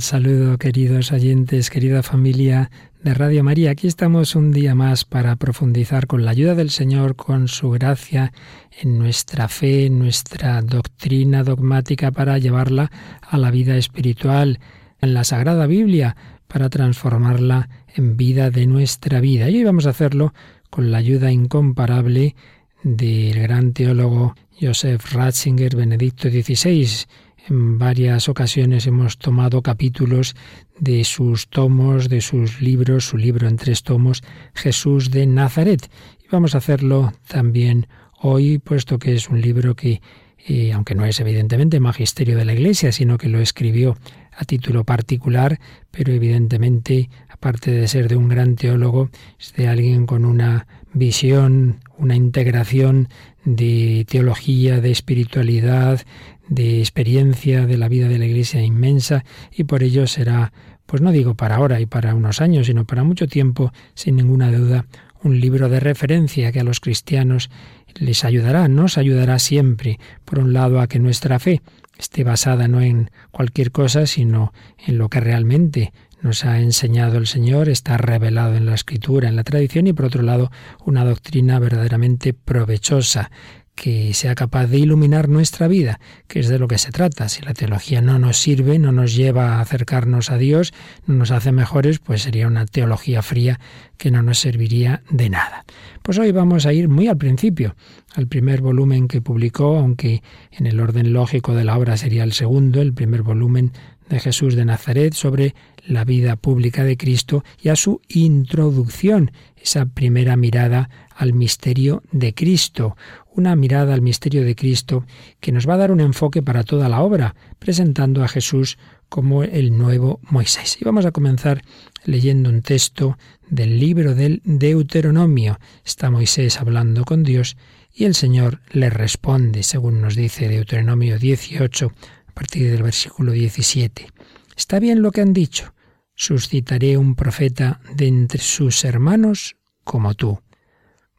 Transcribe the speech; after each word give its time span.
Saludo, 0.00 0.58
queridos 0.58 1.12
oyentes, 1.12 1.70
querida 1.70 2.02
familia 2.02 2.70
de 3.02 3.14
Radio 3.14 3.44
María. 3.44 3.70
Aquí 3.70 3.86
estamos 3.86 4.34
un 4.34 4.50
día 4.50 4.74
más 4.74 5.04
para 5.04 5.36
profundizar 5.36 6.06
con 6.06 6.24
la 6.24 6.30
ayuda 6.30 6.54
del 6.54 6.70
Señor, 6.70 7.16
con 7.16 7.48
su 7.48 7.70
gracia, 7.70 8.32
en 8.80 8.98
nuestra 8.98 9.48
fe, 9.48 9.86
en 9.86 9.98
nuestra 9.98 10.62
doctrina 10.62 11.44
dogmática 11.44 12.10
para 12.10 12.38
llevarla 12.38 12.90
a 13.20 13.36
la 13.36 13.50
vida 13.50 13.76
espiritual, 13.76 14.58
en 15.00 15.14
la 15.14 15.22
Sagrada 15.22 15.66
Biblia, 15.66 16.16
para 16.48 16.70
transformarla 16.70 17.68
en 17.94 18.16
vida 18.16 18.50
de 18.50 18.66
nuestra 18.66 19.20
vida. 19.20 19.50
Y 19.50 19.58
hoy 19.58 19.64
vamos 19.64 19.86
a 19.86 19.90
hacerlo 19.90 20.32
con 20.70 20.90
la 20.90 20.98
ayuda 20.98 21.30
incomparable 21.30 22.34
del 22.82 23.38
gran 23.40 23.72
teólogo 23.72 24.34
Joseph 24.60 25.12
Ratzinger, 25.12 25.76
Benedicto 25.76 26.30
XVI 26.30 27.06
en 27.48 27.78
varias 27.78 28.28
ocasiones 28.28 28.86
hemos 28.86 29.18
tomado 29.18 29.62
capítulos 29.62 30.34
de 30.78 31.04
sus 31.04 31.48
tomos, 31.48 32.08
de 32.08 32.20
sus 32.20 32.60
libros, 32.60 33.06
su 33.06 33.16
libro 33.16 33.48
en 33.48 33.56
tres 33.56 33.82
tomos, 33.82 34.22
Jesús 34.54 35.10
de 35.10 35.26
Nazaret. 35.26 35.90
Y 36.22 36.28
vamos 36.30 36.54
a 36.54 36.58
hacerlo 36.58 37.12
también 37.28 37.86
hoy, 38.20 38.58
puesto 38.58 38.98
que 38.98 39.14
es 39.14 39.28
un 39.28 39.40
libro 39.40 39.76
que, 39.76 40.00
eh, 40.46 40.72
aunque 40.72 40.94
no 40.94 41.04
es 41.04 41.20
evidentemente 41.20 41.80
magisterio 41.80 42.36
de 42.36 42.46
la 42.46 42.54
Iglesia, 42.54 42.92
sino 42.92 43.18
que 43.18 43.28
lo 43.28 43.40
escribió 43.40 43.96
a 44.36 44.44
título 44.44 44.84
particular, 44.84 45.60
pero 45.90 46.12
evidentemente, 46.12 47.10
aparte 47.28 47.70
de 47.70 47.86
ser 47.88 48.08
de 48.08 48.16
un 48.16 48.28
gran 48.28 48.56
teólogo, 48.56 49.10
es 49.38 49.52
de 49.54 49.68
alguien 49.68 50.06
con 50.06 50.24
una 50.24 50.66
visión, 50.92 51.80
una 51.98 52.16
integración 52.16 53.08
de 53.44 54.06
teología, 54.08 54.80
de 54.80 54.90
espiritualidad, 54.90 56.00
de 56.48 56.80
experiencia 56.80 57.66
de 57.66 57.78
la 57.78 57.88
vida 57.88 58.08
de 58.08 58.18
la 58.18 58.26
Iglesia 58.26 58.62
inmensa 58.62 59.24
y 59.50 59.64
por 59.64 59.82
ello 59.82 60.06
será, 60.06 60.52
pues 60.86 61.02
no 61.02 61.12
digo 61.12 61.34
para 61.34 61.56
ahora 61.56 61.80
y 61.80 61.86
para 61.86 62.14
unos 62.14 62.40
años, 62.40 62.66
sino 62.66 62.84
para 62.84 63.04
mucho 63.04 63.26
tiempo, 63.26 63.72
sin 63.94 64.16
ninguna 64.16 64.52
duda, 64.52 64.86
un 65.22 65.40
libro 65.40 65.68
de 65.68 65.80
referencia 65.80 66.52
que 66.52 66.60
a 66.60 66.64
los 66.64 66.80
cristianos 66.80 67.50
les 67.94 68.24
ayudará, 68.24 68.68
nos 68.68 68.98
ayudará 68.98 69.38
siempre, 69.38 69.98
por 70.24 70.38
un 70.38 70.52
lado, 70.52 70.80
a 70.80 70.86
que 70.86 70.98
nuestra 70.98 71.38
fe 71.38 71.62
esté 71.98 72.24
basada 72.24 72.68
no 72.68 72.80
en 72.82 73.10
cualquier 73.30 73.72
cosa, 73.72 74.06
sino 74.06 74.52
en 74.86 74.98
lo 74.98 75.08
que 75.08 75.20
realmente 75.20 75.92
nos 76.20 76.44
ha 76.44 76.58
enseñado 76.60 77.18
el 77.18 77.26
Señor, 77.26 77.68
está 77.68 77.96
revelado 77.96 78.54
en 78.56 78.66
la 78.66 78.74
Escritura, 78.74 79.28
en 79.28 79.36
la 79.36 79.44
tradición, 79.44 79.86
y 79.86 79.92
por 79.92 80.06
otro 80.06 80.22
lado, 80.22 80.50
una 80.84 81.04
doctrina 81.04 81.58
verdaderamente 81.58 82.32
provechosa, 82.32 83.30
que 83.74 84.14
sea 84.14 84.34
capaz 84.34 84.66
de 84.66 84.78
iluminar 84.78 85.28
nuestra 85.28 85.68
vida, 85.68 85.98
que 86.28 86.40
es 86.40 86.48
de 86.48 86.58
lo 86.58 86.68
que 86.68 86.78
se 86.78 86.92
trata. 86.92 87.28
Si 87.28 87.42
la 87.42 87.54
teología 87.54 88.00
no 88.00 88.18
nos 88.18 88.36
sirve, 88.36 88.78
no 88.78 88.92
nos 88.92 89.14
lleva 89.14 89.56
a 89.56 89.60
acercarnos 89.60 90.30
a 90.30 90.38
Dios, 90.38 90.72
no 91.06 91.14
nos 91.14 91.30
hace 91.30 91.52
mejores, 91.52 91.98
pues 91.98 92.22
sería 92.22 92.46
una 92.46 92.66
teología 92.66 93.22
fría 93.22 93.58
que 93.98 94.10
no 94.10 94.22
nos 94.22 94.38
serviría 94.38 95.02
de 95.10 95.28
nada. 95.28 95.64
Pues 96.02 96.18
hoy 96.18 96.32
vamos 96.32 96.66
a 96.66 96.72
ir 96.72 96.88
muy 96.88 97.08
al 97.08 97.16
principio, 97.16 97.74
al 98.14 98.28
primer 98.28 98.60
volumen 98.60 99.08
que 99.08 99.20
publicó, 99.20 99.76
aunque 99.78 100.22
en 100.52 100.66
el 100.66 100.80
orden 100.80 101.12
lógico 101.12 101.54
de 101.54 101.64
la 101.64 101.76
obra 101.76 101.96
sería 101.96 102.24
el 102.24 102.32
segundo, 102.32 102.80
el 102.80 102.94
primer 102.94 103.22
volumen 103.22 103.72
de 104.08 104.20
Jesús 104.20 104.54
de 104.54 104.64
Nazaret 104.64 105.14
sobre 105.14 105.54
la 105.86 106.04
vida 106.04 106.36
pública 106.36 106.84
de 106.84 106.96
Cristo 106.96 107.44
y 107.60 107.68
a 107.68 107.76
su 107.76 108.00
introducción, 108.08 109.32
esa 109.56 109.86
primera 109.86 110.36
mirada 110.36 110.90
al 111.14 111.32
misterio 111.32 112.02
de 112.12 112.34
Cristo, 112.34 112.96
una 113.34 113.56
mirada 113.56 113.94
al 113.94 114.02
misterio 114.02 114.44
de 114.44 114.54
Cristo 114.54 115.04
que 115.40 115.52
nos 115.52 115.68
va 115.68 115.74
a 115.74 115.78
dar 115.78 115.92
un 115.92 116.00
enfoque 116.00 116.42
para 116.42 116.64
toda 116.64 116.88
la 116.88 117.00
obra, 117.00 117.34
presentando 117.58 118.22
a 118.22 118.28
Jesús 118.28 118.78
como 119.08 119.42
el 119.42 119.76
nuevo 119.76 120.20
Moisés. 120.22 120.78
Y 120.80 120.84
vamos 120.84 121.06
a 121.06 121.12
comenzar 121.12 121.62
leyendo 122.04 122.50
un 122.50 122.62
texto 122.62 123.16
del 123.48 123.78
libro 123.78 124.14
del 124.14 124.40
Deuteronomio. 124.44 125.58
Está 125.84 126.10
Moisés 126.10 126.60
hablando 126.60 127.04
con 127.04 127.22
Dios 127.22 127.56
y 127.94 128.04
el 128.04 128.14
Señor 128.14 128.60
le 128.72 128.90
responde, 128.90 129.62
según 129.62 130.00
nos 130.00 130.16
dice 130.16 130.48
Deuteronomio 130.48 131.18
18, 131.18 131.92
a 132.26 132.32
partir 132.32 132.70
del 132.70 132.82
versículo 132.82 133.32
17. 133.32 134.08
Está 134.56 134.80
bien 134.80 135.02
lo 135.02 135.12
que 135.12 135.20
han 135.20 135.32
dicho. 135.32 135.73
Suscitaré 136.14 136.96
un 136.96 137.14
profeta 137.14 137.80
de 137.94 138.06
entre 138.06 138.40
sus 138.40 138.84
hermanos 138.84 139.56
como 139.82 140.14
tú. 140.14 140.40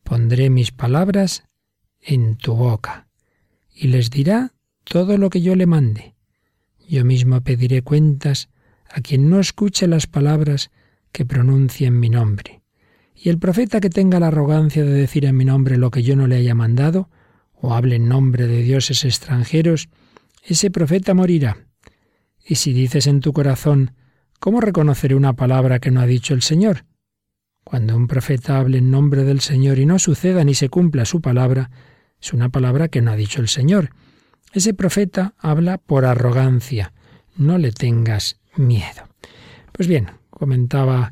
Pondré 0.03 0.49
mis 0.49 0.71
palabras 0.71 1.43
en 2.01 2.37
tu 2.37 2.55
boca, 2.55 3.07
y 3.73 3.87
les 3.87 4.09
dirá 4.09 4.53
todo 4.83 5.17
lo 5.17 5.29
que 5.29 5.41
yo 5.41 5.55
le 5.55 5.65
mande. 5.65 6.15
Yo 6.87 7.03
mismo 7.03 7.41
pediré 7.41 7.81
cuentas 7.81 8.49
a 8.89 9.01
quien 9.01 9.29
no 9.29 9.39
escuche 9.39 9.87
las 9.87 10.07
palabras 10.07 10.71
que 11.11 11.25
pronuncien 11.25 11.99
mi 11.99 12.09
nombre. 12.09 12.61
Y 13.15 13.29
el 13.29 13.39
profeta 13.39 13.79
que 13.79 13.89
tenga 13.89 14.19
la 14.19 14.27
arrogancia 14.27 14.83
de 14.83 14.91
decir 14.91 15.25
en 15.25 15.35
mi 15.35 15.45
nombre 15.45 15.77
lo 15.77 15.89
que 15.89 16.03
yo 16.03 16.15
no 16.15 16.27
le 16.27 16.35
haya 16.35 16.53
mandado, 16.53 17.09
o 17.53 17.73
hable 17.73 17.95
en 17.95 18.07
nombre 18.07 18.47
de 18.47 18.61
dioses 18.61 19.03
extranjeros, 19.03 19.89
ese 20.43 20.69
profeta 20.69 21.13
morirá. 21.13 21.57
Y 22.45 22.55
si 22.55 22.73
dices 22.73 23.07
en 23.07 23.21
tu 23.21 23.33
corazón, 23.33 23.95
¿cómo 24.39 24.61
reconoceré 24.61 25.15
una 25.15 25.33
palabra 25.33 25.79
que 25.79 25.91
no 25.91 26.01
ha 26.01 26.05
dicho 26.05 26.33
el 26.33 26.41
Señor? 26.41 26.85
Cuando 27.63 27.95
un 27.95 28.07
profeta 28.07 28.57
hable 28.57 28.77
en 28.77 28.91
nombre 28.91 29.23
del 29.23 29.41
Señor 29.41 29.79
y 29.79 29.85
no 29.85 29.97
suceda 29.97 30.43
ni 30.43 30.53
se 30.53 30.69
cumpla 30.69 31.05
su 31.05 31.21
palabra, 31.21 31.71
es 32.21 32.33
una 32.33 32.49
palabra 32.49 32.87
que 32.87 33.01
no 33.01 33.11
ha 33.11 33.15
dicho 33.15 33.41
el 33.41 33.47
Señor. 33.47 33.89
Ese 34.53 34.73
profeta 34.73 35.33
habla 35.39 35.77
por 35.77 36.05
arrogancia. 36.05 36.93
No 37.35 37.57
le 37.57 37.71
tengas 37.71 38.39
miedo. 38.55 39.07
Pues 39.71 39.87
bien, 39.87 40.11
comentaba 40.29 41.11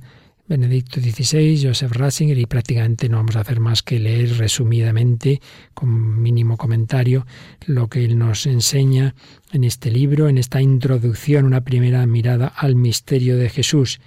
Benedicto 0.57 1.01
XVI, 1.01 1.59
Joseph 1.63 1.93
Ratzinger, 1.93 2.37
y 2.37 2.45
prácticamente 2.45 3.09
no 3.09 3.17
vamos 3.17 3.35
a 3.35 3.39
hacer 3.39 3.59
más 3.59 3.81
que 3.81 3.99
leer 3.99 4.37
resumidamente, 4.37 5.41
con 5.73 6.21
mínimo 6.21 6.57
comentario, 6.57 7.25
lo 7.65 7.87
que 7.89 8.05
él 8.05 8.19
nos 8.19 8.45
enseña 8.45 9.15
en 9.51 9.63
este 9.63 9.89
libro, 9.89 10.29
en 10.29 10.37
esta 10.37 10.61
introducción, 10.61 11.45
una 11.45 11.61
primera 11.61 12.05
mirada 12.05 12.45
al 12.47 12.75
misterio 12.75 13.35
de 13.35 13.49
Jesús. 13.49 13.99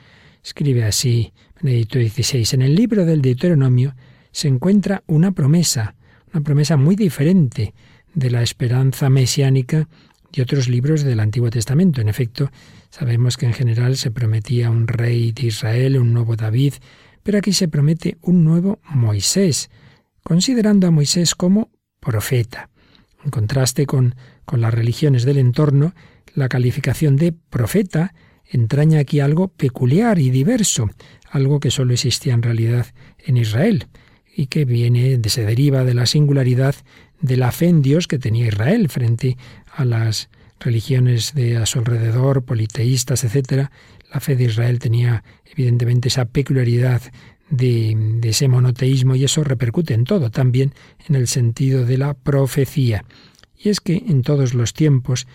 Escribe 0.45 0.85
así 0.85 1.33
Benedicto 1.61 1.99
XVI. 1.99 2.47
En 2.53 2.63
el 2.63 2.77
libro 2.77 3.05
del 3.05 3.23
Deuteronomio 3.23 3.97
se 4.31 4.47
encuentra 4.47 5.03
una 5.09 5.33
promesa, 5.33 5.97
una 6.33 6.45
promesa 6.45 6.77
muy 6.77 6.95
diferente 6.95 7.75
de 8.15 8.31
la 8.31 8.43
esperanza 8.43 9.11
mesiánica 9.11 9.89
de 10.33 10.43
otros 10.43 10.69
libros 10.69 11.03
del 11.03 11.19
Antiguo 11.19 11.51
Testamento. 11.51 12.01
En 12.01 12.09
efecto, 12.09 12.53
sabemos 12.99 13.37
que 13.37 13.45
en 13.45 13.53
general 13.53 13.99
se 13.99 14.11
prometía 14.11 14.71
un 14.71 14.89
rey 14.89 15.33
de 15.33 15.49
Israel, 15.49 15.99
un 15.99 16.15
nuevo 16.15 16.35
David, 16.35 16.75
pero 17.23 17.37
aquí 17.37 17.53
se 17.53 17.69
promete 17.69 18.17
un 18.23 18.43
nuevo 18.43 18.79
Moisés, 18.89 19.69
considerando 20.23 20.87
a 20.87 20.91
Moisés 20.91 21.35
como 21.35 21.71
profeta. 22.01 22.71
En 23.23 23.31
contraste 23.31 23.85
con, 23.85 24.15
con 24.47 24.63
las 24.63 24.73
religiones 24.73 25.27
del 25.27 25.37
entorno, 25.37 25.95
la 26.35 26.49
calificación 26.49 27.17
de 27.17 27.33
profeta 27.33 28.15
entraña 28.51 29.01
aquí 29.01 29.21
algo 29.21 29.49
peculiar 29.49 30.19
y 30.19 30.31
diverso, 30.31 30.89
algo 31.31 31.61
que 31.61 31.71
solo 31.71 31.93
existía 31.93 32.33
en 32.33 32.43
realidad 32.43 32.87
en 33.19 33.37
Israel 33.37 33.89
y 34.35 34.47
que 34.47 34.65
viene, 34.65 35.21
se 35.27 35.45
deriva 35.45 35.85
de 35.85 35.93
la 35.93 36.07
singularidad 36.07 36.75
de 37.21 37.37
la 37.37 37.53
fe 37.53 37.69
en 37.69 37.83
Dios 37.83 38.09
que 38.09 38.19
tenía 38.19 38.47
Israel 38.47 38.89
frente 38.89 39.37
a 39.75 39.85
las 39.85 40.31
religiones 40.61 41.35
de 41.35 41.57
a 41.57 41.67
su 41.67 41.79
alrededor, 41.79 42.45
politeístas, 42.45 43.25
etc. 43.25 43.69
La 44.13 44.21
fe 44.21 44.37
de 44.37 44.45
Israel 44.45 44.79
tenía 44.79 45.25
evidentemente 45.45 46.09
esa 46.09 46.27
peculiaridad 46.27 47.03
de, 47.51 48.21
ese 48.23 48.49
monoteísmo 48.49 49.15
y 49.15 49.25
eso 49.25 49.45
repercute 49.45 49.95
en 49.95 50.05
todo, 50.05 50.31
también 50.31 50.73
en 51.09 51.15
el 51.15 51.29
sentido 51.29 51.85
de 51.85 51.99
la 51.99 52.15
profecía. 52.15 53.05
Y 53.57 53.69
es 53.69 53.81
que 53.81 54.05
en 54.09 54.23
todos 54.23 54.55
los 54.55 54.75
tiempos 54.75 55.27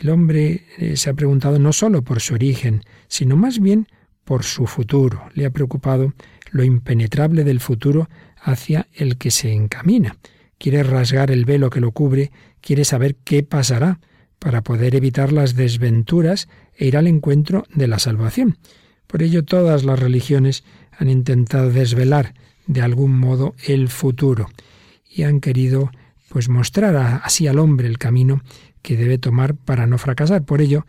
el 0.00 0.10
hombre 0.10 0.64
eh, 0.78 0.96
se 0.96 1.10
ha 1.10 1.14
preguntado 1.14 1.58
no 1.58 1.72
sólo 1.72 2.02
por 2.02 2.20
su 2.20 2.34
origen, 2.34 2.82
sino 3.08 3.36
más 3.36 3.60
bien 3.60 3.88
por 4.24 4.44
su 4.44 4.66
futuro, 4.66 5.28
le 5.34 5.46
ha 5.46 5.50
preocupado 5.50 6.12
lo 6.50 6.64
impenetrable 6.64 7.44
del 7.44 7.60
futuro 7.60 8.08
hacia 8.40 8.86
el 8.94 9.16
que 9.16 9.30
se 9.30 9.52
encamina. 9.52 10.16
Quiere 10.58 10.82
rasgar 10.82 11.30
el 11.30 11.44
velo 11.44 11.70
que 11.70 11.80
lo 11.80 11.92
cubre, 11.92 12.30
quiere 12.60 12.84
saber 12.84 13.16
qué 13.24 13.42
pasará 13.42 14.00
para 14.38 14.62
poder 14.62 14.94
evitar 14.94 15.32
las 15.32 15.54
desventuras 15.54 16.48
e 16.76 16.86
ir 16.86 16.96
al 16.96 17.06
encuentro 17.06 17.64
de 17.74 17.88
la 17.88 17.98
salvación. 17.98 18.58
Por 19.06 19.22
ello 19.22 19.44
todas 19.44 19.84
las 19.84 19.98
religiones 19.98 20.64
han 20.96 21.08
intentado 21.08 21.70
desvelar 21.70 22.34
de 22.66 22.82
algún 22.82 23.18
modo 23.18 23.54
el 23.66 23.88
futuro 23.88 24.48
y 25.08 25.22
han 25.22 25.40
querido 25.40 25.90
pues 26.28 26.48
mostrar 26.48 26.94
así 27.24 27.46
al 27.46 27.58
hombre 27.58 27.88
el 27.88 27.98
camino 27.98 28.42
que 28.82 28.96
debe 28.96 29.18
tomar 29.18 29.54
para 29.54 29.86
no 29.86 29.98
fracasar. 29.98 30.44
Por 30.44 30.60
ello, 30.60 30.86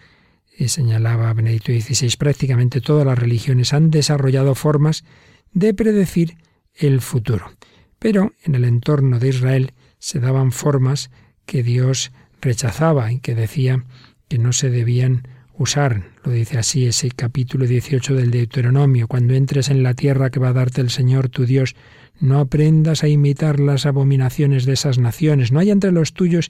señalaba 0.67 1.33
Benedicto 1.33 1.71
XVI, 1.71 2.17
prácticamente 2.17 2.81
todas 2.81 3.05
las 3.05 3.17
religiones 3.17 3.73
han 3.73 3.91
desarrollado 3.91 4.55
formas 4.55 5.05
de 5.53 5.73
predecir 5.73 6.37
el 6.75 7.01
futuro. 7.01 7.51
Pero 7.97 8.33
en 8.43 8.55
el 8.55 8.65
entorno 8.65 9.19
de 9.19 9.29
Israel 9.29 9.73
se 9.97 10.19
daban 10.19 10.51
formas 10.51 11.09
que 11.45 11.63
Dios 11.63 12.11
rechazaba 12.41 13.11
y 13.11 13.19
que 13.19 13.35
decía 13.35 13.83
que 14.27 14.37
no 14.37 14.53
se 14.53 14.69
debían 14.69 15.27
usar. 15.57 16.03
Lo 16.23 16.31
dice 16.31 16.57
así 16.57 16.85
ese 16.85 17.11
capítulo 17.11 17.65
18 17.65 18.15
del 18.15 18.31
Deuteronomio. 18.31 19.07
Cuando 19.07 19.33
entres 19.33 19.69
en 19.69 19.83
la 19.83 19.93
tierra 19.93 20.29
que 20.29 20.39
va 20.39 20.49
a 20.49 20.53
darte 20.53 20.81
el 20.81 20.89
Señor 20.89 21.29
tu 21.29 21.45
Dios, 21.45 21.75
no 22.19 22.39
aprendas 22.39 23.03
a 23.03 23.07
imitar 23.07 23.59
las 23.59 23.85
abominaciones 23.85 24.65
de 24.65 24.73
esas 24.73 24.97
naciones. 24.99 25.51
No 25.51 25.59
hay 25.59 25.71
entre 25.71 25.91
los 25.91 26.13
tuyos 26.13 26.49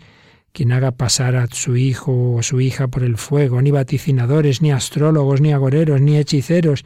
quien 0.52 0.72
haga 0.72 0.92
pasar 0.92 1.36
a 1.36 1.48
su 1.48 1.78
hijo 1.78 2.34
o 2.34 2.44
su 2.44 2.60
hija 2.62 2.88
por 2.88 3.04
el 3.04 3.18
fuego, 3.18 3.62
ni 3.62 3.72
vaticinadores, 3.72 4.62
ni 4.62 4.72
astrólogos, 4.72 5.42
ni 5.42 5.54
agoreros, 5.54 6.02
ni 6.02 6.18
hechiceros, 6.18 6.86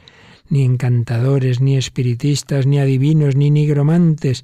ni 0.50 0.64
encantadores, 0.64 1.62
ni 1.62 1.78
espiritistas, 1.78 2.66
ni 2.66 2.80
adivinos, 2.80 3.36
ni 3.36 3.52
nigromantes, 3.52 4.44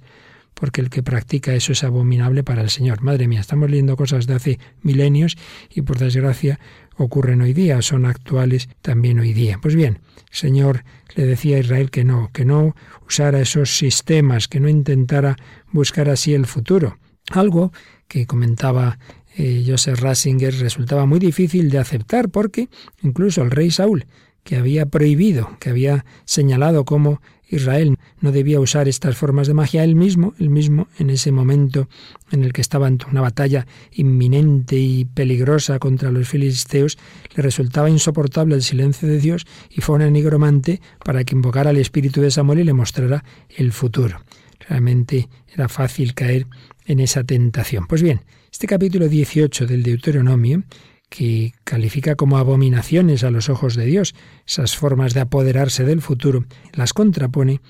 porque 0.60 0.82
el 0.82 0.90
que 0.90 1.04
practica 1.04 1.54
eso 1.54 1.72
es 1.72 1.84
abominable 1.84 2.44
para 2.44 2.62
el 2.62 2.70
Señor. 2.70 3.02
Madre 3.02 3.28
mía, 3.28 3.40
estamos 3.40 3.70
leyendo 3.70 3.96
cosas 3.96 4.28
de 4.28 4.36
hace 4.36 4.60
milenios 4.82 5.38
y 5.70 5.82
por 5.82 5.98
desgracia 5.98 6.60
ocurren 6.98 7.42
hoy 7.42 7.54
día, 7.54 7.82
son 7.82 8.06
actuales 8.06 8.70
también 8.82 9.20
hoy 9.20 9.34
día. 9.34 9.60
Pues 9.62 9.76
bien, 9.76 10.00
el 10.18 10.36
Señor 10.36 10.84
le 11.16 11.26
decía 11.26 11.58
a 11.58 11.60
Israel 11.60 11.92
que 11.92 12.04
no, 12.04 12.30
que 12.34 12.46
no 12.46 12.76
usara 13.08 13.40
esos 13.40 13.76
sistemas, 13.78 14.48
que 14.48 14.60
no 14.60 14.68
intentara 14.68 15.38
buscar 15.72 16.10
así 16.10 16.34
el 16.34 16.46
futuro. 16.46 16.98
Algo 17.32 17.72
que 18.08 18.26
comentaba 18.26 19.00
eh, 19.38 19.64
Joseph 19.66 20.02
Ratzinger 20.02 20.54
resultaba 20.56 21.06
muy 21.06 21.20
difícil 21.20 21.70
de 21.70 21.78
aceptar 21.78 22.30
porque 22.30 22.68
incluso 23.02 23.42
el 23.42 23.52
rey 23.52 23.72
Saúl, 23.72 24.06
que 24.44 24.58
había 24.58 24.86
prohibido, 24.88 25.56
que 25.60 25.70
había 25.70 26.06
señalado 26.26 26.84
cómo 26.84 27.22
Israel 27.50 27.98
no 28.22 28.32
debía 28.32 28.60
usar 28.60 28.88
estas 28.88 29.18
formas 29.18 29.48
de 29.48 29.54
magia, 29.54 29.84
él 29.84 29.96
mismo, 29.96 30.34
él 30.40 30.50
mismo, 30.50 30.88
en 30.98 31.10
ese 31.10 31.32
momento 31.32 31.90
en 32.32 32.44
el 32.44 32.54
que 32.54 32.62
estaba 32.62 32.88
en 32.88 33.00
una 33.12 33.22
batalla 33.22 33.66
inminente 33.92 34.78
y 34.78 35.06
peligrosa 35.06 35.80
contra 35.80 36.12
los 36.12 36.28
filisteos, 36.28 36.98
le 37.36 37.44
resultaba 37.44 37.90
insoportable 37.90 38.56
el 38.56 38.64
silencio 38.64 39.08
de 39.08 39.20
Dios 39.20 39.46
y 39.70 39.82
fue 39.82 39.96
un 39.96 40.14
nigromante 40.14 40.82
para 41.04 41.24
que 41.24 41.36
invocara 41.36 41.72
al 41.72 41.78
espíritu 41.78 42.22
de 42.22 42.32
Samuel 42.32 42.60
y 42.60 42.64
le 42.64 42.74
mostrara 42.74 43.24
el 43.56 43.72
futuro. 43.72 44.22
Realmente 44.68 45.30
era 45.54 45.68
fácil 45.68 46.14
caer 46.14 46.46
en 46.86 47.00
esa 47.00 47.24
tentación. 47.24 47.88
Pues 47.88 48.02
bien, 48.02 48.22
este 48.52 48.68
capítulo 48.68 49.08
18 49.08 49.66
del 49.68 49.84
Deuteronomio, 49.84 50.64
que 51.10 51.54
califica 51.64 52.16
como 52.16 52.38
abominaciones 52.38 53.24
a 53.24 53.32
los 53.32 53.50
ojos 53.50 53.76
de 53.76 53.86
Dios 53.86 54.16
esas 54.46 54.78
formas 54.78 55.14
de 55.14 55.22
apoderarse 55.22 55.84
del 55.84 56.02
futuro, 56.02 56.46
las 56.74 56.94
contrapone 56.94 57.62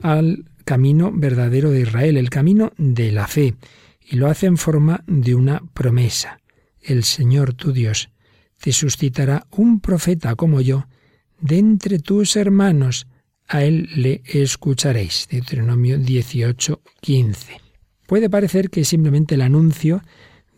al 0.00 0.44
camino 0.64 1.12
verdadero 1.14 1.70
de 1.70 1.82
Israel, 1.82 2.16
el 2.16 2.30
camino 2.30 2.72
de 2.76 3.12
la 3.12 3.28
fe, 3.28 3.54
y 4.00 4.16
lo 4.16 4.28
hace 4.28 4.46
en 4.46 4.56
forma 4.56 5.04
de 5.06 5.34
una 5.34 5.62
promesa. 5.74 6.40
El 6.80 7.04
Señor 7.04 7.54
tu 7.54 7.72
Dios 7.72 8.10
te 8.60 8.72
suscitará 8.72 9.46
un 9.50 9.80
profeta 9.80 10.34
como 10.34 10.60
yo 10.60 10.86
de 11.40 11.58
entre 11.58 11.98
tus 11.98 12.36
hermanos, 12.36 13.06
a 13.46 13.62
él 13.62 13.88
le 13.94 14.22
escucharéis. 14.24 15.28
Deuteronomio 15.30 15.98
18, 15.98 16.80
15. 17.00 17.60
Puede 18.06 18.30
parecer 18.30 18.70
que 18.70 18.80
es 18.80 18.88
simplemente 18.88 19.34
el 19.34 19.42
anuncio 19.42 20.02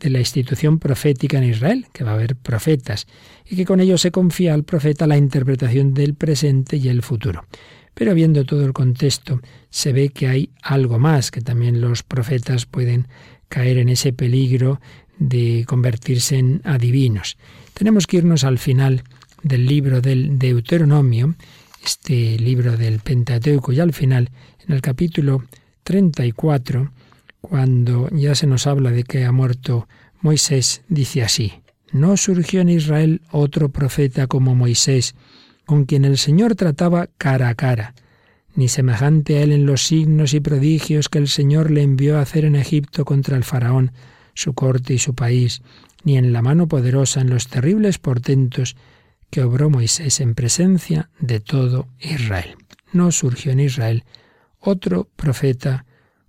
de 0.01 0.11
la 0.11 0.21
institución 0.21 0.79
profética 0.79 1.39
en 1.39 1.45
Israel, 1.45 1.87
que 1.93 2.05
va 2.05 2.13
a 2.13 2.15
haber 2.15 2.37
profetas, 2.37 3.07
y 3.49 3.57
que 3.57 3.65
con 3.65 3.81
ello 3.81 3.99
se 3.99 4.11
confía 4.11 4.55
al 4.55 4.65
profeta 4.65 5.07
la 5.07 5.17
interpretación 5.17 5.95
del 5.95 6.15
presente 6.15 6.77
y 6.77 6.89
el 6.89 7.03
futuro. 7.03 7.45
Pero 7.95 8.15
viendo 8.15 8.45
todo 8.45 8.65
el 8.65 8.73
contexto, 8.73 9.41
se 9.71 9.93
ve 9.93 10.11
que 10.11 10.29
hay 10.29 10.51
algo 10.63 10.99
más, 10.99 11.31
que 11.31 11.41
también 11.41 11.81
los 11.81 12.03
profetas 12.03 12.67
pueden 12.67 13.09
caer 13.49 13.79
en 13.79 13.89
ese 13.89 14.13
peligro 14.13 14.81
de 15.19 15.65
convertirse 15.67 16.39
en 16.39 16.61
adivinos. 16.65 17.37
Tenemos 17.75 18.07
que 18.07 18.19
irnos 18.19 18.45
al 18.45 18.59
final 18.59 19.03
del 19.43 19.67
libro 19.67 20.01
del 20.01 20.39
Deuteronomio, 20.39 21.35
este 21.85 22.39
libro 22.39 22.77
del 22.77 23.01
Pentateuco, 23.01 23.73
y 23.73 23.81
al 23.81 23.93
final, 23.93 24.31
en 24.67 24.75
el 24.75 24.81
capítulo 24.81 25.43
34, 25.83 26.93
cuando 27.41 28.09
ya 28.11 28.35
se 28.35 28.47
nos 28.47 28.67
habla 28.67 28.91
de 28.91 29.05
que 29.05 29.25
ha 29.25 29.33
muerto 29.33 29.89
Moisés, 30.21 30.83
dice 30.89 31.23
así, 31.23 31.63
no 31.93 32.17
surgió 32.17 32.61
en 32.61 32.69
Israel 32.69 33.23
otro 33.31 33.71
profeta 33.71 34.27
como 34.27 34.55
Moisés, 34.55 35.15
con 35.65 35.85
quien 35.85 36.05
el 36.05 36.19
Señor 36.19 36.55
trataba 36.55 37.09
cara 37.19 37.49
a 37.49 37.55
cara, 37.55 37.95
ni 38.55 38.69
semejante 38.69 39.39
a 39.39 39.43
él 39.43 39.53
en 39.53 39.67
los 39.67 39.87
signos 39.87 40.35
y 40.35 40.41
prodigios 40.41 41.09
que 41.09 41.19
el 41.19 41.29
Señor 41.29 41.71
le 41.71 41.83
envió 41.83 42.19
a 42.19 42.23
hacer 42.23 42.45
en 42.45 42.57
Egipto 42.57 43.05
contra 43.05 43.37
el 43.37 43.45
faraón, 43.45 43.93
su 44.35 44.55
corte 44.55 44.95
y 44.95 44.99
su 44.99 45.15
país, 45.15 45.63
ni 46.05 46.17
en 46.17 46.33
la 46.33 46.43
mano 46.43 46.69
poderosa 46.69 47.21
en 47.21 47.31
los 47.31 47.49
terribles 47.49 47.99
portentos 47.99 48.77
que 49.31 49.43
obró 49.43 49.71
Moisés 49.71 50.21
en 50.21 50.35
presencia 50.35 51.11
de 51.21 51.41
todo 51.41 51.89
Israel. 52.01 52.57
No 52.93 53.13
surgió 53.13 53.53
en 53.53 53.61
Israel 53.61 54.05
otro 54.59 55.09
profeta 55.17 55.85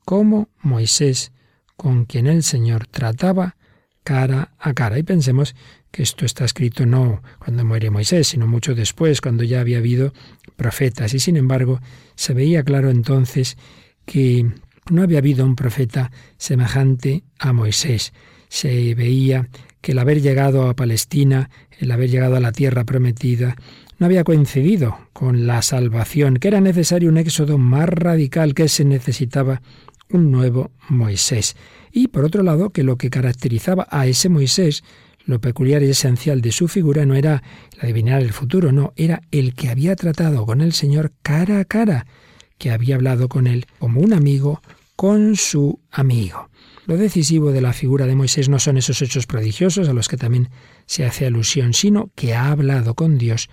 como 0.10 0.50
Moisés, 0.64 1.34
con 1.78 2.06
quien 2.06 2.26
el 2.26 2.42
Señor 2.42 2.88
trataba 2.88 3.58
cara 4.04 4.56
a 4.58 4.74
cara. 4.74 4.98
Y 4.98 5.04
pensemos 5.04 5.54
que 5.92 6.02
esto 6.02 6.26
está 6.26 6.46
escrito 6.46 6.88
no 6.88 7.22
cuando 7.38 7.64
muere 7.64 7.92
Moisés, 7.92 8.30
sino 8.30 8.48
mucho 8.48 8.74
después, 8.74 9.22
cuando 9.22 9.44
ya 9.44 9.62
había 9.62 9.78
habido 9.78 10.12
profetas. 10.56 11.14
Y 11.14 11.20
sin 11.20 11.38
embargo, 11.38 11.80
se 12.16 12.34
veía 12.34 12.64
claro 12.64 12.90
entonces 12.90 13.56
que 14.08 14.52
no 14.90 15.04
había 15.04 15.20
habido 15.20 15.46
un 15.46 15.56
profeta 15.56 16.12
semejante 16.40 17.22
a 17.38 17.54
Moisés. 17.54 18.12
Se 18.48 18.96
veía 18.96 19.48
que 19.80 19.92
el 19.92 20.00
haber 20.00 20.24
llegado 20.24 20.70
a 20.70 20.76
Palestina, 20.76 21.52
el 21.78 21.92
haber 21.92 22.10
llegado 22.10 22.36
a 22.36 22.40
la 22.40 22.52
tierra 22.52 22.84
prometida, 22.84 23.58
no 24.00 24.08
había 24.08 24.24
coincidido 24.24 24.98
con 25.14 25.46
la 25.46 25.62
salvación, 25.62 26.38
que 26.38 26.48
era 26.48 26.62
necesario 26.62 27.10
un 27.10 27.18
éxodo 27.18 27.60
más 27.60 27.88
radical, 27.88 28.56
que 28.56 28.70
se 28.70 28.86
necesitaba 28.86 29.62
un 30.12 30.32
nuevo 30.32 30.72
Moisés. 30.90 31.56
Y 31.92 32.08
por 32.08 32.26
otro 32.26 32.44
lado, 32.44 32.70
que 32.70 32.84
lo 32.84 32.98
que 32.98 33.10
caracterizaba 33.10 33.88
a 33.90 34.08
ese 34.08 34.30
Moisés, 34.30 34.84
lo 35.26 35.40
peculiar 35.40 35.84
y 35.84 35.90
esencial 35.90 36.42
de 36.42 36.52
su 36.52 36.68
figura 36.68 37.06
no 37.06 37.16
era 37.16 37.44
el 37.74 37.80
adivinar 37.82 38.22
el 38.22 38.34
futuro, 38.34 38.72
no, 38.72 38.94
era 38.96 39.22
el 39.32 39.54
que 39.54 39.70
había 39.70 39.96
tratado 39.96 40.46
con 40.46 40.62
el 40.62 40.74
Señor 40.74 41.14
cara 41.22 41.60
a 41.60 41.66
cara, 41.66 42.08
que 42.58 42.72
había 42.72 42.96
hablado 42.96 43.30
con 43.30 43.48
él 43.48 43.66
como 43.80 44.02
un 44.02 44.14
amigo 44.14 44.62
con 44.96 45.36
su 45.36 45.80
amigo. 45.92 46.50
Lo 46.86 46.98
decisivo 46.98 47.52
de 47.52 47.62
la 47.62 47.72
figura 47.72 48.06
de 48.06 48.16
Moisés 48.16 48.50
no 48.50 48.60
son 48.60 48.78
esos 48.78 49.02
hechos 49.02 49.28
prodigiosos 49.28 49.88
a 49.88 49.94
los 49.94 50.10
que 50.10 50.18
también 50.18 50.50
se 50.88 51.06
hace 51.06 51.26
alusión, 51.28 51.74
sino 51.74 52.10
que 52.16 52.34
ha 52.34 52.50
hablado 52.50 52.96
con 52.96 53.18
Dios 53.18 53.50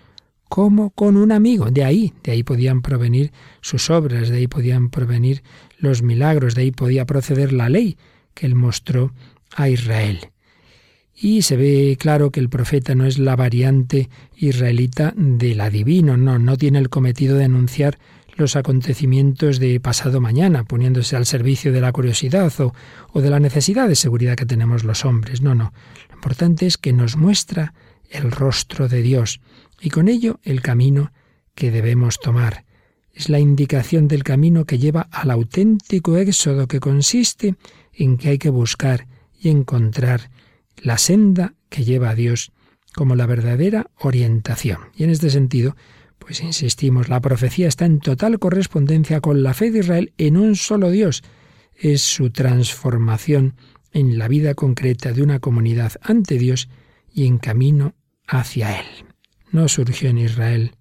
como 0.48 0.90
con 0.90 1.16
un 1.16 1.32
amigo. 1.32 1.70
De 1.70 1.84
ahí, 1.84 2.14
de 2.22 2.32
ahí 2.32 2.42
podían 2.42 2.82
provenir 2.82 3.32
sus 3.60 3.90
obras, 3.90 4.28
de 4.28 4.38
ahí 4.38 4.46
podían 4.46 4.90
provenir 4.90 5.42
los 5.78 6.02
milagros, 6.02 6.54
de 6.54 6.62
ahí 6.62 6.70
podía 6.70 7.06
proceder 7.06 7.52
la 7.52 7.68
ley 7.68 7.96
que 8.34 8.46
él 8.46 8.54
mostró 8.54 9.12
a 9.54 9.68
Israel. 9.68 10.30
Y 11.14 11.42
se 11.42 11.56
ve 11.56 11.96
claro 11.98 12.30
que 12.30 12.40
el 12.40 12.50
profeta 12.50 12.94
no 12.94 13.06
es 13.06 13.18
la 13.18 13.36
variante 13.36 14.10
israelita 14.36 15.14
del 15.16 15.60
adivino, 15.62 16.16
no, 16.16 16.38
no 16.38 16.56
tiene 16.56 16.78
el 16.78 16.90
cometido 16.90 17.36
de 17.38 17.44
anunciar 17.44 17.98
los 18.36 18.54
acontecimientos 18.54 19.58
de 19.58 19.80
pasado 19.80 20.20
mañana, 20.20 20.64
poniéndose 20.64 21.16
al 21.16 21.24
servicio 21.24 21.72
de 21.72 21.80
la 21.80 21.90
curiosidad 21.92 22.52
o, 22.60 22.74
o 23.12 23.22
de 23.22 23.30
la 23.30 23.40
necesidad 23.40 23.88
de 23.88 23.96
seguridad 23.96 24.36
que 24.36 24.44
tenemos 24.44 24.84
los 24.84 25.06
hombres. 25.06 25.40
No, 25.40 25.54
no. 25.54 25.72
Lo 26.10 26.16
importante 26.16 26.66
es 26.66 26.76
que 26.76 26.92
nos 26.92 27.16
muestra 27.16 27.72
el 28.10 28.30
rostro 28.30 28.88
de 28.88 29.00
Dios 29.00 29.40
y 29.80 29.88
con 29.88 30.08
ello 30.08 30.38
el 30.42 30.60
camino 30.60 31.12
que 31.54 31.70
debemos 31.70 32.18
tomar. 32.20 32.65
Es 33.16 33.30
la 33.30 33.40
indicación 33.40 34.08
del 34.08 34.24
camino 34.24 34.66
que 34.66 34.78
lleva 34.78 35.08
al 35.10 35.30
auténtico 35.30 36.18
éxodo 36.18 36.68
que 36.68 36.80
consiste 36.80 37.54
en 37.94 38.18
que 38.18 38.28
hay 38.28 38.38
que 38.38 38.50
buscar 38.50 39.06
y 39.40 39.48
encontrar 39.48 40.30
la 40.76 40.98
senda 40.98 41.54
que 41.70 41.82
lleva 41.82 42.10
a 42.10 42.14
Dios 42.14 42.52
como 42.94 43.16
la 43.16 43.24
verdadera 43.24 43.90
orientación. 43.98 44.80
Y 44.94 45.04
en 45.04 45.10
este 45.10 45.30
sentido, 45.30 45.76
Pues 46.18 46.40
insistimos, 46.40 47.08
la 47.08 47.20
profecía 47.20 47.68
está 47.68 47.84
en 47.84 48.00
total 48.00 48.38
correspondencia 48.38 49.20
con 49.20 49.42
la 49.42 49.54
fe 49.54 49.70
de 49.70 49.78
Israel 49.78 50.12
en 50.18 50.36
un 50.36 50.56
solo 50.56 50.90
Dios. 50.90 51.22
Es 51.74 52.02
su 52.02 52.30
transformación 52.30 53.54
en 53.92 54.18
la 54.18 54.28
vida 54.28 54.54
concreta 54.54 55.12
de 55.12 55.22
una 55.22 55.38
comunidad 55.38 55.92
ante 56.02 56.38
Dios 56.38 56.68
y 57.12 57.26
en 57.26 57.38
camino 57.38 57.94
hacia 58.26 58.80
Él. 58.80 58.86
No 59.52 59.68
surgió 59.68 60.10
en 60.10 60.18
Israel 60.18 60.72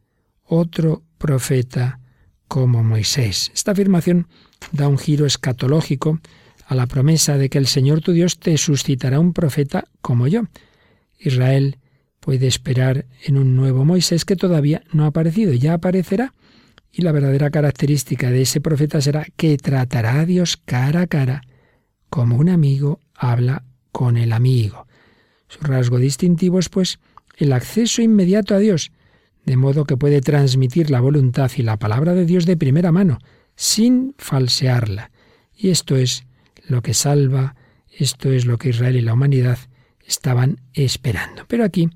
otro 0.43 1.03
profeta 1.17 1.99
como 2.47 2.83
Moisés. 2.83 3.51
Esta 3.53 3.71
afirmación 3.71 4.27
da 4.71 4.87
un 4.87 4.97
giro 4.97 5.25
escatológico 5.25 6.19
a 6.65 6.75
la 6.75 6.87
promesa 6.87 7.37
de 7.37 7.49
que 7.49 7.57
el 7.57 7.67
Señor 7.67 8.01
tu 8.01 8.11
Dios 8.11 8.39
te 8.39 8.57
suscitará 8.57 9.19
un 9.19 9.33
profeta 9.33 9.85
como 10.01 10.27
yo. 10.27 10.43
Israel 11.19 11.77
puede 12.19 12.47
esperar 12.47 13.05
en 13.23 13.37
un 13.37 13.55
nuevo 13.55 13.85
Moisés 13.85 14.25
que 14.25 14.35
todavía 14.35 14.83
no 14.91 15.03
ha 15.03 15.07
aparecido, 15.07 15.53
ya 15.53 15.73
aparecerá. 15.73 16.33
Y 16.91 17.01
la 17.01 17.11
verdadera 17.11 17.51
característica 17.51 18.31
de 18.31 18.41
ese 18.41 18.61
profeta 18.61 19.01
será 19.01 19.27
que 19.35 19.57
tratará 19.57 20.21
a 20.21 20.25
Dios 20.25 20.57
cara 20.57 21.01
a 21.01 21.07
cara, 21.07 21.41
como 22.09 22.37
un 22.37 22.49
amigo 22.49 22.99
habla 23.13 23.63
con 23.91 24.17
el 24.17 24.31
amigo. 24.31 24.87
Su 25.47 25.59
rasgo 25.59 25.99
distintivo 25.99 26.57
es, 26.57 26.69
pues, 26.69 26.99
el 27.37 27.51
acceso 27.53 28.01
inmediato 28.01 28.55
a 28.55 28.59
Dios, 28.59 28.91
de 29.45 29.57
modo 29.57 29.85
que 29.85 29.97
puede 29.97 30.21
transmitir 30.21 30.89
la 30.89 30.99
voluntad 30.99 31.51
y 31.55 31.61
la 31.61 31.77
palabra 31.77 32.13
de 32.13 32.25
Dios 32.25 32.45
de 32.45 32.57
primera 32.57 32.91
mano, 32.91 33.19
sin 33.55 34.15
falsearla. 34.17 35.11
Y 35.55 35.69
esto 35.69 35.95
es 35.95 36.25
lo 36.67 36.81
que 36.81 36.93
salva, 36.93 37.55
esto 37.91 38.31
es 38.31 38.45
lo 38.45 38.57
que 38.57 38.69
Israel 38.69 38.95
y 38.95 39.01
la 39.01 39.13
humanidad 39.13 39.59
estaban 40.05 40.61
esperando. 40.73 41.45
Pero 41.47 41.63
aquí 41.63 41.89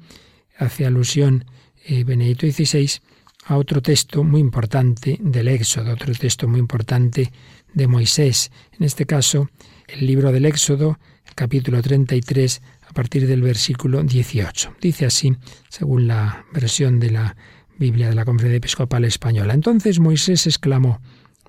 hace 0.58 0.86
alusión 0.86 1.46
eh, 1.86 2.04
Benedicto 2.04 2.48
XVI 2.48 3.02
a 3.46 3.58
otro 3.58 3.82
texto 3.82 4.24
muy 4.24 4.42
importante 4.42 5.18
del 5.22 5.48
Éxodo, 5.48 5.94
otro 5.94 6.14
texto 6.14 6.48
muy 6.48 6.60
importante 6.60 7.32
de 7.74 7.88
Moisés. 7.88 8.52
En 8.78 8.86
este 8.86 9.06
caso, 9.06 9.50
el 9.88 10.06
libro 10.06 10.32
del 10.32 10.46
Éxodo, 10.46 11.00
capítulo 11.36 11.82
33, 11.82 12.62
a 12.90 12.94
partir 12.94 13.28
del 13.28 13.44
versículo 13.44 14.02
18. 14.02 14.76
Dice 14.82 15.06
así, 15.06 15.36
según 15.70 16.08
la 16.08 16.46
versión 16.52 17.00
de 17.00 17.12
la 17.12 17.36
Biblia 17.78 18.10
de 18.10 18.16
la 18.16 18.26
Conferencia 18.26 18.58
Episcopal 18.58 19.06
Española. 19.06 19.54
Entonces 19.54 20.00
Moisés 20.00 20.48
exclamó, 20.48 21.00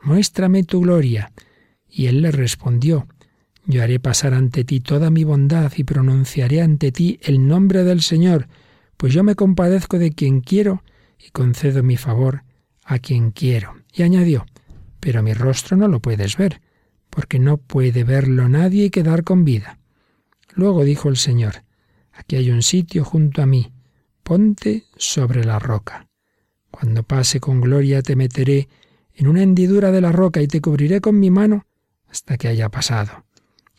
Muéstrame 0.03 0.65
tu 0.65 0.81
gloria. 0.81 1.33
Y 1.89 2.07
él 2.07 2.23
le 2.23 2.31
respondió, 2.31 3.09
Yo 3.65 3.83
haré 3.83 3.99
pasar 3.99 4.35
ante 4.35 4.65
ti 4.65 4.81
toda 4.81 5.11
mi 5.11 5.25
bondad 5.25 5.73
y 5.77 5.85
pronunciaré 5.85 6.61
ante 6.61 6.93
ti 6.93 7.19
el 7.23 7.49
nombre 7.49 7.85
del 7.85 8.03
Señor, 8.03 8.47
pues 8.97 9.15
yo 9.15 9.25
me 9.25 9.35
compadezco 9.35 9.99
de 9.99 10.13
quien 10.13 10.41
quiero 10.43 10.85
y 11.19 11.31
concedo 11.31 11.83
mi 11.83 11.97
favor 11.97 12.45
a 12.85 12.99
quien 12.99 13.31
quiero. 13.31 13.75
Y 13.93 14.03
añadió, 14.03 14.47
Pero 15.01 15.23
mi 15.23 15.33
rostro 15.33 15.79
no 15.79 15.89
lo 15.89 16.01
puedes 16.01 16.37
ver, 16.37 16.61
porque 17.09 17.39
no 17.39 17.57
puede 17.57 18.05
verlo 18.05 18.49
nadie 18.49 18.85
y 18.85 18.91
quedar 18.91 19.25
con 19.25 19.45
vida. 19.45 19.80
Luego 20.55 20.85
dijo 20.85 21.09
el 21.09 21.17
Señor, 21.17 21.65
Aquí 22.21 22.37
hay 22.37 22.51
un 22.51 22.63
sitio 22.63 23.03
junto 23.03 23.41
a 23.41 23.47
mí, 23.47 23.73
ponte 24.23 24.85
sobre 24.97 25.43
la 25.45 25.59
roca. 25.59 26.09
Cuando 26.71 27.03
pase 27.03 27.41
con 27.41 27.63
gloria 27.63 28.03
te 28.03 28.15
meteré 28.15 28.69
en 29.15 29.27
una 29.27 29.43
hendidura 29.43 29.91
de 29.91 30.03
la 30.03 30.13
roca 30.13 30.43
y 30.43 30.47
te 30.47 30.61
cubriré 30.61 31.01
con 31.01 31.19
mi 31.19 31.31
mano 31.31 31.67
hasta 32.11 32.37
que 32.37 32.49
haya 32.49 32.69
pasado. 32.69 33.25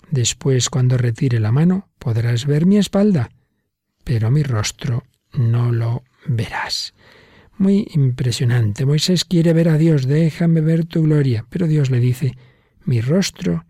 Después, 0.10 0.70
cuando 0.70 0.98
retire 0.98 1.40
la 1.40 1.52
mano, 1.52 1.90
podrás 2.00 2.46
ver 2.46 2.66
mi 2.66 2.78
espalda, 2.78 3.30
pero 4.04 4.32
mi 4.32 4.44
rostro 4.44 5.04
no 5.34 5.72
lo 5.72 6.04
verás. 6.26 6.94
Muy 7.58 7.88
impresionante. 7.94 8.86
Moisés 8.86 9.24
quiere 9.24 9.54
ver 9.54 9.70
a 9.70 9.78
Dios, 9.78 10.08
déjame 10.08 10.62
ver 10.62 10.86
tu 10.86 11.04
gloria, 11.04 11.46
pero 11.50 11.68
Dios 11.68 11.92
le 11.92 12.00
dice, 12.00 12.36
mi 12.86 13.02
rostro 13.02 13.66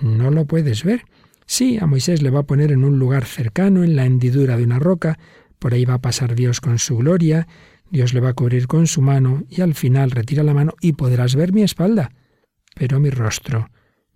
no 0.00 0.30
lo 0.30 0.44
puedes 0.44 0.84
ver. 0.84 1.04
Sí, 1.46 1.78
a 1.78 1.86
Moisés 1.86 2.22
le 2.22 2.30
va 2.30 2.40
a 2.40 2.46
poner 2.46 2.72
en 2.72 2.84
un 2.84 2.98
lugar 2.98 3.24
cercano, 3.24 3.84
en 3.84 3.96
la 3.96 4.06
hendidura 4.06 4.56
de 4.56 4.64
una 4.64 4.78
roca, 4.78 5.18
por 5.58 5.74
ahí 5.74 5.84
va 5.84 5.94
a 5.94 6.00
pasar 6.00 6.34
Dios 6.34 6.60
con 6.60 6.78
su 6.78 6.96
gloria, 6.96 7.46
Dios 7.90 8.14
le 8.14 8.20
va 8.20 8.30
a 8.30 8.34
cubrir 8.34 8.66
con 8.66 8.86
su 8.86 9.02
mano 9.02 9.44
y 9.48 9.60
al 9.60 9.74
final 9.74 10.10
retira 10.10 10.42
la 10.42 10.54
mano 10.54 10.74
y 10.80 10.92
podrás 10.92 11.36
ver 11.36 11.52
mi 11.52 11.62
espalda, 11.62 12.10
pero 12.74 12.98
mi 13.00 13.10
rostro 13.10 13.68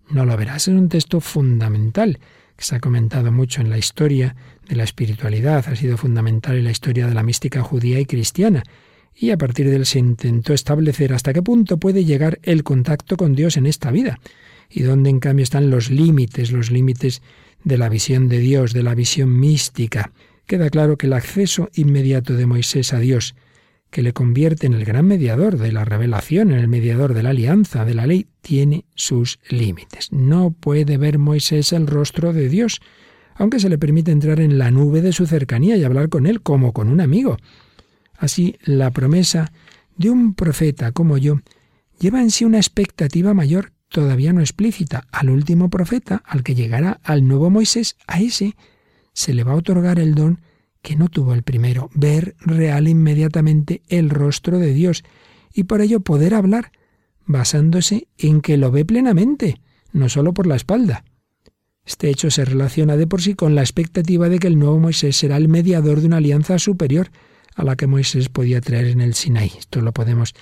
no 0.09 0.25
lo 0.25 0.35
verás. 0.35 0.67
Es 0.67 0.73
un 0.73 0.89
texto 0.89 1.21
fundamental 1.21 2.19
que 2.55 2.65
se 2.65 2.75
ha 2.75 2.79
comentado 2.79 3.31
mucho 3.31 3.61
en 3.61 3.69
la 3.69 3.77
historia 3.77 4.35
de 4.67 4.75
la 4.75 4.83
espiritualidad, 4.83 5.65
ha 5.67 5.75
sido 5.75 5.95
fundamental 5.95 6.55
en 6.55 6.63
la 6.63 6.71
historia 6.71 7.07
de 7.07 7.13
la 7.13 7.23
mística 7.23 7.61
judía 7.61 7.99
y 7.99 8.05
cristiana, 8.05 8.63
y 9.13 9.31
a 9.31 9.37
partir 9.37 9.69
de 9.69 9.75
él 9.75 9.85
se 9.85 9.99
intentó 9.99 10.53
establecer 10.53 11.13
hasta 11.13 11.33
qué 11.33 11.41
punto 11.41 11.77
puede 11.77 12.03
llegar 12.03 12.39
el 12.43 12.63
contacto 12.63 13.15
con 13.15 13.35
Dios 13.35 13.57
en 13.57 13.67
esta 13.67 13.91
vida, 13.91 14.19
y 14.69 14.83
dónde 14.83 15.09
en 15.09 15.19
cambio 15.19 15.43
están 15.43 15.69
los 15.69 15.89
límites, 15.89 16.51
los 16.51 16.71
límites 16.71 17.21
de 17.63 17.77
la 17.77 17.89
visión 17.89 18.27
de 18.27 18.39
Dios, 18.39 18.73
de 18.73 18.83
la 18.83 18.95
visión 18.95 19.39
mística. 19.39 20.11
Queda 20.45 20.69
claro 20.69 20.97
que 20.97 21.07
el 21.07 21.13
acceso 21.13 21.69
inmediato 21.73 22.33
de 22.33 22.45
Moisés 22.45 22.93
a 22.93 22.99
Dios 22.99 23.35
que 23.89 24.01
le 24.01 24.13
convierte 24.13 24.67
en 24.67 24.73
el 24.73 24.85
gran 24.85 25.05
mediador 25.05 25.57
de 25.57 25.71
la 25.71 25.85
revelación, 25.85 26.51
en 26.51 26.59
el 26.59 26.67
mediador 26.67 27.13
de 27.13 27.23
la 27.23 27.29
alianza, 27.29 27.85
de 27.85 27.93
la 27.93 28.05
ley, 28.05 28.27
tiene 28.41 28.85
sus 28.95 29.39
límites. 29.49 30.11
No 30.11 30.51
puede 30.51 30.97
ver 30.97 31.19
Moisés 31.19 31.71
el 31.73 31.87
rostro 31.87 32.33
de 32.33 32.49
Dios, 32.49 32.81
aunque 33.35 33.59
se 33.59 33.69
le 33.69 33.77
permite 33.77 34.11
entrar 34.11 34.39
en 34.39 34.57
la 34.57 34.71
nube 34.71 35.01
de 35.01 35.13
su 35.13 35.25
cercanía 35.25 35.77
y 35.77 35.83
hablar 35.83 36.09
con 36.09 36.25
él 36.25 36.41
como 36.41 36.73
con 36.73 36.89
un 36.89 36.99
amigo. 36.99 37.37
Así, 38.17 38.57
la 38.63 38.91
promesa 38.91 39.51
de 39.95 40.09
un 40.09 40.33
profeta 40.33 40.91
como 40.91 41.17
yo 41.17 41.39
lleva 41.99 42.21
en 42.21 42.31
sí 42.31 42.45
una 42.45 42.57
expectativa 42.57 43.33
mayor 43.33 43.71
todavía 43.97 44.31
no 44.31 44.41
explícita. 44.41 45.07
Al 45.11 45.31
último 45.31 45.71
profeta, 45.71 46.21
al 46.23 46.43
que 46.43 46.53
llegará 46.53 46.99
al 47.03 47.27
nuevo 47.27 47.49
Moisés, 47.49 47.95
a 48.05 48.21
ese 48.21 48.55
se 49.11 49.33
le 49.33 49.43
va 49.43 49.53
a 49.53 49.55
otorgar 49.55 49.97
el 49.97 50.13
don 50.13 50.39
que 50.83 50.95
no 50.95 51.07
tuvo 51.07 51.33
el 51.33 51.41
primero, 51.41 51.89
ver 51.95 52.35
real 52.39 52.87
inmediatamente 52.87 53.81
el 53.87 54.11
rostro 54.11 54.59
de 54.59 54.71
Dios 54.71 55.03
y 55.51 55.63
por 55.63 55.81
ello 55.81 56.01
poder 56.01 56.35
hablar, 56.35 56.71
basándose 57.25 58.07
en 58.19 58.41
que 58.41 58.57
lo 58.57 58.69
ve 58.69 58.85
plenamente, 58.85 59.61
no 59.93 60.09
sólo 60.09 60.31
por 60.31 60.45
la 60.45 60.57
espalda. 60.57 61.03
Este 61.83 62.11
hecho 62.11 62.29
se 62.29 62.45
relaciona 62.45 62.97
de 62.97 63.07
por 63.07 63.23
sí 63.23 63.33
con 63.33 63.55
la 63.55 63.61
expectativa 63.61 64.29
de 64.29 64.37
que 64.37 64.45
el 64.45 64.59
nuevo 64.59 64.77
Moisés 64.77 65.17
será 65.17 65.37
el 65.37 65.47
mediador 65.47 66.01
de 66.01 66.05
una 66.05 66.17
alianza 66.17 66.59
superior 66.59 67.09
a 67.57 67.63
la 67.63 67.75
que 67.75 67.87
Moisés 67.87 68.29
podía 68.29 68.61
traer 68.61 68.85
en 68.85 69.01
el 69.01 69.15
Sinaí. 69.15 69.51
Esto 69.57 69.81
lo 69.81 69.91
podemos 69.91 70.33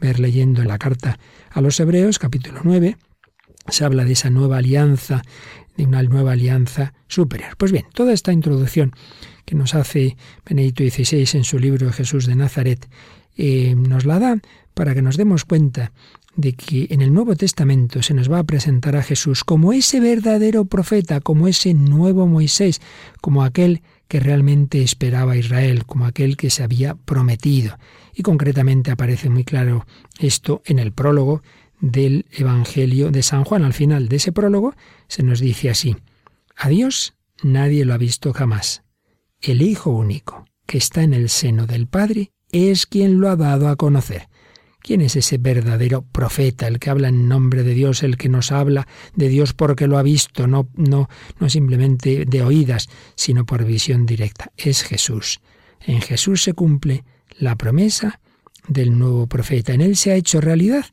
ver 0.00 0.18
leyendo 0.18 0.62
en 0.62 0.68
la 0.68 0.78
carta 0.78 1.18
a 1.50 1.60
los 1.60 1.78
Hebreos, 1.78 2.18
capítulo 2.18 2.62
9. 2.64 2.96
Se 3.68 3.84
habla 3.84 4.04
de 4.04 4.12
esa 4.12 4.30
nueva 4.30 4.56
alianza, 4.56 5.22
de 5.76 5.84
una 5.84 6.02
nueva 6.02 6.32
alianza 6.32 6.94
superior. 7.08 7.56
Pues 7.58 7.72
bien, 7.72 7.84
toda 7.92 8.14
esta 8.14 8.32
introducción 8.32 8.92
que 9.44 9.54
nos 9.54 9.74
hace 9.74 10.16
Benedicto 10.46 10.82
XVI 10.82 11.28
en 11.34 11.44
su 11.44 11.58
libro 11.58 11.92
Jesús 11.92 12.26
de 12.26 12.36
Nazaret, 12.36 12.88
eh, 13.36 13.74
nos 13.76 14.06
la 14.06 14.18
da 14.18 14.40
para 14.72 14.94
que 14.94 15.02
nos 15.02 15.18
demos 15.18 15.44
cuenta 15.44 15.92
de 16.36 16.54
que 16.54 16.86
en 16.88 17.02
el 17.02 17.12
Nuevo 17.12 17.36
Testamento 17.36 18.02
se 18.02 18.14
nos 18.14 18.32
va 18.32 18.38
a 18.38 18.44
presentar 18.44 18.96
a 18.96 19.02
Jesús 19.02 19.44
como 19.44 19.74
ese 19.74 20.00
verdadero 20.00 20.64
profeta, 20.64 21.20
como 21.20 21.48
ese 21.48 21.74
nuevo 21.74 22.26
Moisés, 22.26 22.80
como 23.20 23.44
aquel 23.44 23.82
que 24.12 24.20
realmente 24.20 24.82
esperaba 24.82 25.38
Israel, 25.38 25.86
como 25.86 26.04
aquel 26.04 26.36
que 26.36 26.50
se 26.50 26.62
había 26.62 26.96
prometido. 26.96 27.78
Y 28.12 28.20
concretamente 28.20 28.90
aparece 28.90 29.30
muy 29.30 29.42
claro 29.42 29.86
esto 30.18 30.60
en 30.66 30.78
el 30.78 30.92
prólogo 30.92 31.42
del 31.80 32.26
Evangelio 32.30 33.10
de 33.10 33.22
San 33.22 33.44
Juan. 33.44 33.64
Al 33.64 33.72
final 33.72 34.10
de 34.10 34.16
ese 34.16 34.30
prólogo 34.30 34.74
se 35.08 35.22
nos 35.22 35.40
dice 35.40 35.70
así, 35.70 35.96
a 36.54 36.68
Dios 36.68 37.14
nadie 37.42 37.86
lo 37.86 37.94
ha 37.94 37.96
visto 37.96 38.34
jamás. 38.34 38.82
El 39.40 39.62
Hijo 39.62 39.88
único, 39.88 40.44
que 40.66 40.76
está 40.76 41.02
en 41.02 41.14
el 41.14 41.30
seno 41.30 41.66
del 41.66 41.86
Padre, 41.86 42.32
es 42.50 42.84
quien 42.84 43.18
lo 43.18 43.30
ha 43.30 43.36
dado 43.36 43.68
a 43.68 43.76
conocer. 43.76 44.28
¿Quién 44.82 45.00
es 45.00 45.14
ese 45.14 45.38
verdadero 45.38 46.02
profeta, 46.02 46.66
el 46.66 46.78
que 46.78 46.90
habla 46.90 47.08
en 47.08 47.28
nombre 47.28 47.62
de 47.62 47.72
Dios, 47.72 48.02
el 48.02 48.16
que 48.16 48.28
nos 48.28 48.50
habla 48.50 48.88
de 49.14 49.28
Dios 49.28 49.52
porque 49.52 49.86
lo 49.86 49.96
ha 49.96 50.02
visto, 50.02 50.46
no, 50.46 50.68
no, 50.74 51.08
no 51.38 51.48
simplemente 51.48 52.24
de 52.24 52.42
oídas, 52.42 52.88
sino 53.14 53.46
por 53.46 53.64
visión 53.64 54.06
directa? 54.06 54.50
Es 54.56 54.82
Jesús. 54.82 55.40
En 55.80 56.00
Jesús 56.00 56.42
se 56.42 56.52
cumple 56.52 57.04
la 57.38 57.56
promesa 57.56 58.20
del 58.66 58.98
nuevo 58.98 59.26
profeta. 59.28 59.72
En 59.72 59.80
él 59.80 59.96
se 59.96 60.12
ha 60.12 60.16
hecho 60.16 60.40
realidad 60.40 60.86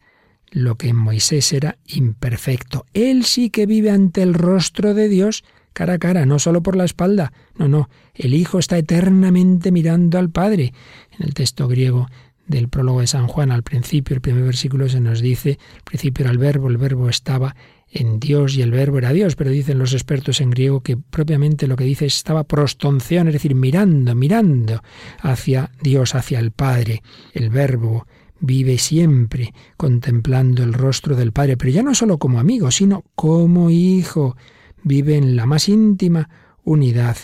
lo 0.52 0.76
que 0.76 0.90
en 0.90 0.96
Moisés 0.96 1.52
era 1.54 1.78
imperfecto. 1.86 2.86
Él 2.94 3.26
sí 3.26 3.50
que 3.50 3.66
vive 3.66 3.92
ante 3.92 4.22
el 4.22 4.34
rostro 4.34 4.94
de 4.94 5.10
Dios 5.10 5.44
cara 5.74 5.94
a 5.94 6.00
cara, 6.00 6.26
no 6.26 6.40
solo 6.40 6.62
por 6.62 6.76
la 6.76 6.86
espalda. 6.86 7.32
No, 7.56 7.68
no, 7.68 7.90
el 8.14 8.34
Hijo 8.34 8.60
está 8.60 8.78
eternamente 8.78 9.72
mirando 9.72 10.18
al 10.18 10.30
Padre. 10.30 10.74
En 11.18 11.28
el 11.28 11.34
texto 11.34 11.68
griego 11.68 12.08
del 12.50 12.68
prólogo 12.68 13.00
de 13.00 13.08
San 13.08 13.28
Juan 13.28 13.52
al 13.52 13.64
principio, 13.64 14.16
el 14.16 14.22
primer 14.22 14.44
versículo 14.44 14.90
se 14.90 15.00
nos 15.00 15.22
dice, 15.22 15.60
al 15.78 15.84
principio 15.84 16.24
era 16.24 16.32
el 16.32 16.40
verbo, 16.40 16.68
el 16.68 16.78
verbo 16.78 17.08
estaba 17.08 17.56
en 17.92 18.20
Dios 18.20 18.56
y 18.56 18.62
el 18.64 18.72
verbo 18.72 18.98
era 18.98 19.14
Dios, 19.14 19.36
pero 19.36 19.52
dicen 19.52 19.80
los 19.80 19.94
expertos 19.94 20.42
en 20.42 20.50
griego 20.50 20.82
que 20.82 20.98
propiamente 20.98 21.68
lo 21.68 21.76
que 21.76 21.84
dice 21.84 22.06
estaba 22.08 22.44
prostonción, 22.44 23.28
es 23.28 23.34
decir, 23.34 23.56
mirando, 23.56 24.14
mirando 24.16 24.82
hacia 25.22 25.72
Dios, 25.82 26.16
hacia 26.16 26.40
el 26.40 26.52
Padre. 26.52 27.04
El 27.34 27.50
verbo 27.50 28.08
vive 28.40 28.78
siempre 28.78 29.54
contemplando 29.78 30.64
el 30.64 30.74
rostro 30.74 31.16
del 31.16 31.32
Padre, 31.32 31.56
pero 31.56 31.72
ya 31.72 31.84
no 31.84 31.94
solo 31.94 32.18
como 32.18 32.40
amigo, 32.40 32.72
sino 32.72 33.06
como 33.16 33.70
hijo. 33.70 34.36
Vive 34.84 35.18
en 35.18 35.36
la 35.36 35.46
más 35.46 35.70
íntima 35.70 36.30
unidad 36.64 37.18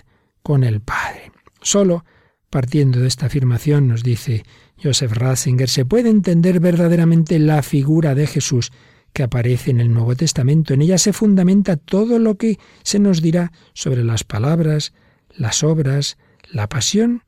con 0.43 0.63
el 0.63 0.81
Padre. 0.81 1.31
Solo 1.61 2.05
partiendo 2.49 2.99
de 2.99 3.07
esta 3.07 3.25
afirmación, 3.25 3.87
nos 3.87 4.01
dice 4.01 4.43
Joseph 4.81 5.13
Ratzinger, 5.13 5.69
se 5.69 5.85
puede 5.85 6.09
entender 6.09 6.59
verdaderamente 6.59 7.39
la 7.39 7.61
figura 7.63 8.15
de 8.15 8.27
Jesús 8.27 8.71
que 9.13 9.23
aparece 9.23 9.71
en 9.71 9.79
el 9.79 9.93
Nuevo 9.93 10.15
Testamento. 10.15 10.73
En 10.73 10.81
ella 10.81 10.97
se 10.97 11.13
fundamenta 11.13 11.77
todo 11.77 12.19
lo 12.19 12.35
que 12.35 12.59
se 12.83 12.99
nos 12.99 13.21
dirá 13.21 13.51
sobre 13.73 14.03
las 14.03 14.23
palabras, 14.23 14.93
las 15.33 15.63
obras, 15.63 16.17
la 16.51 16.67
pasión 16.67 17.23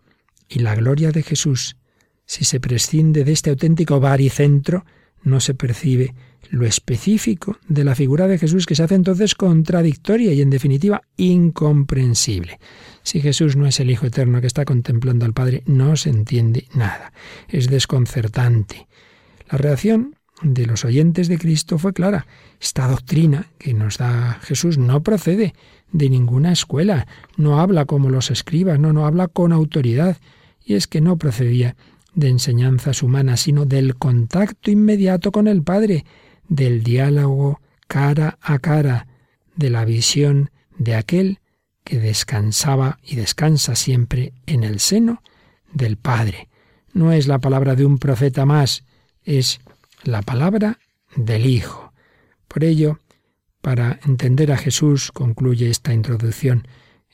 y 0.50 0.60
la 0.60 0.76
gloria 0.76 1.12
de 1.12 1.24
Jesús. 1.24 1.78
Si 2.26 2.44
se 2.44 2.60
prescinde 2.60 3.24
de 3.24 3.32
este 3.32 3.50
auténtico 3.50 4.00
baricentro, 4.02 4.86
no 5.24 5.40
se 5.40 5.54
percibe 5.54 6.14
lo 6.50 6.66
específico 6.66 7.58
de 7.68 7.84
la 7.84 7.96
figura 7.96 8.28
de 8.28 8.38
Jesús 8.38 8.66
que 8.66 8.76
se 8.76 8.84
hace 8.84 8.96
entonces 8.96 9.36
contradictoria 9.36 10.34
y 10.34 10.42
en 10.42 10.50
definitiva 10.50 11.02
incomprensible. 11.18 12.60
Si 13.04 13.22
Jesús 13.22 13.56
no 13.56 13.68
es 13.68 13.80
el 13.80 13.90
Hijo 13.90 14.06
Eterno 14.06 14.42
que 14.42 14.48
está 14.48 14.66
contemplando 14.66 15.26
al 15.26 15.34
Padre, 15.34 15.64
no 15.66 15.96
se 15.96 16.10
entiende 16.10 16.68
nada. 16.74 17.14
Es 17.48 17.70
desconcertante. 17.70 18.88
La 19.50 19.58
reacción 19.58 20.16
de 20.42 20.66
los 20.66 20.86
oyentes 20.86 21.28
de 21.28 21.38
Cristo 21.38 21.78
fue 21.78 21.94
clara. 21.94 22.28
Esta 22.60 22.88
doctrina 22.88 23.48
que 23.58 23.74
nos 23.74 23.98
da 23.98 24.40
Jesús 24.42 24.78
no 24.78 25.04
procede 25.04 25.54
de 25.92 26.10
ninguna 26.10 26.52
escuela, 26.52 27.08
no 27.38 27.60
habla 27.60 27.86
como 27.86 28.10
los 28.10 28.30
escribas, 28.30 28.80
no, 28.80 28.94
no 28.94 29.06
habla 29.06 29.28
con 29.28 29.52
autoridad. 29.52 30.18
Y 30.64 30.76
es 30.76 30.88
que 30.88 31.02
no 31.02 31.18
procedía 31.18 31.76
de 32.14 32.30
enseñanzas 32.30 33.04
humanas, 33.04 33.42
sino 33.42 33.66
del 33.66 33.96
contacto 33.96 34.72
inmediato 34.72 35.32
con 35.32 35.48
el 35.48 35.64
Padre, 35.64 36.04
del 36.50 36.84
diálogo 36.84 37.60
cara 37.88 38.38
a 38.42 38.60
cara, 38.60 39.08
de 39.56 39.70
la 39.70 39.86
visión 39.86 40.52
de 40.78 40.96
aquel 40.96 41.40
que 41.84 42.00
descansaba 42.00 43.00
y 43.04 43.16
descansa 43.16 43.76
siempre 43.76 44.34
en 44.46 44.64
el 44.64 44.80
seno 44.80 45.24
del 45.74 45.98
Padre. 45.98 46.50
No 46.94 47.12
es 47.12 47.28
la 47.28 47.40
palabra 47.40 47.76
de 47.76 47.86
un 47.86 47.98
profeta 47.98 48.46
más, 48.46 48.84
es 49.24 49.60
la 50.04 50.22
palabra 50.22 50.80
del 51.16 51.46
Hijo. 51.46 51.94
Por 52.48 52.64
ello, 52.64 53.00
para 53.62 54.00
entender 54.06 54.52
a 54.52 54.58
Jesús, 54.58 55.12
concluye 55.12 55.70
esta 55.70 55.94
introducción 55.94 56.68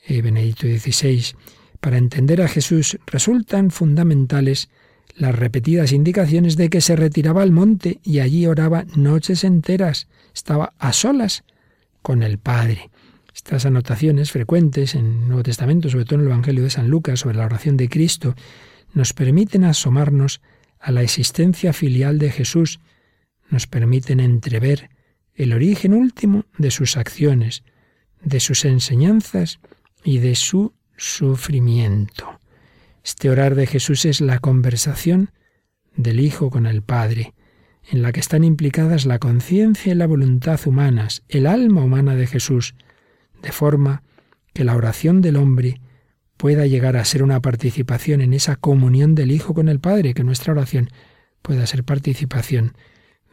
eh, 0.06 0.20
Benedicto 0.22 0.66
XVI, 0.66 1.34
para 1.80 1.98
entender 1.98 2.42
a 2.42 2.48
Jesús 2.48 2.98
resultan 3.06 3.70
fundamentales 3.70 4.70
las 5.16 5.34
repetidas 5.34 5.92
indicaciones 5.92 6.56
de 6.56 6.68
que 6.68 6.80
se 6.80 6.96
retiraba 6.96 7.42
al 7.42 7.52
monte 7.52 8.00
y 8.02 8.18
allí 8.18 8.46
oraba 8.46 8.84
noches 8.96 9.44
enteras, 9.44 10.08
estaba 10.34 10.74
a 10.78 10.92
solas 10.92 11.44
con 12.02 12.22
el 12.22 12.38
Padre. 12.38 12.90
Estas 13.34 13.66
anotaciones 13.66 14.30
frecuentes 14.30 14.94
en 14.94 15.06
el 15.06 15.28
Nuevo 15.28 15.42
Testamento, 15.42 15.88
sobre 15.88 16.04
todo 16.04 16.16
en 16.16 16.20
el 16.22 16.32
Evangelio 16.32 16.64
de 16.64 16.70
San 16.70 16.88
Lucas, 16.88 17.20
sobre 17.20 17.36
la 17.36 17.46
oración 17.46 17.76
de 17.76 17.88
Cristo, 17.88 18.34
nos 18.92 19.12
permiten 19.12 19.64
asomarnos 19.64 20.40
a 20.78 20.92
la 20.92 21.02
existencia 21.02 21.72
filial 21.72 22.18
de 22.18 22.30
Jesús, 22.30 22.80
nos 23.50 23.66
permiten 23.66 24.20
entrever 24.20 24.90
el 25.34 25.52
origen 25.52 25.94
último 25.94 26.44
de 26.58 26.70
sus 26.70 26.96
acciones, 26.96 27.64
de 28.22 28.40
sus 28.40 28.64
enseñanzas 28.64 29.58
y 30.04 30.18
de 30.18 30.34
su 30.34 30.74
sufrimiento. 30.96 32.38
Este 33.04 33.28
orar 33.28 33.54
de 33.54 33.66
Jesús 33.66 34.06
es 34.06 34.22
la 34.22 34.38
conversación 34.38 35.30
del 35.94 36.20
Hijo 36.20 36.48
con 36.48 36.64
el 36.64 36.80
Padre, 36.80 37.34
en 37.90 38.00
la 38.00 38.12
que 38.12 38.20
están 38.20 38.44
implicadas 38.44 39.04
la 39.04 39.18
conciencia 39.18 39.92
y 39.92 39.94
la 39.94 40.06
voluntad 40.06 40.58
humanas, 40.64 41.22
el 41.28 41.46
alma 41.46 41.84
humana 41.84 42.14
de 42.14 42.26
Jesús, 42.26 42.74
de 43.42 43.52
forma 43.52 44.02
que 44.54 44.64
la 44.64 44.74
oración 44.74 45.20
del 45.20 45.36
hombre 45.36 45.82
pueda 46.38 46.66
llegar 46.66 46.96
a 46.96 47.04
ser 47.04 47.22
una 47.22 47.42
participación 47.42 48.22
en 48.22 48.32
esa 48.32 48.56
comunión 48.56 49.14
del 49.14 49.32
Hijo 49.32 49.52
con 49.52 49.68
el 49.68 49.80
Padre, 49.80 50.14
que 50.14 50.24
nuestra 50.24 50.54
oración 50.54 50.88
pueda 51.42 51.66
ser 51.66 51.84
participación 51.84 52.74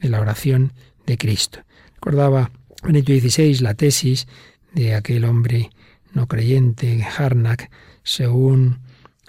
de 0.02 0.10
la 0.10 0.20
oración 0.20 0.74
de 1.06 1.18
Cristo. 1.18 1.60
Recordaba 1.96 2.52
Benito 2.84 3.14
XVI 3.14 3.60
la 3.62 3.76
tesis 3.76 4.28
de 4.74 4.96
aquel 4.96 5.24
hombre 5.24 5.70
no 6.14 6.28
creyente, 6.28 7.08
Harnack, 7.18 7.72
según 8.04 8.80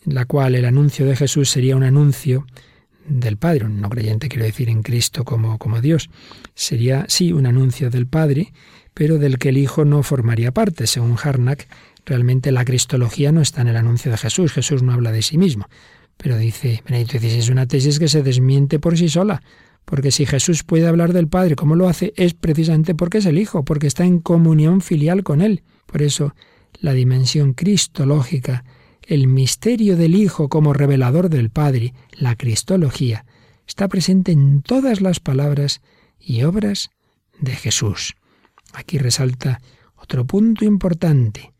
la 0.04 0.24
cual 0.24 0.54
el 0.54 0.64
anuncio 0.64 1.06
de 1.06 1.16
Jesús 1.16 1.50
sería 1.50 1.76
un 1.76 1.82
anuncio 1.82 2.46
del 3.06 3.36
Padre, 3.36 3.66
un 3.66 3.80
no 3.80 3.88
creyente 3.88 4.28
quiero 4.28 4.44
decir 4.44 4.68
en 4.68 4.82
Cristo 4.82 5.24
como, 5.24 5.58
como 5.58 5.80
Dios, 5.80 6.10
sería 6.54 7.04
sí 7.08 7.32
un 7.32 7.46
anuncio 7.46 7.90
del 7.90 8.06
Padre, 8.06 8.52
pero 8.94 9.18
del 9.18 9.38
que 9.38 9.48
el 9.50 9.58
Hijo 9.58 9.84
no 9.84 10.02
formaría 10.02 10.52
parte. 10.52 10.86
Según 10.86 11.16
Harnack, 11.22 11.68
realmente 12.04 12.52
la 12.52 12.64
cristología 12.64 13.32
no 13.32 13.40
está 13.40 13.62
en 13.62 13.68
el 13.68 13.76
anuncio 13.76 14.10
de 14.10 14.18
Jesús, 14.18 14.52
Jesús 14.52 14.82
no 14.82 14.92
habla 14.92 15.12
de 15.12 15.22
sí 15.22 15.38
mismo. 15.38 15.66
Pero 16.16 16.36
dice 16.36 16.82
Benedicto 16.86 17.18
XVI, 17.18 17.38
es 17.38 17.48
una 17.48 17.66
tesis 17.66 17.98
que 17.98 18.08
se 18.08 18.22
desmiente 18.22 18.78
por 18.78 18.96
sí 18.96 19.08
sola, 19.08 19.42
porque 19.84 20.10
si 20.10 20.26
Jesús 20.26 20.62
puede 20.62 20.86
hablar 20.86 21.12
del 21.12 21.28
Padre 21.28 21.56
como 21.56 21.74
lo 21.74 21.88
hace, 21.88 22.12
es 22.16 22.34
precisamente 22.34 22.94
porque 22.94 23.18
es 23.18 23.26
el 23.26 23.38
Hijo, 23.38 23.64
porque 23.64 23.86
está 23.86 24.04
en 24.04 24.20
comunión 24.20 24.80
filial 24.80 25.22
con 25.22 25.40
Él. 25.40 25.62
Por 25.86 26.02
eso, 26.02 26.34
la 26.80 26.92
dimensión 26.92 27.54
cristológica, 27.54 28.64
el 29.06 29.26
misterio 29.26 29.96
del 29.96 30.14
Hijo 30.14 30.48
como 30.48 30.72
revelador 30.72 31.28
del 31.28 31.50
Padre, 31.50 31.94
la 32.12 32.36
cristología, 32.36 33.24
está 33.66 33.88
presente 33.88 34.32
en 34.32 34.62
todas 34.62 35.00
las 35.00 35.20
palabras 35.20 35.80
y 36.20 36.42
obras 36.42 36.90
de 37.40 37.52
Jesús. 37.52 38.14
Aquí 38.72 38.98
resalta 38.98 39.60
otro 39.96 40.26
punto 40.26 40.64
importante. 40.64 41.52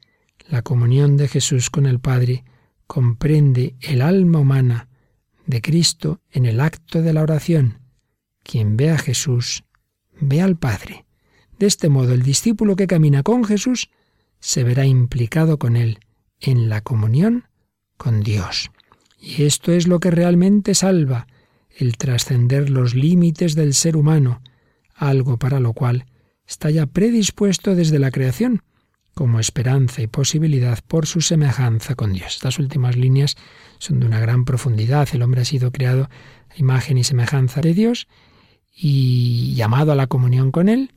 La 0.49 0.63
comunión 0.63 1.17
de 1.17 1.29
Jesús 1.29 1.71
con 1.71 1.87
el 1.87 2.01
Padre 2.01 2.45
comprende 2.87 3.75
el 3.81 4.03
alma 4.03 4.41
humana 4.41 4.89
de 5.47 5.61
Cristo 5.61 6.21
en 6.31 6.47
el 6.47 6.61
acto 6.61 7.03
de 7.03 7.13
la 7.13 7.23
oración. 7.23 7.79
Quien 8.43 8.77
ve 8.77 8.91
a 8.91 8.99
Jesús, 8.99 9.65
ve 10.21 10.41
al 10.41 10.57
Padre. 10.57 11.07
De 11.59 11.67
este 11.67 11.89
modo, 11.89 12.13
el 12.13 12.23
discípulo 12.23 12.77
que 12.77 12.87
camina 12.87 13.23
con 13.23 13.45
Jesús 13.45 13.89
se 14.41 14.65
verá 14.65 14.85
implicado 14.85 15.59
con 15.59 15.77
él 15.77 16.01
en 16.43 16.69
la 16.69 16.81
comunión 16.83 17.45
con 17.97 18.21
Dios. 18.21 18.71
Y 19.19 19.45
esto 19.45 19.73
es 19.73 19.87
lo 19.87 20.01
que 20.01 20.11
realmente 20.11 20.75
salva, 20.75 21.27
el 21.77 21.97
trascender 21.97 22.69
los 22.69 22.95
límites 22.95 23.55
del 23.55 23.73
ser 23.73 23.97
humano, 23.97 24.43
algo 24.95 25.39
para 25.39 25.61
lo 25.61 25.73
cual 25.73 26.07
está 26.47 26.71
ya 26.71 26.87
predispuesto 26.87 27.75
desde 27.75 27.99
la 27.99 28.11
creación, 28.11 28.63
como 29.15 29.41
esperanza 29.41 30.03
y 30.03 30.07
posibilidad 30.07 30.81
por 30.87 31.07
su 31.07 31.21
semejanza 31.21 31.95
con 31.95 32.13
Dios. 32.13 32.35
Estas 32.35 32.59
últimas 32.59 32.97
líneas 32.97 33.37
son 33.79 34.01
de 34.01 34.07
una 34.07 34.21
gran 34.21 34.45
profundidad. 34.45 35.09
El 35.13 35.23
hombre 35.23 35.43
ha 35.43 35.45
sido 35.45 35.71
creado 35.71 36.09
a 36.51 36.59
imagen 36.59 36.99
y 36.99 37.05
semejanza 37.05 37.61
de 37.61 37.75
Dios 37.75 38.09
y 38.75 39.55
llamado 39.55 39.93
a 39.93 39.97
la 39.97 40.07
comunión 40.07 40.51
con 40.51 40.69
Él, 40.69 40.93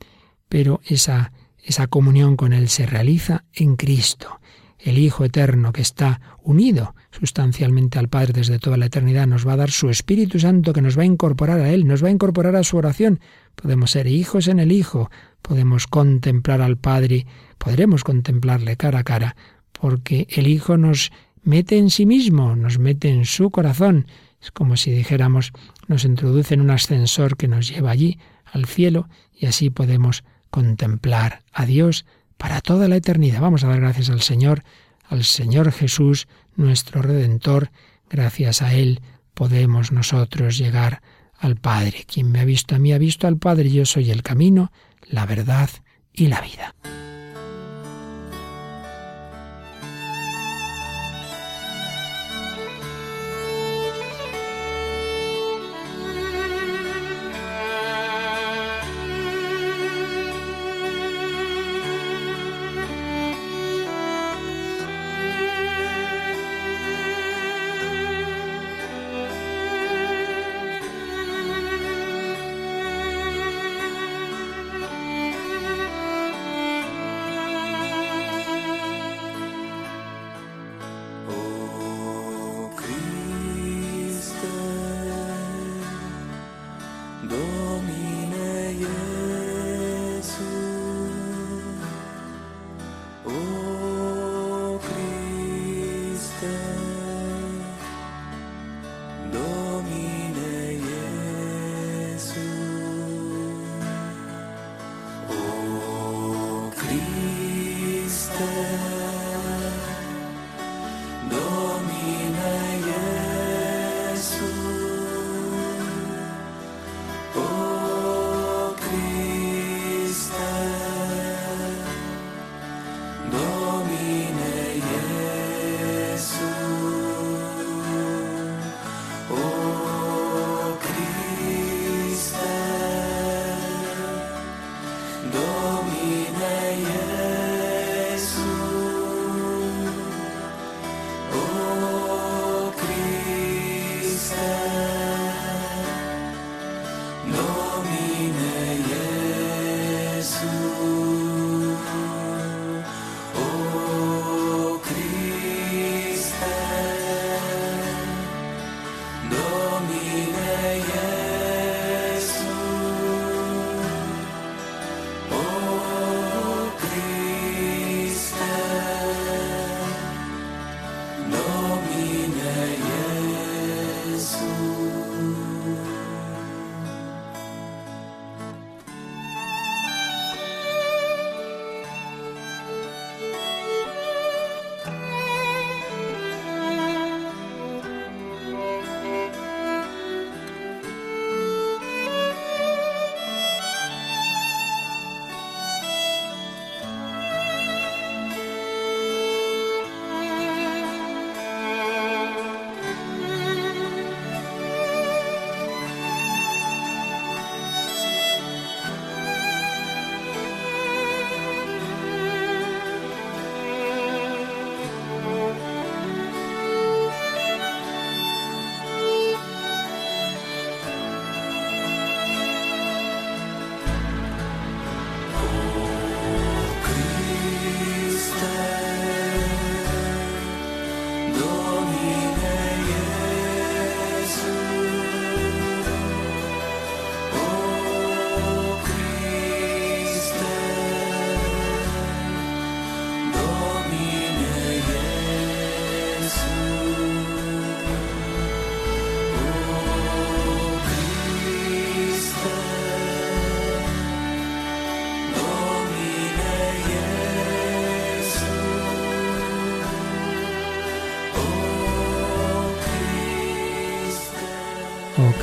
pero 0.48 0.80
esa, 0.84 1.32
esa 1.62 1.86
comunión 1.86 2.36
con 2.36 2.52
Él 2.52 2.68
se 2.68 2.86
realiza 2.86 3.44
en 3.52 3.76
Cristo. 3.76 4.40
El 4.86 4.98
Hijo 4.98 5.24
Eterno 5.24 5.72
que 5.72 5.82
está 5.82 6.20
unido 6.44 6.94
sustancialmente 7.10 7.98
al 7.98 8.08
Padre 8.08 8.32
desde 8.32 8.60
toda 8.60 8.76
la 8.76 8.86
eternidad 8.86 9.26
nos 9.26 9.44
va 9.44 9.54
a 9.54 9.56
dar 9.56 9.72
su 9.72 9.90
Espíritu 9.90 10.38
Santo 10.38 10.72
que 10.72 10.80
nos 10.80 10.96
va 10.96 11.02
a 11.02 11.06
incorporar 11.06 11.58
a 11.58 11.72
Él, 11.72 11.88
nos 11.88 12.04
va 12.04 12.08
a 12.08 12.12
incorporar 12.12 12.54
a 12.54 12.62
su 12.62 12.76
oración. 12.76 13.18
Podemos 13.56 13.90
ser 13.90 14.06
hijos 14.06 14.46
en 14.46 14.60
el 14.60 14.70
Hijo, 14.70 15.10
podemos 15.42 15.88
contemplar 15.88 16.62
al 16.62 16.76
Padre, 16.76 17.26
podremos 17.58 18.04
contemplarle 18.04 18.76
cara 18.76 19.00
a 19.00 19.04
cara, 19.04 19.34
porque 19.72 20.28
el 20.30 20.46
Hijo 20.46 20.76
nos 20.76 21.10
mete 21.42 21.78
en 21.78 21.90
sí 21.90 22.06
mismo, 22.06 22.54
nos 22.54 22.78
mete 22.78 23.08
en 23.08 23.24
su 23.24 23.50
corazón. 23.50 24.06
Es 24.40 24.52
como 24.52 24.76
si 24.76 24.92
dijéramos, 24.92 25.52
nos 25.88 26.04
introduce 26.04 26.54
en 26.54 26.60
un 26.60 26.70
ascensor 26.70 27.36
que 27.36 27.48
nos 27.48 27.68
lleva 27.68 27.90
allí, 27.90 28.20
al 28.44 28.66
cielo, 28.66 29.08
y 29.34 29.46
así 29.46 29.68
podemos 29.68 30.22
contemplar 30.50 31.42
a 31.52 31.66
Dios 31.66 32.06
para 32.36 32.60
toda 32.60 32.88
la 32.88 32.96
eternidad. 32.96 33.40
Vamos 33.40 33.64
a 33.64 33.68
dar 33.68 33.80
gracias 33.80 34.10
al 34.10 34.22
Señor, 34.22 34.62
al 35.08 35.24
Señor 35.24 35.72
Jesús, 35.72 36.28
nuestro 36.56 37.02
Redentor. 37.02 37.70
Gracias 38.10 38.62
a 38.62 38.74
Él 38.74 39.00
podemos 39.34 39.92
nosotros 39.92 40.56
llegar 40.56 41.02
al 41.38 41.56
Padre. 41.56 42.04
Quien 42.06 42.30
me 42.32 42.40
ha 42.40 42.44
visto 42.44 42.74
a 42.74 42.78
mí 42.78 42.92
ha 42.92 42.98
visto 42.98 43.26
al 43.26 43.36
Padre. 43.36 43.70
Yo 43.70 43.84
soy 43.84 44.10
el 44.10 44.22
camino, 44.22 44.72
la 45.08 45.26
verdad 45.26 45.68
y 46.12 46.28
la 46.28 46.40
vida. 46.40 46.74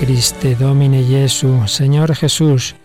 Christe 0.05 0.55
Domine 0.55 1.01
Jesu, 1.01 1.65
Señor 1.65 2.13
Jesús, 2.13 2.75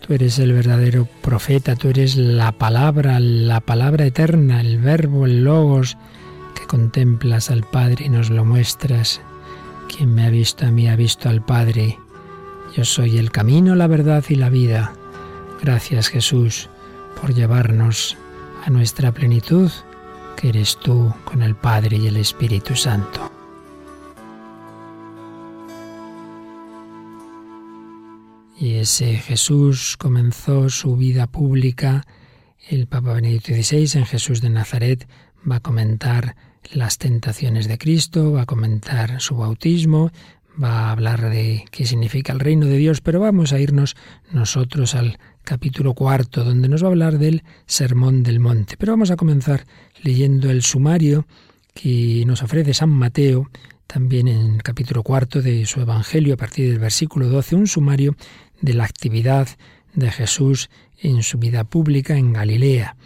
tú 0.00 0.12
eres 0.12 0.38
el 0.38 0.52
verdadero 0.52 1.08
profeta, 1.22 1.74
tú 1.74 1.88
eres 1.88 2.16
la 2.16 2.52
palabra, 2.52 3.18
la 3.18 3.60
palabra 3.60 4.04
eterna, 4.04 4.60
el 4.60 4.76
verbo, 4.76 5.24
el 5.24 5.42
logos, 5.42 5.96
que 6.54 6.66
contemplas 6.66 7.50
al 7.50 7.62
Padre 7.62 8.04
y 8.04 8.08
nos 8.10 8.28
lo 8.28 8.44
muestras. 8.44 9.22
Quien 9.88 10.14
me 10.14 10.26
ha 10.26 10.28
visto 10.28 10.66
a 10.66 10.70
mí 10.70 10.86
ha 10.86 10.96
visto 10.96 11.30
al 11.30 11.42
Padre. 11.42 11.98
Yo 12.76 12.84
soy 12.84 13.16
el 13.16 13.30
camino, 13.32 13.74
la 13.74 13.86
verdad 13.86 14.22
y 14.28 14.34
la 14.34 14.50
vida. 14.50 14.92
Gracias 15.62 16.08
Jesús 16.08 16.68
por 17.18 17.32
llevarnos 17.32 18.18
a 18.66 18.68
nuestra 18.68 19.12
plenitud, 19.12 19.70
que 20.36 20.50
eres 20.50 20.76
tú 20.76 21.10
con 21.24 21.40
el 21.40 21.54
Padre 21.54 21.96
y 21.96 22.06
el 22.06 22.18
Espíritu 22.18 22.76
Santo. 22.76 23.35
Jesús 28.86 29.96
comenzó 29.96 30.70
su 30.70 30.96
vida 30.96 31.26
pública. 31.26 32.04
El 32.68 32.86
Papa 32.86 33.14
Benedicto 33.14 33.52
XVI 33.52 33.98
en 33.98 34.06
Jesús 34.06 34.40
de 34.40 34.48
Nazaret 34.48 35.08
va 35.48 35.56
a 35.56 35.60
comentar 35.60 36.36
las 36.72 36.96
tentaciones 36.98 37.66
de 37.66 37.78
Cristo, 37.78 38.32
va 38.32 38.42
a 38.42 38.46
comentar 38.46 39.20
su 39.20 39.36
bautismo, 39.36 40.12
va 40.62 40.86
a 40.86 40.92
hablar 40.92 41.30
de 41.30 41.64
qué 41.72 41.84
significa 41.84 42.32
el 42.32 42.38
reino 42.38 42.66
de 42.66 42.76
Dios, 42.76 43.00
pero 43.00 43.18
vamos 43.18 43.52
a 43.52 43.58
irnos 43.58 43.96
nosotros 44.30 44.94
al 44.94 45.18
capítulo 45.42 45.94
cuarto, 45.94 46.44
donde 46.44 46.68
nos 46.68 46.84
va 46.84 46.86
a 46.86 46.90
hablar 46.90 47.18
del 47.18 47.42
Sermón 47.66 48.22
del 48.22 48.38
Monte. 48.38 48.76
Pero 48.78 48.92
vamos 48.92 49.10
a 49.10 49.16
comenzar 49.16 49.66
leyendo 50.04 50.48
el 50.48 50.62
sumario 50.62 51.26
que 51.74 52.22
nos 52.24 52.40
ofrece 52.44 52.72
San 52.72 52.90
Mateo, 52.90 53.50
también 53.88 54.28
en 54.28 54.54
el 54.54 54.62
capítulo 54.62 55.02
cuarto 55.02 55.42
de 55.42 55.66
su 55.66 55.80
Evangelio, 55.80 56.34
a 56.34 56.36
partir 56.36 56.70
del 56.70 56.78
versículo 56.78 57.28
12, 57.28 57.56
un 57.56 57.66
sumario 57.66 58.16
de 58.60 58.74
la 58.74 58.84
actividad 58.84 59.48
de 59.94 60.10
Jesús 60.10 60.70
en 60.98 61.22
su 61.22 61.38
vida 61.38 61.64
pública 61.64 62.16
en 62.16 62.32
Galilea. 62.32 62.96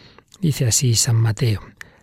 Dice 0.41 0.67
así 0.67 0.95
San 0.95 1.17
Mateo. 1.17 1.61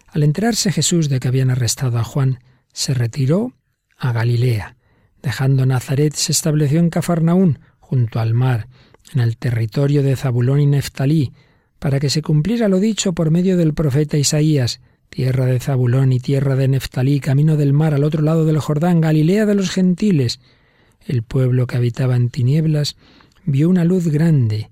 Al 0.07 0.23
enterarse 0.23 0.71
Jesús 0.71 1.10
de 1.10 1.19
que 1.19 1.27
habían 1.27 1.49
arrestado 1.49 1.97
a 1.97 2.03
Juan, 2.03 2.39
se 2.71 2.93
retiró 2.93 3.53
a 3.97 4.12
Galilea. 4.12 4.75
Dejando 5.21 5.65
Nazaret, 5.65 6.13
se 6.13 6.31
estableció 6.31 6.79
en 6.79 6.89
Cafarnaún, 6.89 7.60
junto 7.79 8.19
al 8.19 8.33
mar, 8.33 8.67
en 9.13 9.21
el 9.21 9.38
territorio 9.38 10.03
de 10.03 10.15
Zabulón 10.15 10.60
y 10.60 10.67
Neftalí, 10.67 11.33
para 11.79 11.99
que 11.99 12.10
se 12.10 12.21
cumpliera 12.21 12.67
lo 12.67 12.79
dicho 12.79 13.13
por 13.13 13.31
medio 13.31 13.57
del 13.57 13.73
profeta 13.73 14.17
Isaías, 14.17 14.79
tierra 15.10 15.45
de 15.45 15.60
Zabulón 15.60 16.12
y 16.12 16.19
tierra 16.19 16.55
de 16.55 16.67
Neftalí, 16.67 17.19
camino 17.19 17.55
del 17.57 17.73
mar 17.73 17.93
al 17.93 18.03
otro 18.03 18.21
lado 18.21 18.45
del 18.45 18.60
Jordán, 18.60 19.01
Galilea 19.01 19.45
de 19.45 19.55
los 19.55 19.69
gentiles. 19.69 20.39
El 21.05 21.23
pueblo 21.23 21.67
que 21.67 21.77
habitaba 21.77 22.15
en 22.15 22.29
tinieblas 22.29 22.97
vio 23.47 23.69
una 23.69 23.86
luz 23.86 24.07
grande. 24.10 24.69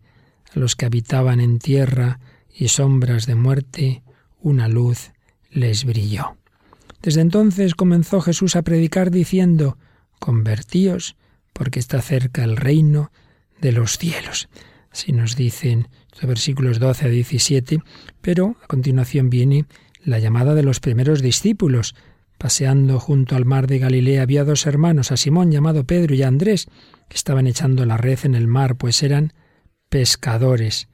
A 0.54 0.60
los 0.60 0.76
que 0.76 0.86
habitaban 0.86 1.40
en 1.40 1.58
tierra 1.58 2.20
y 2.54 2.68
sombras 2.68 3.26
de 3.26 3.36
muerte, 3.36 4.04
una 4.40 4.68
luz 4.68 5.12
les 5.50 5.86
brilló. 5.86 6.38
Desde 7.02 7.22
entonces 7.22 7.74
comenzó 7.74 8.22
Jesús 8.22 8.56
a 8.56 8.62
predicar 8.62 9.12
diciendo, 9.12 9.78
Convertíos, 10.20 11.16
porque 11.54 11.80
está 11.80 12.02
cerca 12.02 12.44
el 12.44 12.58
reino 12.58 13.12
de 13.62 13.72
los 13.72 13.98
cielos. 13.98 14.50
Así 14.92 15.14
nos 15.14 15.36
dicen 15.36 15.88
estos 16.12 16.28
versículos 16.28 16.80
12 16.80 17.06
a 17.06 17.10
17, 17.10 17.80
pero 18.22 18.58
a 18.62 18.68
continuación 18.68 19.30
viene 19.30 19.66
la 20.04 20.20
llamada 20.20 20.54
de 20.54 20.64
los 20.64 20.80
primeros 20.80 21.22
discípulos. 21.22 21.96
Paseando 22.46 23.00
junto 23.00 23.36
al 23.36 23.44
mar 23.44 23.66
de 23.66 23.80
Galilea 23.80 24.22
había 24.22 24.44
dos 24.44 24.68
hermanos, 24.68 25.12
a 25.12 25.18
Simón 25.18 25.52
llamado 25.52 25.88
Pedro 25.88 26.14
y 26.14 26.22
a 26.22 26.28
Andrés, 26.28 26.68
que 27.10 27.16
estaban 27.18 27.48
echando 27.48 27.88
la 27.88 27.98
red 27.98 28.20
en 28.22 28.36
el 28.36 28.46
mar, 28.46 28.76
pues 28.76 29.02
eran 29.02 29.34
pescadores. 29.90 30.88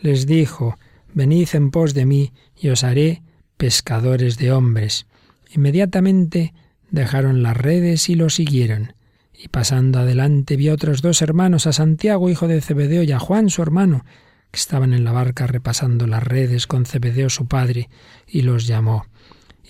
Les 0.00 0.26
dijo, 0.26 0.78
Venid 1.12 1.48
en 1.52 1.70
pos 1.70 1.92
de 1.92 2.06
mí, 2.06 2.32
y 2.58 2.70
os 2.70 2.82
haré 2.82 3.22
pescadores 3.58 4.38
de 4.38 4.52
hombres. 4.52 5.06
Inmediatamente 5.54 6.54
dejaron 6.90 7.42
las 7.42 7.58
redes 7.58 8.08
y 8.08 8.14
lo 8.14 8.30
siguieron. 8.30 8.94
Y 9.34 9.48
pasando 9.48 9.98
adelante 9.98 10.56
vio 10.56 10.72
otros 10.72 11.02
dos 11.02 11.20
hermanos, 11.20 11.66
a 11.66 11.74
Santiago, 11.74 12.30
hijo 12.30 12.48
de 12.48 12.62
Zebedeo, 12.62 13.02
y 13.02 13.12
a 13.12 13.18
Juan, 13.18 13.50
su 13.50 13.60
hermano, 13.60 14.06
que 14.50 14.60
estaban 14.60 14.94
en 14.94 15.04
la 15.04 15.12
barca 15.12 15.46
repasando 15.46 16.06
las 16.06 16.22
redes 16.22 16.66
con 16.66 16.86
Zebedeo, 16.86 17.28
su 17.28 17.48
padre, 17.48 17.90
y 18.26 18.40
los 18.40 18.66
llamó. 18.66 19.04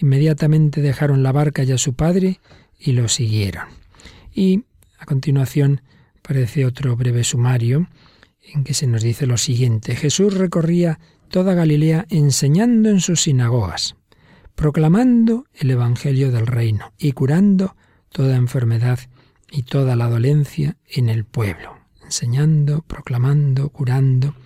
Inmediatamente 0.01 0.83
dejaron 0.83 1.23
la 1.23 1.33
barca 1.33 1.65
y 1.65 1.73
a 1.73 1.79
su 1.79 1.95
padre 1.95 2.41
y 2.79 2.93
lo 2.93 3.09
siguieron. 3.09 3.67
Y 4.33 4.65
a 4.99 5.07
continuación 5.07 5.81
aparece 6.19 6.67
otro 6.67 6.97
breve 6.97 7.25
sumario 7.25 7.89
en 8.43 8.65
que 8.65 8.75
se 8.75 8.87
nos 8.87 9.03
dice 9.03 9.27
lo 9.27 9.37
siguiente. 9.37 9.97
Jesús 9.97 10.35
recorría 10.35 10.99
toda 11.29 11.55
Galilea 11.55 12.07
enseñando 12.11 12.91
en 12.91 13.01
sus 13.01 13.23
sinagogas, 13.23 13.97
proclamando 14.55 15.47
el 15.55 15.71
Evangelio 15.71 16.31
del 16.31 16.47
reino 16.47 16.93
y 16.99 17.13
curando 17.13 17.77
toda 18.11 18.37
enfermedad 18.37 18.99
y 19.51 19.63
toda 19.63 19.97
la 19.97 20.09
dolencia 20.09 20.77
en 20.89 21.09
el 21.09 21.25
pueblo. 21.25 21.77
enseñando, 22.05 22.83
proclamando, 22.83 23.69
curando. 23.71 24.37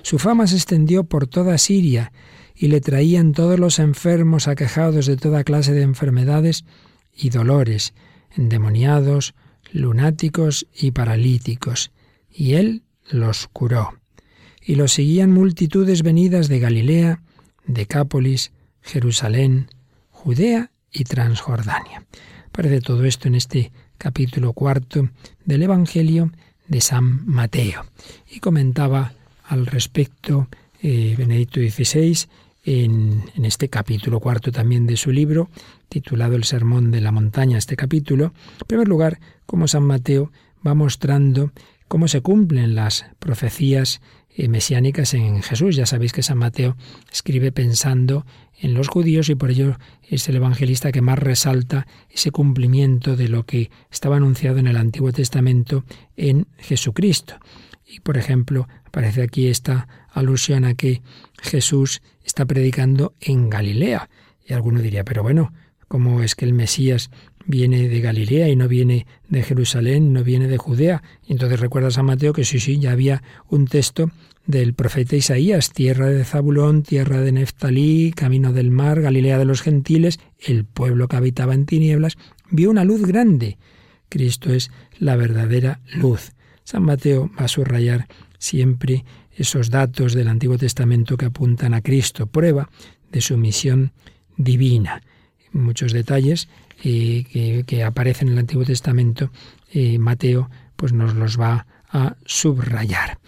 Su 0.00 0.18
fama 0.18 0.46
se 0.46 0.56
extendió 0.56 1.04
por 1.04 1.26
toda 1.26 1.58
Siria 1.58 2.12
y 2.60 2.68
le 2.68 2.82
traían 2.82 3.32
todos 3.32 3.58
los 3.58 3.78
enfermos 3.78 4.46
aquejados 4.46 5.06
de 5.06 5.16
toda 5.16 5.44
clase 5.44 5.72
de 5.72 5.80
enfermedades 5.80 6.66
y 7.16 7.30
dolores, 7.30 7.94
endemoniados, 8.36 9.34
lunáticos 9.72 10.66
y 10.78 10.90
paralíticos, 10.90 11.90
y 12.30 12.52
él 12.56 12.82
los 13.10 13.46
curó. 13.46 13.94
Y 14.62 14.74
lo 14.74 14.88
seguían 14.88 15.32
multitudes 15.32 16.02
venidas 16.02 16.48
de 16.48 16.58
Galilea, 16.58 17.22
Decápolis, 17.64 18.52
Jerusalén, 18.82 19.70
Judea 20.10 20.70
y 20.92 21.04
Transjordania. 21.04 22.04
Parece 22.52 22.82
todo 22.82 23.06
esto 23.06 23.26
en 23.26 23.36
este 23.36 23.72
capítulo 23.96 24.52
cuarto 24.52 25.08
del 25.46 25.62
Evangelio 25.62 26.30
de 26.68 26.82
San 26.82 27.24
Mateo. 27.24 27.86
Y 28.30 28.40
comentaba 28.40 29.14
al 29.44 29.64
respecto 29.64 30.48
eh, 30.82 31.14
Benedicto 31.16 31.58
XVI 31.58 32.28
en, 32.70 33.24
este 33.42 33.68
capítulo 33.68 34.20
cuarto 34.20 34.52
también 34.52 34.86
de 34.86 34.96
su 34.96 35.10
libro, 35.10 35.50
titulado 35.88 36.36
El 36.36 36.44
Sermón 36.44 36.92
de 36.92 37.00
la 37.00 37.10
Montaña, 37.10 37.58
este 37.58 37.74
capítulo, 37.74 38.32
en 38.60 38.66
primer 38.68 38.86
lugar, 38.86 39.18
como 39.44 39.66
San 39.66 39.82
Mateo 39.82 40.30
va 40.64 40.74
mostrando 40.74 41.52
cómo 41.88 42.06
se 42.06 42.20
cumplen 42.20 42.76
las 42.76 43.06
profecías 43.18 44.00
eh, 44.36 44.46
mesiánicas 44.46 45.14
en 45.14 45.42
Jesús. 45.42 45.74
Ya 45.74 45.86
sabéis 45.86 46.12
que 46.12 46.22
San 46.22 46.38
Mateo 46.38 46.76
escribe 47.10 47.50
pensando 47.50 48.24
en 48.60 48.74
los 48.74 48.86
judíos 48.86 49.28
y 49.30 49.34
por 49.34 49.50
ello 49.50 49.76
es 50.08 50.28
el 50.28 50.36
evangelista 50.36 50.92
que 50.92 51.02
más 51.02 51.18
resalta 51.18 51.88
ese 52.08 52.30
cumplimiento 52.30 53.16
de 53.16 53.28
lo 53.28 53.46
que 53.46 53.70
estaba 53.90 54.16
anunciado 54.16 54.58
en 54.58 54.68
el 54.68 54.76
Antiguo 54.76 55.10
Testamento 55.10 55.84
en 56.16 56.46
Jesucristo. 56.58 57.34
Y 57.84 57.98
por 57.98 58.16
ejemplo, 58.16 58.68
aparece 58.84 59.22
aquí 59.22 59.48
esta 59.48 59.88
alusión 60.12 60.64
a 60.64 60.74
que 60.74 61.02
Jesús 61.42 62.02
está 62.30 62.46
predicando 62.46 63.14
en 63.20 63.50
Galilea. 63.50 64.08
Y 64.46 64.52
alguno 64.52 64.80
diría, 64.80 65.04
pero 65.04 65.22
bueno, 65.24 65.52
¿cómo 65.88 66.22
es 66.22 66.36
que 66.36 66.44
el 66.44 66.52
Mesías 66.52 67.10
viene 67.44 67.88
de 67.88 68.00
Galilea 68.00 68.48
y 68.48 68.54
no 68.54 68.68
viene 68.68 69.06
de 69.28 69.42
Jerusalén, 69.42 70.12
no 70.12 70.22
viene 70.22 70.46
de 70.46 70.56
Judea? 70.56 71.02
Y 71.26 71.32
entonces 71.32 71.58
recuerdas 71.58 71.98
a 71.98 72.04
Mateo 72.04 72.32
que 72.32 72.44
sí, 72.44 72.60
sí, 72.60 72.78
ya 72.78 72.92
había 72.92 73.24
un 73.48 73.66
texto 73.66 74.12
del 74.46 74.74
profeta 74.74 75.16
Isaías, 75.16 75.72
tierra 75.72 76.06
de 76.06 76.24
Zabulón, 76.24 76.84
tierra 76.84 77.20
de 77.20 77.32
Neftalí, 77.32 78.12
camino 78.12 78.52
del 78.52 78.70
mar, 78.70 79.00
Galilea 79.00 79.36
de 79.36 79.44
los 79.44 79.60
gentiles, 79.60 80.20
el 80.38 80.64
pueblo 80.64 81.08
que 81.08 81.16
habitaba 81.16 81.54
en 81.54 81.66
tinieblas, 81.66 82.16
vio 82.48 82.70
una 82.70 82.84
luz 82.84 83.02
grande. 83.02 83.58
Cristo 84.08 84.52
es 84.52 84.70
la 84.98 85.16
verdadera 85.16 85.80
luz. 85.94 86.32
San 86.62 86.84
Mateo 86.84 87.28
va 87.38 87.46
a 87.46 87.48
subrayar 87.48 88.06
siempre 88.38 89.04
esos 89.40 89.70
datos 89.70 90.12
del 90.12 90.28
Antiguo 90.28 90.58
Testamento 90.58 91.16
que 91.16 91.26
apuntan 91.26 91.72
a 91.72 91.80
Cristo, 91.80 92.26
prueba 92.26 92.68
de 93.10 93.22
su 93.22 93.38
misión 93.38 93.92
divina. 94.36 95.02
Muchos 95.52 95.92
detalles 95.92 96.48
eh, 96.84 97.64
que, 97.66 97.82
aparecen 97.82 98.28
en 98.28 98.34
el 98.34 98.40
Antiguo 98.40 98.64
Testamento, 98.64 99.30
eh, 99.72 99.98
Mateo 99.98 100.50
pues 100.76 100.92
nos 100.92 101.14
los 101.14 101.40
va 101.40 101.66
a 101.88 102.16
subrayar. 102.26 103.18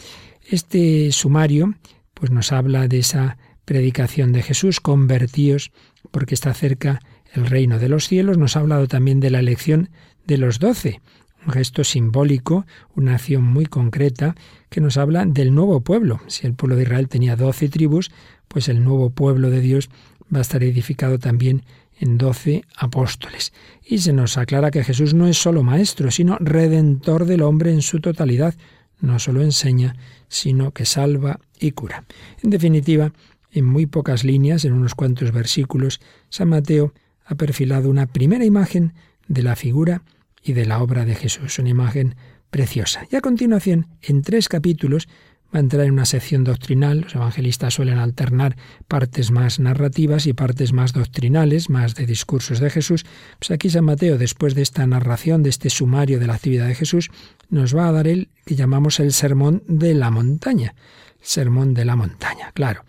Este 0.47 1.11
sumario 1.13 1.75
pues 2.13 2.31
nos 2.31 2.53
habla 2.53 2.89
de 2.89 2.99
esa 2.99 3.39
predicación 3.65 4.33
de 4.33 4.43
Jesús, 4.43 4.81
convertíos 4.81 5.73
porque 6.11 6.35
está 6.35 6.53
cerca 6.53 7.01
el 7.33 7.47
reino 7.47 7.79
de 7.79 7.89
los 7.89 8.07
cielos. 8.07 8.37
Nos 8.37 8.57
ha 8.57 8.61
hablado 8.61 8.87
también 8.87 9.21
de 9.21 9.31
la 9.31 9.39
elección 9.41 9.89
de 10.27 10.37
los 10.37 10.59
doce, 10.59 11.01
un 11.47 11.53
gesto 11.53 11.85
simbólico, 11.85 12.67
una 12.95 13.15
acción 13.15 13.43
muy 13.43 13.67
concreta 13.67 14.35
que 14.71 14.81
nos 14.81 14.97
habla 14.97 15.25
del 15.25 15.55
nuevo 15.55 15.81
pueblo. 15.81 16.21
Si 16.27 16.47
el 16.47 16.55
pueblo 16.55 16.77
de 16.77 16.83
Israel 16.83 17.09
tenía 17.09 17.37
doce 17.37 17.69
tribus, 17.69 18.11
pues 18.49 18.69
el 18.69 18.85
nuevo 18.85 19.11
pueblo 19.11 19.51
de 19.51 19.61
Dios 19.61 19.91
va 20.33 20.39
a 20.39 20.43
estar 20.43 20.63
edificado 20.63 21.19
también 21.19 21.63
en 21.99 22.19
doce 22.19 22.65
apóstoles. 22.77 23.53
Y 23.85 23.99
se 23.99 24.13
nos 24.13 24.37
aclara 24.37 24.71
que 24.71 24.85
Jesús 24.85 25.15
no 25.15 25.27
es 25.27 25.37
solo 25.37 25.63
maestro, 25.63 26.11
sino 26.11 26.37
redentor 26.39 27.27
del 27.27 27.43
hombre 27.43 27.73
en 27.73 27.83
su 27.83 28.01
totalidad. 28.01 28.55
No 29.01 29.19
solo 29.19 29.43
enseña, 29.43 29.97
sino 30.29 30.73
que 30.73 30.85
salva 30.85 31.41
y 31.59 31.73
cura. 31.73 32.05
En 32.43 32.51
definitiva, 32.51 33.13
en 33.53 33.67
muy 33.67 33.87
pocas 33.87 34.25
líneas, 34.25 34.65
en 34.65 34.73
unos 34.73 34.95
cuantos 34.95 35.33
versículos, 35.33 36.01
San 36.29 36.49
Mateo 36.49 36.93
ha 37.25 37.35
perfilado 37.35 37.91
una 37.91 38.07
primera 38.07 38.45
imagen 38.45 38.95
de 39.29 39.43
la 39.43 39.57
figura 39.57 40.03
y 40.43 40.53
de 40.53 40.67
la 40.67 40.83
obra 40.83 41.05
de 41.05 41.15
Jesús, 41.15 41.59
una 41.59 41.69
imagen 41.69 42.17
preciosa. 42.51 43.07
Y 43.11 43.17
a 43.17 43.21
continuación, 43.21 43.87
en 44.03 44.23
tres 44.23 44.49
capítulos, 44.49 45.09
va 45.55 45.59
a 45.59 45.61
entrar 45.61 45.85
en 45.87 45.93
una 45.93 46.07
sección 46.07 46.45
doctrinal. 46.45 47.03
Los 47.03 47.15
evangelistas 47.15 47.75
suelen 47.75 47.99
alternar 47.99 48.57
partes 48.89 49.31
más 49.31 49.61
narrativas 49.61 50.27
y 50.27 50.33
partes 50.33 50.73
más 50.73 50.93
doctrinales, 50.93 51.69
más 51.69 51.95
de 51.95 52.07
discursos 52.07 52.59
de 52.59 52.71
Jesús. 52.71 53.05
Pues 53.39 53.51
aquí 53.51 53.71
San 53.71 53.85
Mateo, 53.85 54.19
después 54.19 54.55
de 54.55 54.63
esta 54.63 54.87
narración, 54.87 55.43
de 55.43 55.51
este 55.51 55.71
sumario 55.71 56.19
de 56.19 56.27
la 56.27 56.35
actividad 56.35 56.67
de 56.67 56.75
Jesús, 56.75 57.11
nos 57.51 57.77
va 57.77 57.89
a 57.89 57.93
dar 57.93 58.07
el 58.07 58.29
que 58.47 58.55
llamamos 58.55 58.99
el 59.01 59.13
sermón 59.13 59.63
de 59.67 59.95
la 59.95 60.11
montaña. 60.11 60.75
Sermón 61.21 61.75
de 61.75 61.85
la 61.85 61.97
montaña, 61.97 62.51
claro. 62.53 62.85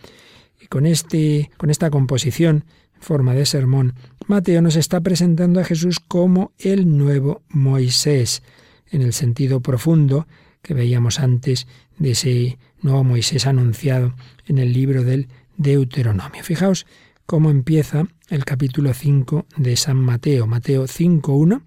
Y 0.59 0.67
con, 0.67 0.85
este, 0.85 1.51
con 1.57 1.69
esta 1.69 1.89
composición 1.89 2.65
forma 3.03 3.35
de 3.35 3.45
sermón, 3.45 3.93
Mateo 4.25 4.61
nos 4.61 4.75
está 4.75 5.01
presentando 5.01 5.59
a 5.59 5.63
Jesús 5.63 5.99
como 5.99 6.53
el 6.57 6.97
nuevo 6.97 7.43
Moisés, 7.49 8.41
en 8.89 9.03
el 9.03 9.13
sentido 9.13 9.61
profundo 9.61 10.27
que 10.63 10.73
veíamos 10.73 11.19
antes 11.19 11.67
de 11.99 12.11
ese 12.11 12.57
nuevo 12.81 13.03
Moisés 13.03 13.45
anunciado 13.45 14.15
en 14.47 14.57
el 14.57 14.73
libro 14.73 15.03
del 15.03 15.27
Deuteronomio. 15.57 16.43
Fijaos 16.43 16.87
cómo 17.25 17.51
empieza 17.51 18.07
el 18.29 18.45
capítulo 18.45 18.93
5 18.93 19.45
de 19.57 19.75
San 19.75 19.97
Mateo. 19.97 20.47
Mateo 20.47 20.85
5.1 20.85 21.61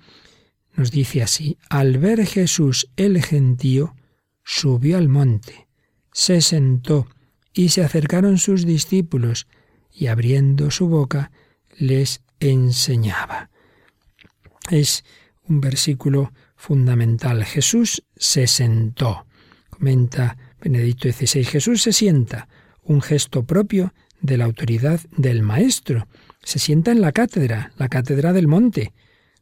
nos 0.75 0.90
dice 0.90 1.22
así, 1.22 1.57
al 1.70 1.99
ver 1.99 2.27
Jesús 2.27 2.88
el 2.96 3.22
gentío, 3.22 3.94
subió 4.44 4.99
al 4.99 5.09
monte, 5.09 5.68
se 6.12 6.40
sentó 6.40 7.07
y 7.53 7.70
se 7.70 7.83
acercaron 7.83 8.38
sus 8.38 8.66
discípulos 8.66 9.46
y 9.97 10.09
abriendo 10.09 10.71
su 10.71 10.89
boca 10.89 11.31
les 11.79 12.21
enseñaba. 12.39 13.51
Es 14.71 15.05
un 15.49 15.61
versículo 15.61 16.33
fundamental. 16.55 17.45
Jesús 17.45 18.03
se 18.17 18.47
sentó. 18.47 19.27
Comenta 19.71 20.37
Benedicto 20.61 21.11
XVI, 21.11 21.45
Jesús 21.45 21.83
se 21.83 21.93
sienta, 21.93 22.49
un 22.83 23.01
gesto 23.01 23.45
propio 23.45 23.95
de 24.21 24.37
la 24.37 24.45
autoridad 24.45 25.01
del 25.17 25.43
Maestro. 25.43 26.09
Se 26.43 26.59
sienta 26.59 26.93
en 26.93 27.01
la 27.01 27.13
cátedra, 27.13 27.73
la 27.77 27.89
cátedra 27.89 28.33
del 28.33 28.49
monte. 28.49 28.93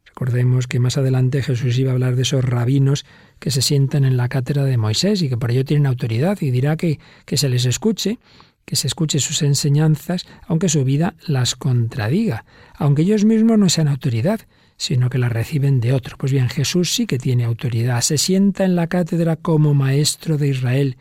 Recordemos 0.05 0.67
que 0.67 0.79
más 0.79 0.97
adelante 0.97 1.43
Jesús 1.43 1.79
iba 1.79 1.91
a 1.91 1.95
hablar 1.95 2.15
de 2.15 2.23
esos 2.23 2.45
rabinos 2.45 3.05
que 3.41 3.51
se 3.51 3.63
sientan 3.63 4.05
en 4.05 4.17
la 4.17 4.29
cátedra 4.29 4.65
de 4.65 4.77
Moisés 4.77 5.23
y 5.23 5.29
que 5.29 5.37
por 5.37 5.51
ello 5.51 5.65
tienen 5.65 5.87
autoridad 5.87 6.39
y 6.41 6.51
dirá 6.51 6.77
que, 6.77 7.01
que 7.27 7.37
se 7.37 7.49
les 7.49 7.65
escuche, 7.65 8.19
que 8.65 8.77
se 8.77 8.87
escuche 8.87 9.19
sus 9.21 9.43
enseñanzas, 9.43 10.27
aunque 10.47 10.69
su 10.69 10.85
vida 10.85 11.15
las 11.27 11.55
contradiga, 11.55 12.45
aunque 12.75 13.03
ellos 13.03 13.25
mismos 13.25 13.59
no 13.59 13.69
sean 13.69 13.89
autoridad, 13.89 14.41
sino 14.77 15.11
que 15.11 15.19
la 15.19 15.29
reciben 15.29 15.81
de 15.81 15.93
otro. 15.93 16.17
Pues 16.19 16.33
bien, 16.33 16.49
Jesús 16.49 16.93
sí 16.93 17.07
que 17.07 17.19
tiene 17.19 17.45
autoridad, 17.45 18.01
se 18.01 18.19
sienta 18.19 18.65
en 18.65 18.75
la 18.77 18.87
cátedra 18.87 19.37
como 19.37 19.75
maestro 19.75 20.39
de 20.39 20.49
Israel 20.49 20.97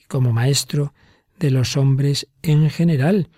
y 0.00 0.04
como 0.04 0.32
maestro 0.32 0.94
de 1.38 1.50
los 1.50 1.76
hombres 1.76 2.28
en 2.42 2.70
general, 2.70 3.28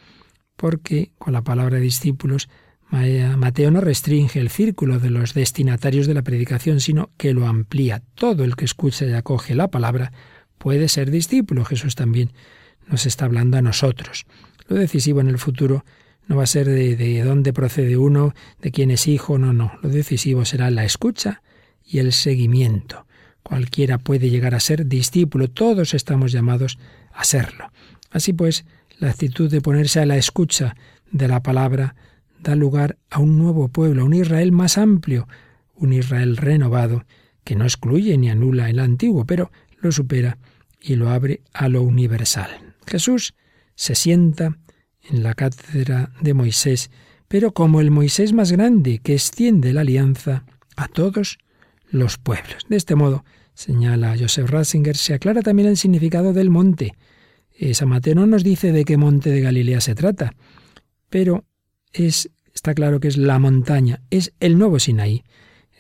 porque 0.57 1.13
con 1.19 1.33
la 1.33 1.43
palabra 1.43 1.79
discípulos 1.79 2.49
Mateo 2.93 3.71
no 3.71 3.81
restringe 3.81 4.39
el 4.39 4.51
círculo 4.51 4.99
de 4.99 5.09
los 5.09 5.33
destinatarios 5.33 6.07
de 6.07 6.13
la 6.13 6.21
predicación, 6.21 6.79
sino 6.79 7.11
que 7.17 7.33
lo 7.33 7.47
amplía. 7.47 8.03
Todo 8.15 8.45
el 8.45 8.55
que 8.55 8.67
escucha 8.67 9.07
y 9.07 9.15
acoge 9.15 9.55
la 9.55 9.69
palabra 9.69 10.13
puede 10.59 10.89
ser 10.89 11.11
discípulo. 11.11 11.65
Jesús 11.65 11.95
también 11.95 12.33
nos 12.93 13.07
está 13.07 13.25
hablando 13.25 13.57
a 13.57 13.63
nosotros. 13.63 14.27
Lo 14.69 14.77
decisivo 14.77 15.21
en 15.21 15.29
el 15.29 15.39
futuro 15.39 15.85
no 16.29 16.37
va 16.37 16.45
a 16.45 16.47
ser 16.47 16.69
de, 16.69 17.23
dónde 17.25 17.53
procede 17.53 17.97
uno, 17.97 18.35
de 18.61 18.71
quién 18.71 18.91
es 18.91 19.09
hijo, 19.09 19.39
no, 19.39 19.53
no. 19.53 19.73
Lo 19.83 19.89
decisivo 19.89 20.45
será 20.45 20.71
la 20.71 20.85
escucha 20.85 21.43
y 21.85 21.99
el 21.99 22.13
seguimiento. 22.13 23.07
Cualquiera 23.43 23.99
puede 23.99 24.31
llegar 24.31 24.55
a 24.55 24.61
ser 24.61 24.87
discípulo, 24.87 25.49
todos 25.49 25.95
estamos 25.95 26.33
llamados 26.33 26.79
a 27.13 27.25
serlo. 27.25 27.73
Así 28.11 28.35
pues, 28.35 28.67
la 28.99 29.11
actitud 29.11 29.51
de 29.51 29.63
ponerse 29.63 29.99
a 29.99 30.07
la 30.07 30.17
escucha 30.17 30.77
de 31.11 31.29
la 31.29 31.43
palabra 31.43 31.97
da 32.41 32.55
lugar 32.55 32.99
a 33.11 33.21
un 33.21 33.39
nuevo 33.39 33.69
pueblo, 33.69 34.03
a 34.03 34.05
un 34.05 34.15
Israel 34.15 34.53
más 34.53 34.77
amplio, 34.79 35.27
un 35.75 35.93
Israel 35.93 36.37
renovado, 36.37 37.05
que 37.43 37.57
no 37.57 37.65
excluye 37.65 38.17
ni 38.19 38.31
anula 38.31 38.69
el 38.69 38.79
antiguo, 38.79 39.25
pero 39.25 39.51
lo 39.81 39.91
supera 39.93 40.39
y 40.81 40.97
lo 40.97 41.11
abre 41.11 41.41
a 41.53 41.69
lo 41.69 41.83
universal. 41.83 42.72
Jesús 42.87 43.35
se 43.75 43.95
sienta 43.95 44.59
en 45.11 45.23
la 45.23 45.35
cátedra 45.35 46.13
de 46.21 46.35
Moisés, 46.35 46.91
pero 47.29 47.53
como 47.53 47.81
el 47.81 47.91
Moisés 47.91 48.33
más 48.33 48.53
grande 48.53 48.99
que 48.99 49.15
extiende 49.15 49.73
la 49.73 49.81
alianza 49.81 50.45
a 50.77 50.89
todos 50.89 51.39
los 51.91 52.19
pueblos. 52.19 52.67
De 52.69 52.77
este 52.77 52.95
modo, 52.95 53.25
señala 53.55 54.17
Joseph 54.19 54.51
Ratzinger, 54.51 54.97
se 54.97 55.15
aclara 55.15 55.43
también 55.43 55.69
el 55.69 55.77
significado 55.77 56.33
del 56.33 56.51
monte. 56.51 56.95
San 57.73 57.89
Mateo 57.89 58.15
no 58.15 58.27
nos 58.27 58.43
dice 58.43 58.73
de 58.73 58.85
qué 58.85 58.97
monte 58.97 59.31
de 59.31 59.41
Galilea 59.41 59.81
se 59.81 59.95
trata, 59.95 60.35
pero 61.11 61.45
es, 61.93 62.31
está 62.55 62.75
claro 62.75 62.99
que 62.99 63.09
es 63.09 63.17
la 63.17 63.39
montaña, 63.39 64.03
es 64.11 64.33
el 64.41 64.59
nuevo 64.59 64.79
Sinaí. 64.79 65.23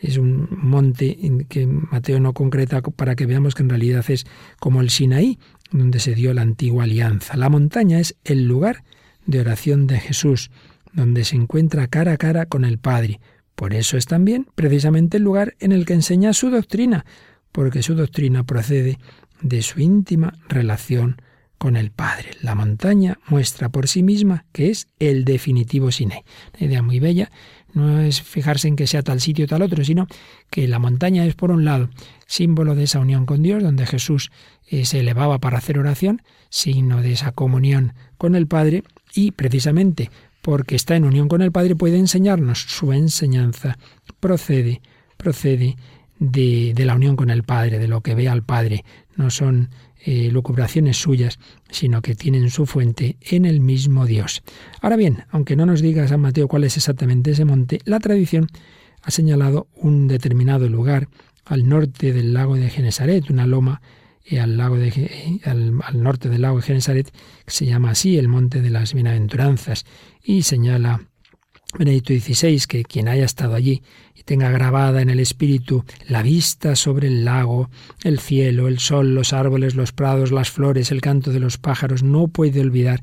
Es 0.00 0.16
un 0.16 0.48
monte 0.50 1.16
que 1.48 1.66
Mateo 1.66 2.18
no 2.18 2.34
concreta 2.34 2.82
para 2.82 3.14
que 3.14 3.24
veamos 3.24 3.54
que 3.54 3.62
en 3.62 3.68
realidad 3.68 4.04
es 4.08 4.26
como 4.58 4.80
el 4.80 4.90
Sinaí, 4.90 5.38
donde 5.72 6.00
se 6.00 6.14
dio 6.14 6.32
la 6.34 6.42
antigua 6.42 6.84
alianza. 6.84 7.36
La 7.36 7.48
montaña 7.48 7.98
es 7.98 8.16
el 8.24 8.46
lugar 8.46 8.84
de 9.26 9.40
oración 9.40 9.86
de 9.86 9.98
Jesús, 9.98 10.50
donde 10.92 11.24
se 11.24 11.36
encuentra 11.36 11.86
cara 11.86 12.12
a 12.12 12.16
cara 12.16 12.46
con 12.46 12.64
el 12.64 12.78
Padre. 12.78 13.20
Por 13.54 13.74
eso 13.74 13.96
es 13.96 14.06
también 14.06 14.46
precisamente 14.54 15.16
el 15.16 15.24
lugar 15.24 15.54
en 15.60 15.72
el 15.72 15.86
que 15.86 15.94
enseña 15.94 16.32
su 16.32 16.50
doctrina, 16.50 17.04
porque 17.50 17.82
su 17.82 17.94
doctrina 17.94 18.44
procede 18.44 18.98
de 19.40 19.62
su 19.62 19.80
íntima 19.80 20.38
relación 20.48 21.16
con 21.58 21.76
el 21.76 21.92
Padre. 21.92 22.30
La 22.40 22.54
montaña 22.54 23.18
muestra 23.28 23.68
por 23.68 23.86
sí 23.86 24.02
misma 24.02 24.46
que 24.52 24.70
es 24.70 24.88
el 24.98 25.24
definitivo 25.24 25.92
Sinaí. 25.92 26.22
Una 26.58 26.66
idea 26.66 26.82
muy 26.82 26.98
bella 26.98 27.30
no 27.74 28.00
es 28.00 28.22
fijarse 28.22 28.68
en 28.68 28.76
que 28.76 28.86
sea 28.86 29.02
tal 29.02 29.20
sitio 29.20 29.44
o 29.44 29.48
tal 29.48 29.62
otro, 29.62 29.84
sino 29.84 30.06
que 30.50 30.68
la 30.68 30.78
montaña 30.78 31.24
es, 31.26 31.34
por 31.34 31.50
un 31.50 31.64
lado, 31.64 31.88
símbolo 32.26 32.74
de 32.74 32.84
esa 32.84 33.00
unión 33.00 33.26
con 33.26 33.42
Dios, 33.42 33.62
donde 33.62 33.86
Jesús 33.86 34.30
eh, 34.68 34.84
se 34.84 35.00
elevaba 35.00 35.38
para 35.38 35.58
hacer 35.58 35.78
oración, 35.78 36.22
signo 36.48 37.02
de 37.02 37.12
esa 37.12 37.32
comunión 37.32 37.94
con 38.18 38.34
el 38.34 38.46
Padre, 38.46 38.84
y 39.14 39.32
precisamente 39.32 40.10
porque 40.42 40.74
está 40.74 40.96
en 40.96 41.04
unión 41.04 41.28
con 41.28 41.40
el 41.40 41.52
Padre 41.52 41.76
puede 41.76 41.98
enseñarnos. 41.98 42.60
Su 42.60 42.92
enseñanza 42.92 43.78
procede, 44.20 44.82
procede 45.16 45.76
de, 46.18 46.72
de 46.74 46.84
la 46.84 46.96
unión 46.96 47.16
con 47.16 47.30
el 47.30 47.44
Padre, 47.44 47.78
de 47.78 47.88
lo 47.88 48.00
que 48.00 48.14
ve 48.14 48.28
al 48.28 48.42
Padre. 48.42 48.84
No 49.16 49.30
son 49.30 49.70
eh, 50.04 50.30
lucubraciones 50.32 50.96
suyas, 50.96 51.38
sino 51.70 52.02
que 52.02 52.14
tienen 52.14 52.50
su 52.50 52.66
fuente 52.66 53.16
en 53.20 53.44
el 53.44 53.60
mismo 53.60 54.06
Dios. 54.06 54.42
Ahora 54.80 54.96
bien, 54.96 55.24
aunque 55.30 55.56
no 55.56 55.64
nos 55.64 55.80
diga 55.80 56.08
San 56.08 56.20
Mateo 56.20 56.48
cuál 56.48 56.64
es 56.64 56.76
exactamente 56.76 57.30
ese 57.30 57.44
monte, 57.44 57.80
la 57.84 58.00
tradición 58.00 58.48
ha 59.02 59.10
señalado 59.10 59.68
un 59.74 60.08
determinado 60.08 60.68
lugar 60.68 61.08
al 61.44 61.68
norte 61.68 62.12
del 62.12 62.34
lago 62.34 62.56
de 62.56 62.70
Genesaret, 62.70 63.30
una 63.30 63.46
loma 63.46 63.80
eh, 64.24 64.38
eh, 64.38 65.40
al, 65.44 65.80
al, 65.82 66.02
norte 66.02 66.28
del 66.28 66.42
lago 66.42 66.56
de 66.56 66.62
Genesaret, 66.62 67.10
que 67.44 67.50
se 67.50 67.66
llama 67.66 67.90
así 67.90 68.18
el 68.18 68.28
Monte 68.28 68.60
de 68.60 68.70
las 68.70 68.94
Bienaventuranzas, 68.94 69.84
y 70.22 70.42
señala 70.42 71.02
Benedicto 71.78 72.12
XVI 72.12 72.60
que 72.68 72.84
quien 72.84 73.08
haya 73.08 73.24
estado 73.24 73.54
allí 73.54 73.82
y 74.14 74.24
tenga 74.24 74.50
grabada 74.50 75.00
en 75.00 75.08
el 75.08 75.20
espíritu 75.20 75.84
la 76.06 76.22
vista 76.22 76.76
sobre 76.76 77.08
el 77.08 77.24
lago, 77.24 77.70
el 78.04 78.18
cielo, 78.18 78.68
el 78.68 78.78
sol, 78.78 79.14
los 79.14 79.32
árboles, 79.32 79.74
los 79.74 79.92
prados, 79.92 80.32
las 80.32 80.50
flores, 80.50 80.90
el 80.90 81.00
canto 81.00 81.30
de 81.30 81.40
los 81.40 81.56
pájaros, 81.56 82.02
no 82.02 82.28
puede 82.28 82.60
olvidar 82.60 83.02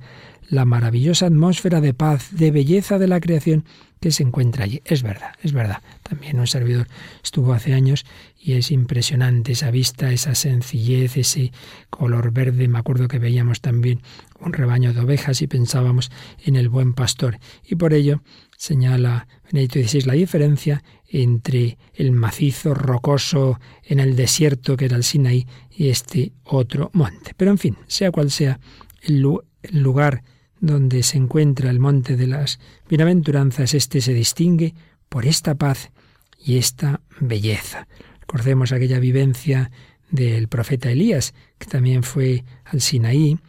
la 0.49 0.65
maravillosa 0.65 1.27
atmósfera 1.27 1.81
de 1.81 1.93
paz, 1.93 2.29
de 2.31 2.51
belleza 2.51 2.97
de 2.97 3.07
la 3.07 3.19
creación 3.19 3.65
que 3.99 4.11
se 4.11 4.23
encuentra 4.23 4.63
allí. 4.63 4.81
Es 4.85 5.03
verdad, 5.03 5.33
es 5.43 5.51
verdad. 5.51 5.81
También 6.03 6.39
un 6.39 6.47
servidor 6.47 6.87
estuvo 7.23 7.53
hace 7.53 7.73
años 7.73 8.05
y 8.39 8.53
es 8.53 8.71
impresionante 8.71 9.51
esa 9.51 9.71
vista, 9.71 10.11
esa 10.11 10.35
sencillez, 10.35 11.17
ese 11.17 11.51
color 11.89 12.31
verde. 12.31 12.67
Me 12.67 12.79
acuerdo 12.79 13.07
que 13.07 13.19
veíamos 13.19 13.61
también 13.61 14.01
un 14.39 14.53
rebaño 14.53 14.93
de 14.93 15.01
ovejas 15.01 15.41
y 15.41 15.47
pensábamos 15.47 16.11
en 16.43 16.55
el 16.55 16.69
buen 16.69 16.93
pastor. 16.93 17.39
Y 17.67 17.75
por 17.75 17.93
ello 17.93 18.21
señala 18.59 19.25
Benedicto 19.49 19.79
XVI 19.79 20.01
la 20.01 20.13
diferencia 20.13 20.83
entre 21.07 21.77
el 21.93 22.11
macizo 22.11 22.73
rocoso 22.73 23.57
en 23.83 23.99
el 23.99 24.17
desierto 24.17 24.75
que 24.75 24.85
era 24.85 24.97
el 24.97 25.05
Sinaí 25.05 25.47
y 25.71 25.87
este 25.87 26.33
otro 26.43 26.91
monte. 26.93 27.31
Pero 27.37 27.51
en 27.51 27.57
fin, 27.57 27.77
sea 27.87 28.11
cual 28.11 28.29
sea 28.29 28.59
el 29.01 29.25
lugar 29.71 30.23
donde 30.59 31.03
se 31.03 31.17
encuentra 31.17 31.69
el 31.69 31.79
monte 31.79 32.17
de 32.17 32.27
las 32.27 32.59
bienaventuranzas, 32.89 33.73
este 33.73 34.01
se 34.01 34.13
distingue 34.13 34.75
por 35.07 35.25
esta 35.25 35.55
paz 35.55 35.91
y 36.37 36.57
esta 36.57 36.99
belleza. 37.21 37.87
Recordemos 38.19 38.73
aquella 38.73 38.99
vivencia 38.99 39.71
del 40.11 40.49
profeta 40.49 40.91
Elías, 40.91 41.33
que 41.57 41.67
también 41.67 42.03
fue 42.03 42.43
al 42.65 42.81
Sinaí, 42.81 43.39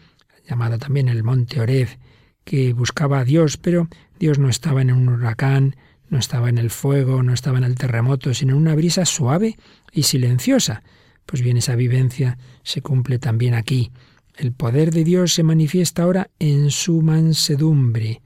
llamado 0.49 0.79
también 0.79 1.09
el 1.09 1.25
monte 1.25 1.61
Oreb, 1.61 1.89
que 2.45 2.73
buscaba 2.73 3.21
a 3.21 3.25
Dios, 3.25 3.57
pero 3.57 3.89
Dios 4.21 4.39
no 4.39 4.51
estaba 4.51 4.83
en 4.83 4.93
un 4.93 5.09
huracán, 5.09 5.77
no 6.11 6.19
estaba 6.19 6.51
en 6.51 6.59
el 6.59 6.69
fuego, 6.69 7.23
no 7.23 7.33
estaba 7.33 7.57
en 7.57 7.65
el 7.65 7.75
terremoto, 7.75 8.35
sino 8.35 8.53
en 8.53 8.59
una 8.59 8.75
brisa 8.75 9.07
suave 9.07 9.57
y 9.93 10.03
silenciosa. 10.03 10.83
Pues 11.25 11.41
bien, 11.41 11.57
esa 11.57 11.75
vivencia 11.75 12.37
se 12.63 12.83
cumple 12.83 13.19
también 13.19 13.55
aquí. 13.55 13.93
El 14.37 14.53
poder 14.53 14.93
de 14.93 15.05
Dios 15.05 15.33
se 15.33 15.43
manifiesta 15.43 16.03
ahora 16.03 16.29
en 16.39 16.71
su 16.71 17.01
mansedumbre. 17.01 18.21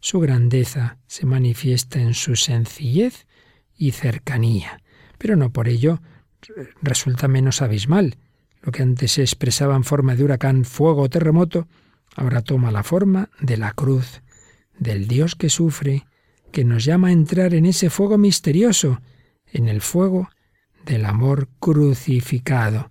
Su 0.00 0.20
grandeza 0.20 0.98
se 1.06 1.24
manifiesta 1.24 1.98
en 1.98 2.12
su 2.12 2.36
sencillez 2.36 3.26
y 3.74 3.92
cercanía. 3.92 4.82
Pero 5.16 5.34
no 5.34 5.50
por 5.50 5.68
ello 5.68 6.02
resulta 6.82 7.26
menos 7.26 7.62
abismal. 7.62 8.18
Lo 8.60 8.70
que 8.70 8.82
antes 8.82 9.12
se 9.12 9.22
expresaba 9.22 9.76
en 9.76 9.84
forma 9.84 10.14
de 10.14 10.24
huracán, 10.24 10.66
fuego 10.66 11.02
o 11.02 11.08
terremoto, 11.08 11.68
ahora 12.16 12.42
toma 12.42 12.70
la 12.70 12.82
forma 12.82 13.30
de 13.40 13.56
la 13.56 13.72
cruz, 13.72 14.20
del 14.78 15.08
Dios 15.08 15.34
que 15.34 15.50
sufre, 15.50 16.06
que 16.52 16.64
nos 16.64 16.84
llama 16.84 17.08
a 17.08 17.12
entrar 17.12 17.54
en 17.54 17.66
ese 17.66 17.90
fuego 17.90 18.18
misterioso, 18.18 19.00
en 19.46 19.68
el 19.68 19.80
fuego 19.80 20.28
del 20.84 21.04
amor 21.04 21.48
crucificado, 21.58 22.90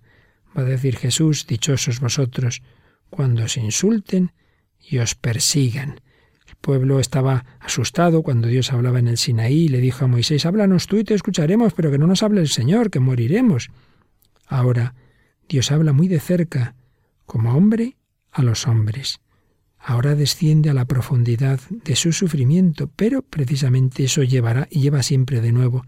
Va 0.58 0.62
a 0.62 0.64
decir 0.64 0.96
Jesús, 0.96 1.46
dichosos 1.46 2.00
vosotros 2.00 2.62
cuando 3.10 3.44
os 3.44 3.56
insulten 3.56 4.32
y 4.80 4.98
os 4.98 5.14
persigan. 5.14 6.00
El 6.48 6.56
pueblo 6.56 6.98
estaba 6.98 7.44
asustado 7.60 8.22
cuando 8.22 8.48
Dios 8.48 8.72
hablaba 8.72 8.98
en 8.98 9.06
el 9.06 9.18
Sinaí 9.18 9.64
y 9.64 9.68
le 9.68 9.78
dijo 9.78 10.04
a 10.04 10.08
Moisés, 10.08 10.46
háblanos 10.46 10.88
tú 10.88 10.96
y 10.96 11.04
te 11.04 11.14
escucharemos, 11.14 11.74
pero 11.74 11.92
que 11.92 11.98
no 11.98 12.08
nos 12.08 12.24
hable 12.24 12.40
el 12.40 12.48
Señor, 12.48 12.90
que 12.90 12.98
moriremos. 12.98 13.70
Ahora 14.46 14.94
Dios 15.48 15.70
habla 15.70 15.92
muy 15.92 16.08
de 16.08 16.18
cerca, 16.18 16.74
como 17.24 17.54
hombre 17.54 17.96
a 18.32 18.42
los 18.42 18.66
hombres. 18.66 19.20
Ahora 19.88 20.14
desciende 20.14 20.68
a 20.68 20.74
la 20.74 20.84
profundidad 20.84 21.60
de 21.70 21.96
su 21.96 22.12
sufrimiento, 22.12 22.90
pero 22.94 23.22
precisamente 23.22 24.04
eso 24.04 24.22
llevará 24.22 24.68
y 24.70 24.80
lleva 24.80 25.02
siempre 25.02 25.40
de 25.40 25.50
nuevo 25.50 25.82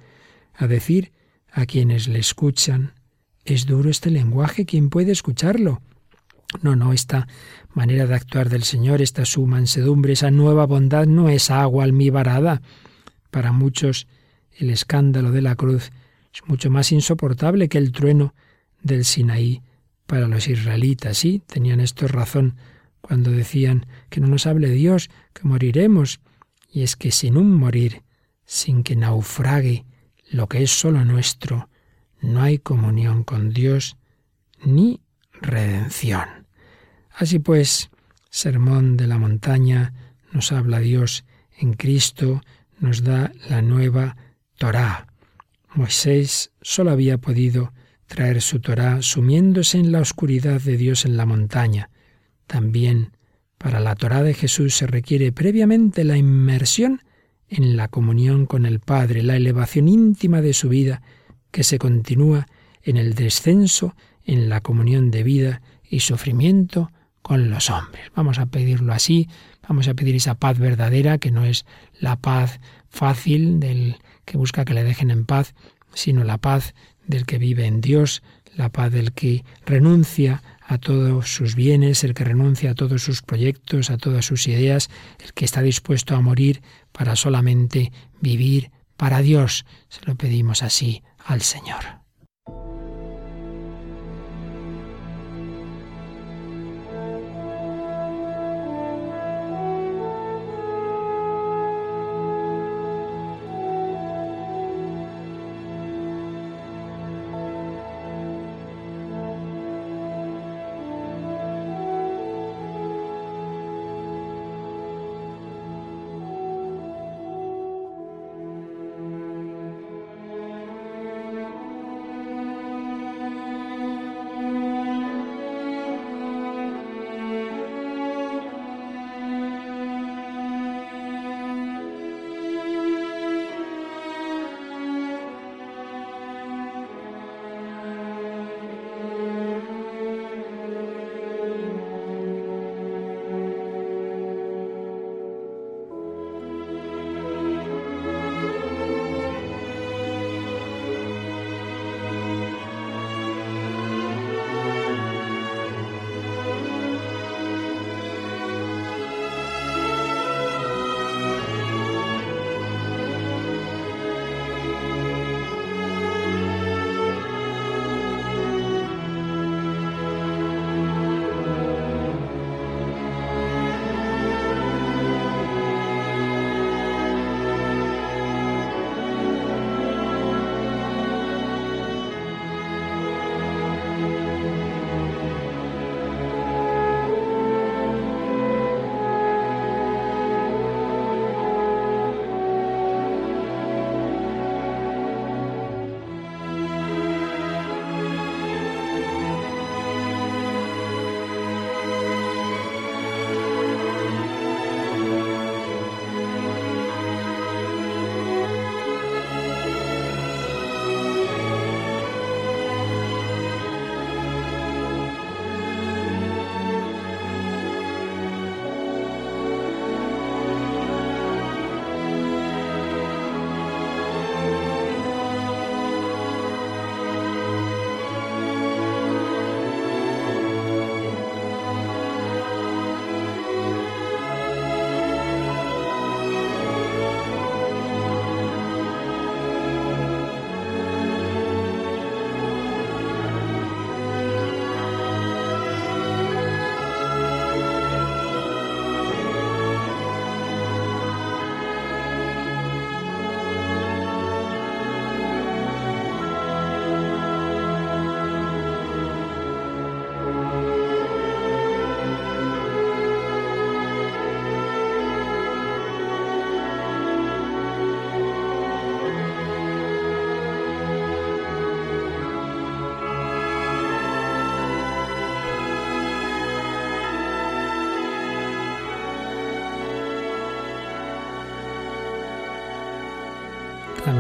a 0.54 0.66
decir 0.66 1.12
a 1.52 1.66
quienes 1.66 2.08
le 2.08 2.18
escuchan, 2.18 2.94
es 3.44 3.66
duro 3.66 3.90
este 3.90 4.10
lenguaje, 4.10 4.64
¿quién 4.64 4.88
puede 4.88 5.12
escucharlo? 5.12 5.82
No, 6.62 6.76
no, 6.76 6.94
esta 6.94 7.28
manera 7.74 8.06
de 8.06 8.14
actuar 8.14 8.48
del 8.48 8.62
Señor, 8.62 9.02
esta 9.02 9.26
su 9.26 9.44
mansedumbre, 9.44 10.14
esa 10.14 10.30
nueva 10.30 10.64
bondad 10.64 11.04
no 11.04 11.28
es 11.28 11.50
agua 11.50 11.84
almibarada. 11.84 12.62
Para 13.30 13.52
muchos 13.52 14.06
el 14.56 14.70
escándalo 14.70 15.30
de 15.30 15.42
la 15.42 15.56
cruz 15.56 15.90
es 16.32 16.40
mucho 16.46 16.70
más 16.70 16.90
insoportable 16.90 17.68
que 17.68 17.76
el 17.76 17.92
trueno 17.92 18.34
del 18.82 19.04
Sinaí 19.04 19.60
para 20.06 20.26
los 20.26 20.48
israelitas. 20.48 21.18
Sí, 21.18 21.42
tenían 21.46 21.80
esto 21.80 22.08
razón 22.08 22.56
cuando 23.10 23.32
decían 23.32 23.86
que 24.08 24.20
no 24.20 24.28
nos 24.28 24.46
hable 24.46 24.70
Dios, 24.70 25.10
que 25.32 25.42
moriremos. 25.42 26.20
Y 26.70 26.84
es 26.84 26.94
que 26.94 27.10
sin 27.10 27.36
un 27.36 27.52
morir, 27.56 28.04
sin 28.44 28.84
que 28.84 28.94
naufrague 28.94 29.84
lo 30.30 30.46
que 30.46 30.62
es 30.62 30.70
solo 30.70 31.04
nuestro, 31.04 31.68
no 32.20 32.40
hay 32.40 32.58
comunión 32.58 33.24
con 33.24 33.50
Dios 33.50 33.96
ni 34.64 35.00
redención. 35.32 36.46
Así 37.10 37.40
pues, 37.40 37.90
Sermón 38.30 38.96
de 38.96 39.08
la 39.08 39.18
Montaña 39.18 39.92
nos 40.30 40.52
habla 40.52 40.78
Dios 40.78 41.24
en 41.58 41.72
Cristo, 41.72 42.42
nos 42.78 43.02
da 43.02 43.32
la 43.48 43.60
nueva 43.60 44.16
Torá. 44.56 45.08
Moisés 45.74 46.52
solo 46.62 46.92
había 46.92 47.18
podido 47.18 47.72
traer 48.06 48.40
su 48.40 48.60
Torá 48.60 49.02
sumiéndose 49.02 49.78
en 49.78 49.90
la 49.90 49.98
oscuridad 49.98 50.60
de 50.60 50.76
Dios 50.76 51.04
en 51.04 51.16
la 51.16 51.26
montaña. 51.26 51.89
También 52.50 53.12
para 53.58 53.78
la 53.78 53.94
Torá 53.94 54.24
de 54.24 54.34
Jesús 54.34 54.74
se 54.74 54.88
requiere 54.88 55.30
previamente 55.30 56.02
la 56.02 56.16
inmersión 56.16 57.00
en 57.48 57.76
la 57.76 57.86
comunión 57.86 58.44
con 58.44 58.66
el 58.66 58.80
Padre, 58.80 59.22
la 59.22 59.36
elevación 59.36 59.86
íntima 59.86 60.40
de 60.40 60.52
su 60.52 60.68
vida 60.68 61.00
que 61.52 61.62
se 61.62 61.78
continúa 61.78 62.48
en 62.82 62.96
el 62.96 63.14
descenso, 63.14 63.94
en 64.24 64.48
la 64.48 64.62
comunión 64.62 65.12
de 65.12 65.22
vida 65.22 65.62
y 65.88 66.00
sufrimiento 66.00 66.90
con 67.22 67.50
los 67.50 67.70
hombres. 67.70 68.10
Vamos 68.16 68.40
a 68.40 68.46
pedirlo 68.46 68.92
así, 68.92 69.28
vamos 69.68 69.86
a 69.86 69.94
pedir 69.94 70.16
esa 70.16 70.34
paz 70.34 70.58
verdadera, 70.58 71.18
que 71.18 71.30
no 71.30 71.44
es 71.44 71.66
la 72.00 72.16
paz 72.16 72.58
fácil 72.88 73.60
del 73.60 73.98
que 74.24 74.38
busca 74.38 74.64
que 74.64 74.74
le 74.74 74.82
dejen 74.82 75.12
en 75.12 75.24
paz, 75.24 75.54
sino 75.94 76.24
la 76.24 76.38
paz 76.38 76.74
del 77.06 77.26
que 77.26 77.38
vive 77.38 77.66
en 77.66 77.80
Dios, 77.80 78.24
la 78.56 78.70
paz 78.70 78.90
del 78.90 79.12
que 79.12 79.44
renuncia 79.64 80.42
a 80.70 80.78
todos 80.78 81.34
sus 81.34 81.56
bienes, 81.56 82.04
el 82.04 82.14
que 82.14 82.22
renuncia 82.22 82.70
a 82.70 82.74
todos 82.74 83.02
sus 83.02 83.22
proyectos, 83.22 83.90
a 83.90 83.98
todas 83.98 84.24
sus 84.24 84.46
ideas, 84.46 84.88
el 85.18 85.32
que 85.34 85.44
está 85.44 85.62
dispuesto 85.62 86.14
a 86.14 86.20
morir 86.20 86.62
para 86.92 87.16
solamente 87.16 87.90
vivir 88.20 88.70
para 88.96 89.20
Dios. 89.20 89.66
Se 89.88 90.00
lo 90.06 90.14
pedimos 90.14 90.62
así 90.62 91.02
al 91.26 91.42
Señor. 91.42 91.99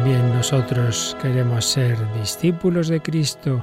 También 0.00 0.32
nosotros 0.32 1.14
queremos 1.20 1.66
ser 1.66 1.98
discípulos 2.18 2.88
de 2.88 3.02
Cristo, 3.02 3.62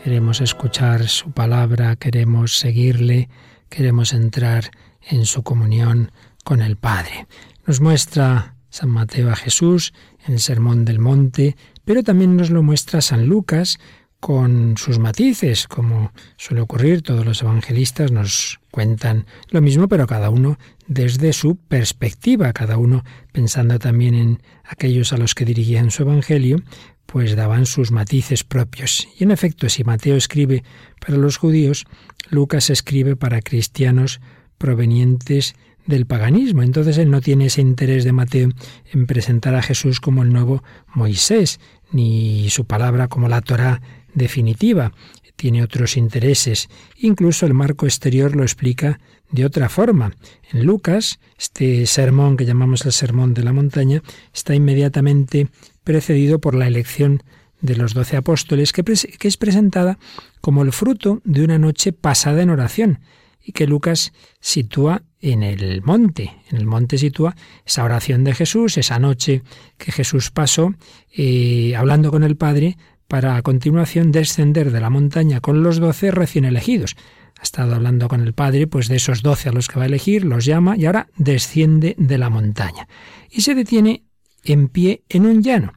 queremos 0.00 0.40
escuchar 0.40 1.08
su 1.08 1.32
palabra, 1.32 1.96
queremos 1.96 2.56
seguirle, 2.56 3.28
queremos 3.68 4.12
entrar 4.12 4.70
en 5.02 5.26
su 5.26 5.42
comunión 5.42 6.12
con 6.44 6.62
el 6.62 6.76
Padre. 6.76 7.26
Nos 7.66 7.80
muestra 7.80 8.54
San 8.70 8.90
Mateo 8.90 9.28
a 9.28 9.34
Jesús 9.34 9.92
en 10.24 10.34
el 10.34 10.40
Sermón 10.40 10.84
del 10.84 11.00
Monte, 11.00 11.56
pero 11.84 12.04
también 12.04 12.36
nos 12.36 12.50
lo 12.50 12.62
muestra 12.62 13.00
San 13.00 13.26
Lucas 13.26 13.80
con 14.20 14.76
sus 14.76 14.98
matices, 14.98 15.68
como 15.68 16.12
suele 16.36 16.62
ocurrir, 16.62 17.02
todos 17.02 17.24
los 17.24 17.42
evangelistas 17.42 18.12
nos 18.12 18.60
cuentan 18.70 19.26
lo 19.50 19.60
mismo, 19.60 19.88
pero 19.88 20.06
cada 20.06 20.30
uno 20.30 20.58
desde 20.86 21.32
su 21.32 21.56
perspectiva, 21.56 22.52
cada 22.52 22.78
uno 22.78 23.04
pensando 23.32 23.78
también 23.78 24.14
en 24.14 24.42
aquellos 24.64 25.12
a 25.12 25.16
los 25.16 25.34
que 25.34 25.44
dirigían 25.44 25.90
su 25.90 26.02
evangelio, 26.02 26.62
pues 27.06 27.36
daban 27.36 27.66
sus 27.66 27.92
matices 27.92 28.44
propios. 28.44 29.06
Y 29.18 29.24
en 29.24 29.30
efecto, 29.30 29.68
si 29.68 29.84
Mateo 29.84 30.16
escribe 30.16 30.64
para 31.00 31.16
los 31.18 31.36
judíos, 31.36 31.86
Lucas 32.30 32.70
escribe 32.70 33.16
para 33.16 33.40
cristianos 33.42 34.20
provenientes 34.58 35.54
del 35.86 36.06
paganismo. 36.06 36.62
Entonces 36.62 36.98
él 36.98 37.10
no 37.10 37.20
tiene 37.20 37.46
ese 37.46 37.60
interés 37.60 38.04
de 38.04 38.12
Mateo 38.12 38.50
en 38.92 39.06
presentar 39.06 39.54
a 39.54 39.62
Jesús 39.62 40.00
como 40.00 40.22
el 40.22 40.32
nuevo 40.32 40.62
Moisés, 40.94 41.60
ni 41.92 42.50
su 42.50 42.64
palabra 42.64 43.08
como 43.08 43.28
la 43.28 43.40
Torá 43.40 43.80
definitiva. 44.16 44.92
Tiene 45.36 45.62
otros 45.62 45.96
intereses. 45.96 46.68
Incluso 46.96 47.46
el 47.46 47.54
marco 47.54 47.86
exterior 47.86 48.34
lo 48.34 48.42
explica 48.42 48.98
de 49.30 49.44
otra 49.44 49.68
forma. 49.68 50.12
En 50.50 50.64
Lucas, 50.64 51.20
este 51.38 51.86
sermón 51.86 52.36
que 52.36 52.46
llamamos 52.46 52.84
el 52.86 52.92
Sermón 52.92 53.34
de 53.34 53.44
la 53.44 53.52
Montaña 53.52 54.02
está 54.34 54.54
inmediatamente 54.54 55.48
precedido 55.84 56.40
por 56.40 56.54
la 56.54 56.66
elección 56.66 57.22
de 57.60 57.76
los 57.76 57.94
doce 57.94 58.16
apóstoles, 58.16 58.72
que, 58.72 58.82
es 58.86 59.36
presentada 59.36 59.98
como 60.40 60.62
el 60.62 60.72
fruto 60.72 61.20
de 61.24 61.44
una 61.44 61.58
noche 61.58 61.92
pasada 61.92 62.42
en 62.42 62.50
oración 62.50 63.00
y 63.42 63.52
que 63.52 63.66
Lucas 63.66 64.12
sitúa 64.40 65.02
en 65.20 65.42
el 65.42 65.82
monte. 65.82 66.34
En 66.50 66.56
el 66.56 66.66
monte 66.66 66.98
sitúa 66.98 67.36
esa 67.64 67.84
oración 67.84 68.24
de 68.24 68.34
Jesús, 68.34 68.76
esa 68.76 68.98
noche 68.98 69.42
que 69.78 69.92
Jesús 69.92 70.30
pasó 70.30 70.74
eh, 71.16 71.74
hablando 71.76 72.10
con 72.10 72.24
el 72.24 72.36
Padre 72.36 72.76
para 73.08 73.36
a 73.36 73.42
continuación 73.42 74.12
descender 74.12 74.70
de 74.70 74.80
la 74.80 74.90
montaña 74.90 75.40
con 75.40 75.62
los 75.62 75.78
doce 75.78 76.10
recién 76.10 76.44
elegidos. 76.44 76.96
Ha 77.38 77.42
estado 77.42 77.74
hablando 77.74 78.08
con 78.08 78.22
el 78.22 78.32
Padre, 78.32 78.66
pues 78.66 78.88
de 78.88 78.96
esos 78.96 79.22
doce 79.22 79.48
a 79.48 79.52
los 79.52 79.68
que 79.68 79.78
va 79.78 79.84
a 79.84 79.86
elegir, 79.86 80.24
los 80.24 80.44
llama 80.44 80.76
y 80.76 80.86
ahora 80.86 81.08
desciende 81.16 81.94
de 81.98 82.18
la 82.18 82.30
montaña. 82.30 82.88
Y 83.30 83.42
se 83.42 83.54
detiene 83.54 84.04
en 84.44 84.68
pie 84.68 85.02
en 85.08 85.26
un 85.26 85.42
llano. 85.42 85.72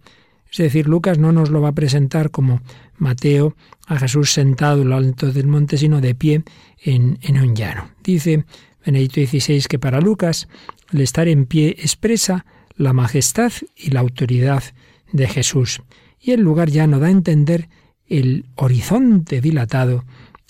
Es 0.52 0.58
decir, 0.58 0.88
Lucas 0.88 1.20
no 1.20 1.32
nos 1.32 1.50
lo 1.50 1.62
va 1.62 1.70
a 1.70 1.74
presentar 1.74 2.32
como 2.32 2.62
Mateo 2.98 3.56
a 3.88 3.98
Jesús 3.98 4.32
sentado 4.32 4.82
en 4.82 4.90
lo 4.90 4.96
alto 4.96 5.32
del 5.32 5.48
monte, 5.48 5.78
sino 5.78 6.02
de 6.02 6.16
pie 6.16 6.44
en, 6.84 7.20
un 7.30 7.56
llano. 7.56 7.92
Dice 8.04 8.46
Benedicto 8.86 9.22
XVI 9.22 9.64
que 9.68 9.80
para 9.80 10.02
Lucas 10.02 10.48
el 10.92 11.02
estar 11.02 11.28
en 11.28 11.46
pie 11.46 11.76
expresa 11.80 12.46
la 12.76 12.94
majestad 12.94 13.52
y 13.76 13.92
la 13.92 14.00
autoridad 14.00 14.64
de 15.12 15.28
Jesús 15.28 15.82
y 16.20 16.32
el 16.32 16.42
lugar 16.42 16.70
ya 16.70 16.88
no 16.88 17.00
da 17.00 17.08
a 17.08 17.12
entender 17.12 17.70
el 18.08 18.46
horizonte 18.56 19.42
dilatado 19.42 20.04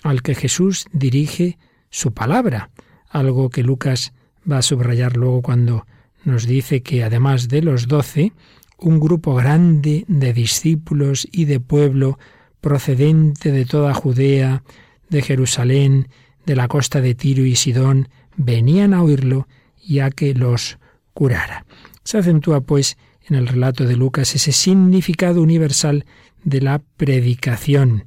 al 0.03 0.22
que 0.22 0.36
Jesús 0.36 0.88
dirige 0.91 1.57
su 1.89 2.13
palabra, 2.13 2.70
algo 3.09 3.49
que 3.49 3.63
Lucas 3.63 4.13
va 4.49 4.59
a 4.59 4.61
subrayar 4.61 5.17
luego 5.17 5.41
cuando 5.41 5.86
nos 6.24 6.45
dice 6.45 6.82
que 6.82 7.03
además 7.03 7.47
de 7.47 7.61
los 7.61 7.88
doce, 7.88 8.32
un 8.78 8.99
grupo 8.99 9.36
grande 9.36 10.05
de 10.07 10.34
discípulos 10.34 11.28
y 11.32 11.45
de 11.45 11.59
pueblo 11.59 12.17
procedente 12.61 13.51
de 13.51 13.65
toda 13.65 13.93
Judea, 13.93 14.63
de 15.09 15.22
Jerusalén, 15.22 16.07
de 16.45 16.55
la 16.55 16.67
costa 16.67 17.01
de 17.01 17.15
Tiro 17.15 17.45
y 17.45 17.55
Sidón, 17.55 18.09
venían 18.38 18.93
a 18.93 19.03
oírlo 19.03 19.47
y 19.82 19.99
a 19.99 20.09
que 20.11 20.34
los 20.34 20.78
curara. 21.13 21.65
Se 22.03 22.17
acentúa, 22.17 22.61
pues, 22.61 22.97
en 23.30 23.36
el 23.36 23.47
relato 23.47 23.86
de 23.86 23.95
Lucas 23.95 24.36
ese 24.36 24.51
significado 24.51 25.41
universal 25.41 26.05
de 26.43 26.61
la 26.61 26.80
predicación, 26.97 28.05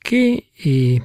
que, 0.00 0.50
eh, 0.64 1.00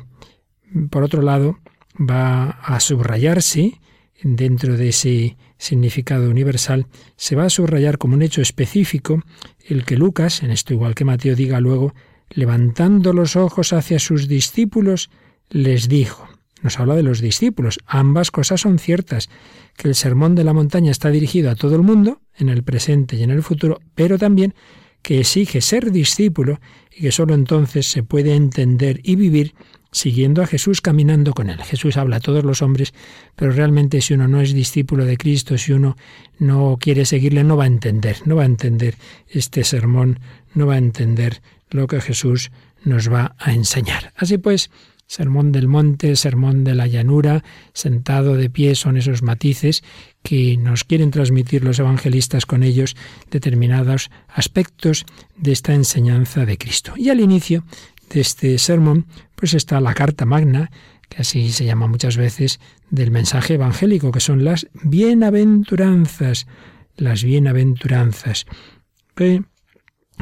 por 0.90 1.04
otro 1.04 1.22
lado, 1.22 1.60
va 2.00 2.50
a 2.50 2.80
subrayarse 2.80 3.80
dentro 4.24 4.78
de 4.78 4.90
ese 4.90 5.38
significado 5.58 6.30
universal, 6.30 6.88
se 7.16 7.36
va 7.36 7.46
a 7.46 7.50
subrayar 7.50 7.98
como 7.98 8.16
un 8.16 8.22
hecho 8.22 8.42
específico 8.42 9.22
el 9.68 9.86
que 9.86 9.98
Lucas, 9.98 10.44
en 10.44 10.52
esto 10.52 10.74
igual 10.74 10.96
que 10.96 11.06
Mateo, 11.06 11.36
diga 11.36 11.60
luego, 11.60 11.94
levantando 12.30 13.14
los 13.14 13.36
ojos 13.36 13.74
hacia 13.74 14.00
sus 14.00 14.28
discípulos, 14.28 15.10
les 15.50 15.90
dijo, 15.90 16.28
nos 16.62 16.80
habla 16.80 16.96
de 16.96 17.04
los 17.04 17.22
discípulos. 17.22 17.80
Ambas 17.86 18.32
cosas 18.32 18.62
son 18.62 18.80
ciertas, 18.80 19.30
que 19.76 19.88
el 19.88 19.96
sermón 19.96 20.36
de 20.36 20.44
la 20.44 20.54
montaña 20.54 20.92
está 20.92 21.10
dirigido 21.10 21.50
a 21.50 21.56
todo 21.56 21.76
el 21.76 21.82
mundo, 21.82 22.22
en 22.36 22.50
el 22.50 22.64
presente 22.64 23.16
y 23.16 23.24
en 23.24 23.32
el 23.32 23.44
futuro, 23.44 23.80
pero 23.96 24.18
también 24.18 24.54
que 25.02 25.20
exige 25.20 25.62
ser 25.62 25.92
discípulo 25.92 26.60
y 26.96 27.02
que 27.02 27.12
sólo 27.12 27.34
entonces 27.34 27.88
se 27.88 28.04
puede 28.04 28.36
entender 28.36 29.00
y 29.04 29.16
vivir 29.16 29.54
siguiendo 29.92 30.42
a 30.42 30.48
Jesús, 30.48 30.80
caminando 30.82 31.34
con 31.34 31.50
él. 31.50 31.62
Jesús 31.64 31.98
habla 31.98 32.18
a 32.18 32.20
todos 32.22 32.44
los 32.44 32.62
hombres, 32.62 32.94
pero 33.36 33.52
realmente 33.52 34.02
si 34.02 34.14
uno 34.14 34.28
no 34.28 34.42
es 34.42 34.54
discípulo 34.54 35.06
de 35.06 35.18
Cristo, 35.18 35.58
si 35.58 35.74
uno 35.74 35.98
no 36.40 36.78
quiere 36.80 37.06
seguirle, 37.06 37.44
no 37.44 37.58
va 37.58 37.66
a 37.66 37.68
entender, 37.68 38.18
no 38.26 38.38
va 38.38 38.44
a 38.44 38.46
entender 38.46 38.96
este 39.28 39.64
sermón, 39.64 40.20
no 40.54 40.68
va 40.68 40.76
a 40.76 40.80
entender 40.80 41.42
lo 41.70 41.88
que 41.88 42.00
Jesús 42.00 42.52
nos 42.84 43.12
va 43.12 43.36
a 43.38 43.54
enseñar. 43.54 44.14
Así 44.16 44.38
pues, 44.38 44.72
Sermón 45.12 45.52
del 45.52 45.68
monte, 45.68 46.16
sermón 46.16 46.64
de 46.64 46.74
la 46.74 46.88
llanura, 46.88 47.44
sentado 47.74 48.38
de 48.38 48.50
pie, 48.50 48.76
son 48.76 48.96
esos 48.96 49.24
matices 49.24 49.84
que 50.24 50.56
nos 50.56 50.86
quieren 50.86 51.12
transmitir 51.12 51.66
los 51.66 51.80
evangelistas 51.80 52.46
con 52.46 52.64
ellos 52.64 52.96
determinados 53.30 54.10
aspectos 54.30 55.06
de 55.36 55.52
esta 55.52 55.74
enseñanza 55.74 56.46
de 56.46 56.58
Cristo. 56.58 56.94
Y 56.96 57.10
al 57.10 57.20
inicio 57.20 57.66
de 58.10 58.22
este 58.22 58.58
sermón, 58.58 59.06
pues 59.36 59.54
está 59.54 59.82
la 59.82 59.94
carta 59.96 60.26
magna, 60.26 60.72
que 61.10 61.24
así 61.24 61.52
se 61.52 61.66
llama 61.66 61.88
muchas 61.88 62.16
veces, 62.16 62.62
del 62.90 63.12
mensaje 63.12 63.56
evangélico, 63.56 64.14
que 64.14 64.22
son 64.22 64.46
las 64.46 64.70
bienaventuranzas, 64.82 66.48
las 66.96 67.26
bienaventuranzas 67.26 68.46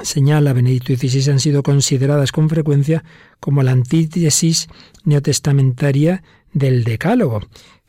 señala 0.03 0.53
Benedicto 0.53 0.95
XVI, 0.95 1.31
han 1.31 1.39
sido 1.39 1.63
consideradas 1.63 2.31
con 2.31 2.49
frecuencia 2.49 3.03
como 3.39 3.63
la 3.63 3.71
antítesis 3.71 4.67
neotestamentaria 5.03 6.23
del 6.53 6.83
decálogo, 6.83 7.41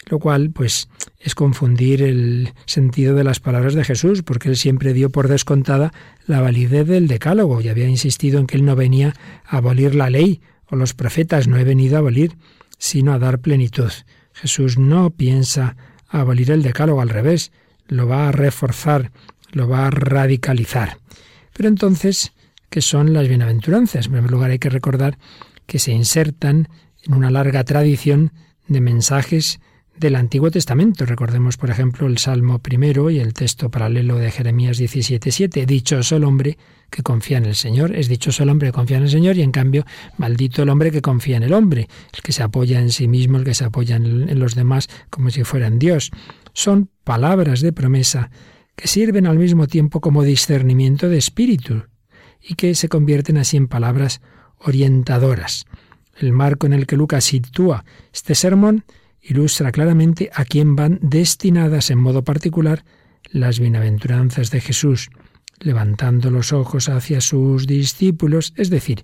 lo 0.09 0.19
cual 0.19 0.51
pues 0.51 0.89
es 1.19 1.35
confundir 1.35 2.03
el 2.03 2.53
sentido 2.67 3.15
de 3.15 3.25
las 3.25 3.41
palabras 3.41 3.75
de 3.75 3.85
Jesús, 3.85 4.23
porque 4.23 4.49
él 4.49 4.57
siempre 4.57 4.93
dio 4.93 5.11
por 5.11 5.29
descontada 5.29 5.93
la 6.27 6.41
validez 6.41 6.87
del 6.87 7.09
decálogo 7.09 7.61
y 7.61 7.69
había 7.69 7.89
insistido 7.89 8.41
en 8.41 8.47
que 8.47 8.57
él 8.57 8.65
no 8.65 8.77
venía 8.77 9.15
a 9.45 9.59
abolir 9.59 9.95
la 9.95 10.11
ley 10.11 10.41
o 10.67 10.77
los 10.77 10.95
profetas, 10.95 11.49
no 11.49 11.59
he 11.59 11.65
venido 11.65 11.97
a 11.97 11.99
abolir, 12.01 12.37
sino 12.79 13.13
a 13.13 13.19
dar 13.19 13.41
plenitud. 13.41 13.91
Jesús 14.33 14.79
no 14.79 15.11
piensa 15.11 15.77
abolir 16.09 16.51
el 16.51 16.63
decálogo, 16.63 17.01
al 17.01 17.09
revés, 17.09 17.53
lo 17.89 18.07
va 18.07 18.29
a 18.29 18.33
reforzar, 18.33 19.11
lo 19.53 19.69
va 19.69 19.87
a 19.87 19.91
radicalizar. 19.91 20.99
Pero 21.61 21.69
entonces, 21.69 22.33
¿qué 22.71 22.81
son 22.81 23.13
las 23.13 23.29
bienaventuranzas? 23.29 24.07
En 24.07 24.13
primer 24.13 24.31
lugar, 24.31 24.51
hay 24.51 24.59
que 24.59 24.71
recordar 24.71 25.19
que 25.67 25.79
se 25.79 25.93
insertan 25.93 26.69
en 27.03 27.13
una 27.13 27.31
larga 27.31 27.65
tradición 27.65 28.33
de 28.67 28.81
mensajes 28.81 29.61
del 29.95 30.17
Antiguo 30.17 30.51
Testamento. 30.51 31.05
Recordemos, 31.05 31.59
por 31.59 31.69
ejemplo, 31.69 32.07
el 32.07 32.17
Salmo 32.17 32.61
primero 32.61 33.11
y 33.11 33.19
el 33.19 33.35
texto 33.35 33.71
paralelo 33.71 34.17
de 34.17 34.31
Jeremías 34.31 34.79
17:7. 34.79 35.67
Dichoso 35.67 36.17
el 36.17 36.25
hombre 36.25 36.57
que 36.89 37.03
confía 37.03 37.37
en 37.37 37.45
el 37.45 37.57
Señor. 37.57 37.95
Es 37.95 38.09
dichoso 38.09 38.43
el 38.43 38.49
hombre 38.49 38.69
que 38.69 38.73
confía 38.73 38.97
en 38.97 39.03
el 39.03 39.11
Señor 39.11 39.37
y, 39.37 39.43
en 39.43 39.53
cambio, 39.53 39.85
maldito 40.17 40.63
el 40.63 40.71
hombre 40.71 40.91
que 40.91 41.03
confía 41.03 41.37
en 41.37 41.43
el 41.43 41.53
hombre, 41.53 41.91
el 42.15 42.23
que 42.23 42.33
se 42.33 42.43
apoya 42.43 42.81
en 42.81 42.91
sí 42.91 43.07
mismo, 43.07 43.37
el 43.37 43.45
que 43.45 43.53
se 43.53 43.67
apoya 43.67 43.97
en 43.97 44.39
los 44.39 44.55
demás 44.55 44.89
como 45.11 45.29
si 45.29 45.45
fueran 45.45 45.79
Dios. 45.79 46.11
Son 46.55 46.89
palabras 47.05 47.61
de 47.61 47.75
promesa 47.75 48.31
que 48.81 48.89
sirven 48.89 49.27
al 49.27 49.39
mismo 49.39 49.67
tiempo 49.67 50.01
como 50.01 50.23
discernimiento 50.23 51.11
de 51.11 51.19
espíritu 51.19 51.85
y 52.41 52.55
que 52.55 52.75
se 52.75 52.89
convierten 52.89 53.37
así 53.37 53.59
en 53.59 53.69
palabras 53.69 54.23
orientadoras. 54.57 55.67
El 56.17 56.33
marco 56.33 56.67
en 56.67 56.73
el 56.73 56.87
que 56.87 56.97
Lucas 56.97 57.25
sitúa 57.25 57.85
este 58.11 58.35
sermón 58.35 58.87
ilustra 59.21 59.71
claramente 59.71 60.31
a 60.33 60.47
quién 60.47 60.77
van 60.77 60.99
destinadas 61.03 61.91
en 61.91 61.99
modo 61.99 62.25
particular 62.25 62.87
las 63.31 63.61
bienaventuranzas 63.61 64.51
de 64.51 64.63
Jesús, 64.63 65.11
levantando 65.59 66.31
los 66.31 66.55
ojos 66.55 66.89
hacia 66.89 67.21
sus 67.21 67.67
discípulos, 67.67 68.55
es 68.57 68.71
decir, 68.71 69.03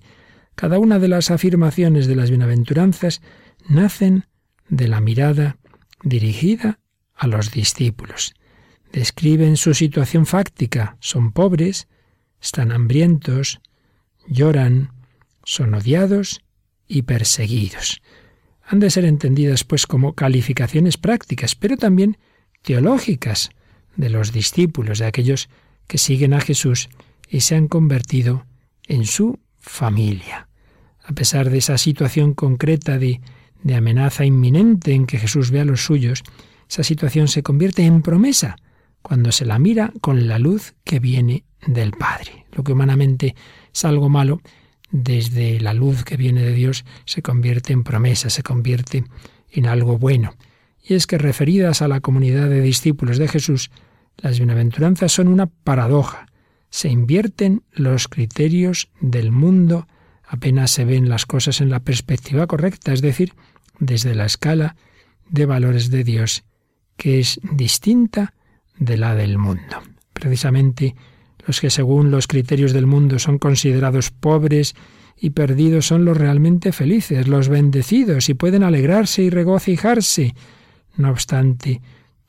cada 0.55 0.79
una 0.79 0.97
de 0.97 1.07
las 1.07 1.29
afirmaciones 1.29 2.07
de 2.07 2.15
las 2.15 2.31
bienaventuranzas 2.31 3.21
nacen 3.69 4.25
de 4.69 4.87
la 4.87 5.01
mirada 5.01 5.57
dirigida 6.01 6.79
a 7.13 7.27
los 7.27 7.51
discípulos 7.51 8.33
describen 8.91 9.57
su 9.57 9.73
situación 9.73 10.25
fáctica. 10.25 10.97
Son 10.99 11.31
pobres, 11.31 11.87
están 12.41 12.71
hambrientos, 12.71 13.59
lloran, 14.27 14.91
son 15.43 15.73
odiados 15.73 16.41
y 16.87 17.03
perseguidos. 17.03 18.01
Han 18.63 18.79
de 18.79 18.89
ser 18.89 19.05
entendidas 19.05 19.63
pues 19.63 19.87
como 19.87 20.13
calificaciones 20.13 20.97
prácticas, 20.97 21.55
pero 21.55 21.77
también 21.77 22.17
teológicas 22.61 23.49
de 23.95 24.09
los 24.09 24.31
discípulos, 24.31 24.99
de 24.99 25.05
aquellos 25.05 25.49
que 25.87 25.97
siguen 25.97 26.33
a 26.33 26.41
Jesús 26.41 26.89
y 27.29 27.41
se 27.41 27.55
han 27.55 27.67
convertido 27.67 28.45
en 28.87 29.05
su 29.05 29.39
familia. 29.59 30.49
A 31.03 31.13
pesar 31.13 31.49
de 31.49 31.59
esa 31.59 31.77
situación 31.77 32.33
concreta 32.33 32.97
de, 32.97 33.21
de 33.63 33.75
amenaza 33.75 34.25
inminente 34.25 34.93
en 34.93 35.07
que 35.07 35.17
Jesús 35.17 35.51
ve 35.51 35.61
a 35.61 35.65
los 35.65 35.85
suyos, 35.85 36.23
esa 36.69 36.83
situación 36.83 37.29
se 37.29 37.43
convierte 37.43 37.83
en 37.83 38.01
promesa 38.01 38.57
cuando 39.01 39.31
se 39.31 39.45
la 39.45 39.59
mira 39.59 39.93
con 40.01 40.27
la 40.27 40.39
luz 40.39 40.75
que 40.83 40.99
viene 40.99 41.45
del 41.65 41.91
Padre. 41.91 42.45
Lo 42.51 42.63
que 42.63 42.73
humanamente 42.73 43.35
es 43.73 43.85
algo 43.85 44.09
malo, 44.09 44.41
desde 44.91 45.59
la 45.59 45.73
luz 45.73 46.03
que 46.03 46.17
viene 46.17 46.43
de 46.43 46.53
Dios 46.53 46.85
se 47.05 47.21
convierte 47.21 47.73
en 47.73 47.83
promesa, 47.83 48.29
se 48.29 48.43
convierte 48.43 49.03
en 49.51 49.65
algo 49.65 49.97
bueno. 49.97 50.33
Y 50.83 50.93
es 50.93 51.07
que 51.07 51.17
referidas 51.17 51.81
a 51.81 51.87
la 51.87 51.99
comunidad 51.99 52.49
de 52.49 52.61
discípulos 52.61 53.17
de 53.17 53.27
Jesús, 53.27 53.71
las 54.17 54.39
bienaventuranzas 54.39 55.11
son 55.11 55.27
una 55.27 55.47
paradoja. 55.47 56.27
Se 56.69 56.89
invierten 56.89 57.63
los 57.71 58.07
criterios 58.07 58.89
del 58.99 59.31
mundo, 59.31 59.87
apenas 60.25 60.71
se 60.71 60.85
ven 60.85 61.09
las 61.09 61.25
cosas 61.25 61.61
en 61.61 61.69
la 61.69 61.81
perspectiva 61.81 62.47
correcta, 62.47 62.93
es 62.93 63.01
decir, 63.01 63.33
desde 63.79 64.15
la 64.15 64.25
escala 64.25 64.75
de 65.29 65.45
valores 65.45 65.89
de 65.91 66.03
Dios, 66.03 66.43
que 66.95 67.19
es 67.19 67.39
distinta 67.43 68.33
de 68.79 68.97
la 68.97 69.15
del 69.15 69.37
mundo. 69.37 69.81
Precisamente 70.13 70.95
los 71.45 71.61
que 71.61 71.69
según 71.69 72.11
los 72.11 72.27
criterios 72.27 72.73
del 72.73 72.87
mundo 72.87 73.19
son 73.19 73.37
considerados 73.37 74.11
pobres 74.11 74.75
y 75.19 75.31
perdidos 75.31 75.87
son 75.87 76.05
los 76.05 76.17
realmente 76.17 76.71
felices, 76.71 77.27
los 77.27 77.49
bendecidos 77.49 78.29
y 78.29 78.33
pueden 78.33 78.63
alegrarse 78.63 79.23
y 79.23 79.29
regocijarse, 79.29 80.35
no 80.95 81.09
obstante 81.09 81.81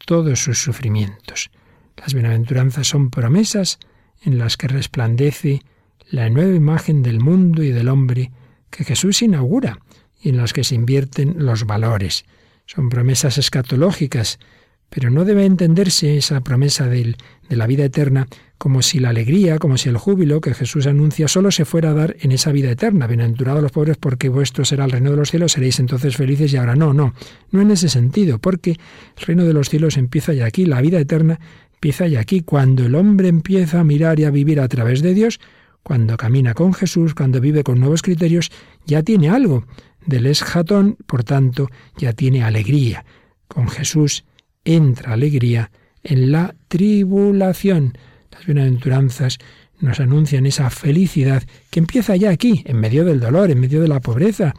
todos 0.07 0.40
sus 0.40 0.62
sufrimientos. 0.62 1.51
Las 1.96 2.14
bienaventuranzas 2.14 2.86
son 2.86 3.11
promesas 3.11 3.78
en 4.22 4.38
las 4.38 4.57
que 4.57 4.68
resplandece 4.68 5.62
la 6.11 6.30
nueva 6.30 6.55
imagen 6.55 7.03
del 7.03 7.20
mundo 7.20 7.62
y 7.62 7.72
del 7.72 7.88
hombre 7.88 8.30
que 8.70 8.84
Jesús 8.84 9.22
inaugura 9.22 9.80
y 10.20 10.30
en 10.30 10.36
las 10.36 10.53
que 10.53 10.64
se 10.64 10.74
invierten 10.74 11.44
los 11.44 11.64
valores. 11.64 12.24
Son 12.66 12.88
promesas 12.88 13.38
escatológicas 13.38 14.38
pero 14.91 15.11
no 15.11 15.24
debe 15.24 15.45
entenderse 15.45 16.16
esa 16.16 16.41
promesa 16.41 16.86
de 16.86 17.16
la 17.49 17.66
vida 17.66 17.84
eterna 17.84 18.26
como 18.59 18.82
si 18.82 18.99
la 18.99 19.11
alegría, 19.11 19.59
como 19.59 19.78
si 19.78 19.89
el 19.89 19.97
júbilo 19.97 20.41
que 20.41 20.53
Jesús 20.53 20.86
anuncia 20.89 21.28
solo 21.28 21.53
se 21.53 21.64
fuera 21.64 21.91
a 21.91 21.95
dar 21.95 22.16
en 22.20 22.32
esa 22.32 22.51
vida 22.51 22.70
eterna. 22.70 23.07
Bienaventurados 23.07 23.62
los 23.62 23.70
pobres 23.70 23.97
porque 23.97 24.28
vuestro 24.28 24.64
será 24.64 24.84
el 24.84 24.91
reino 24.91 25.12
de 25.12 25.16
los 25.16 25.30
cielos, 25.30 25.53
seréis 25.53 25.78
entonces 25.78 26.16
felices 26.16 26.53
y 26.53 26.57
ahora 26.57 26.74
no, 26.74 26.93
no, 26.93 27.14
no 27.53 27.62
en 27.62 27.70
ese 27.70 27.89
sentido, 27.89 28.39
porque 28.41 28.72
el 28.72 29.26
reino 29.26 29.45
de 29.45 29.53
los 29.53 29.68
cielos 29.68 29.97
empieza 29.97 30.32
ya 30.32 30.47
aquí, 30.47 30.66
la 30.66 30.80
vida 30.80 30.99
eterna 30.99 31.39
empieza 31.74 32.09
ya 32.09 32.18
aquí, 32.18 32.41
cuando 32.41 32.84
el 32.84 32.97
hombre 32.97 33.28
empieza 33.28 33.78
a 33.78 33.84
mirar 33.84 34.18
y 34.18 34.24
a 34.24 34.30
vivir 34.30 34.61
a 34.61 34.66
través 34.66 35.01
de 35.03 35.14
Dios, 35.14 35.39
cuando 35.84 36.16
camina 36.16 36.55
con 36.55 36.74
Jesús, 36.74 37.14
cuando 37.14 37.41
vive 37.41 37.62
con 37.62 37.78
nuevos 37.78 38.03
criterios, 38.03 38.51
ya 38.84 39.05
tiene 39.05 39.30
algo 39.30 39.64
del 40.05 40.26
esjatón, 40.26 40.97
por 41.07 41.22
tanto, 41.22 41.70
ya 41.97 42.12
tiene 42.12 42.43
alegría. 42.43 43.05
Con 43.47 43.68
Jesús 43.68 44.24
entra 44.69 45.14
alegría 45.14 45.71
en 46.05 46.31
la 46.31 46.55
tribulación. 46.69 47.97
Las 48.31 48.45
bienaventuranzas 48.45 49.39
nos 49.81 49.99
anuncian 49.99 50.45
esa 50.45 50.69
felicidad 50.69 51.43
que 51.71 51.81
empieza 51.81 52.16
ya 52.16 52.31
aquí, 52.31 52.62
en 52.66 52.79
medio 52.79 53.05
del 53.05 53.19
dolor, 53.19 53.51
en 53.51 53.61
medio 53.61 53.81
de 53.81 53.89
la 53.89 54.01
pobreza, 54.01 54.55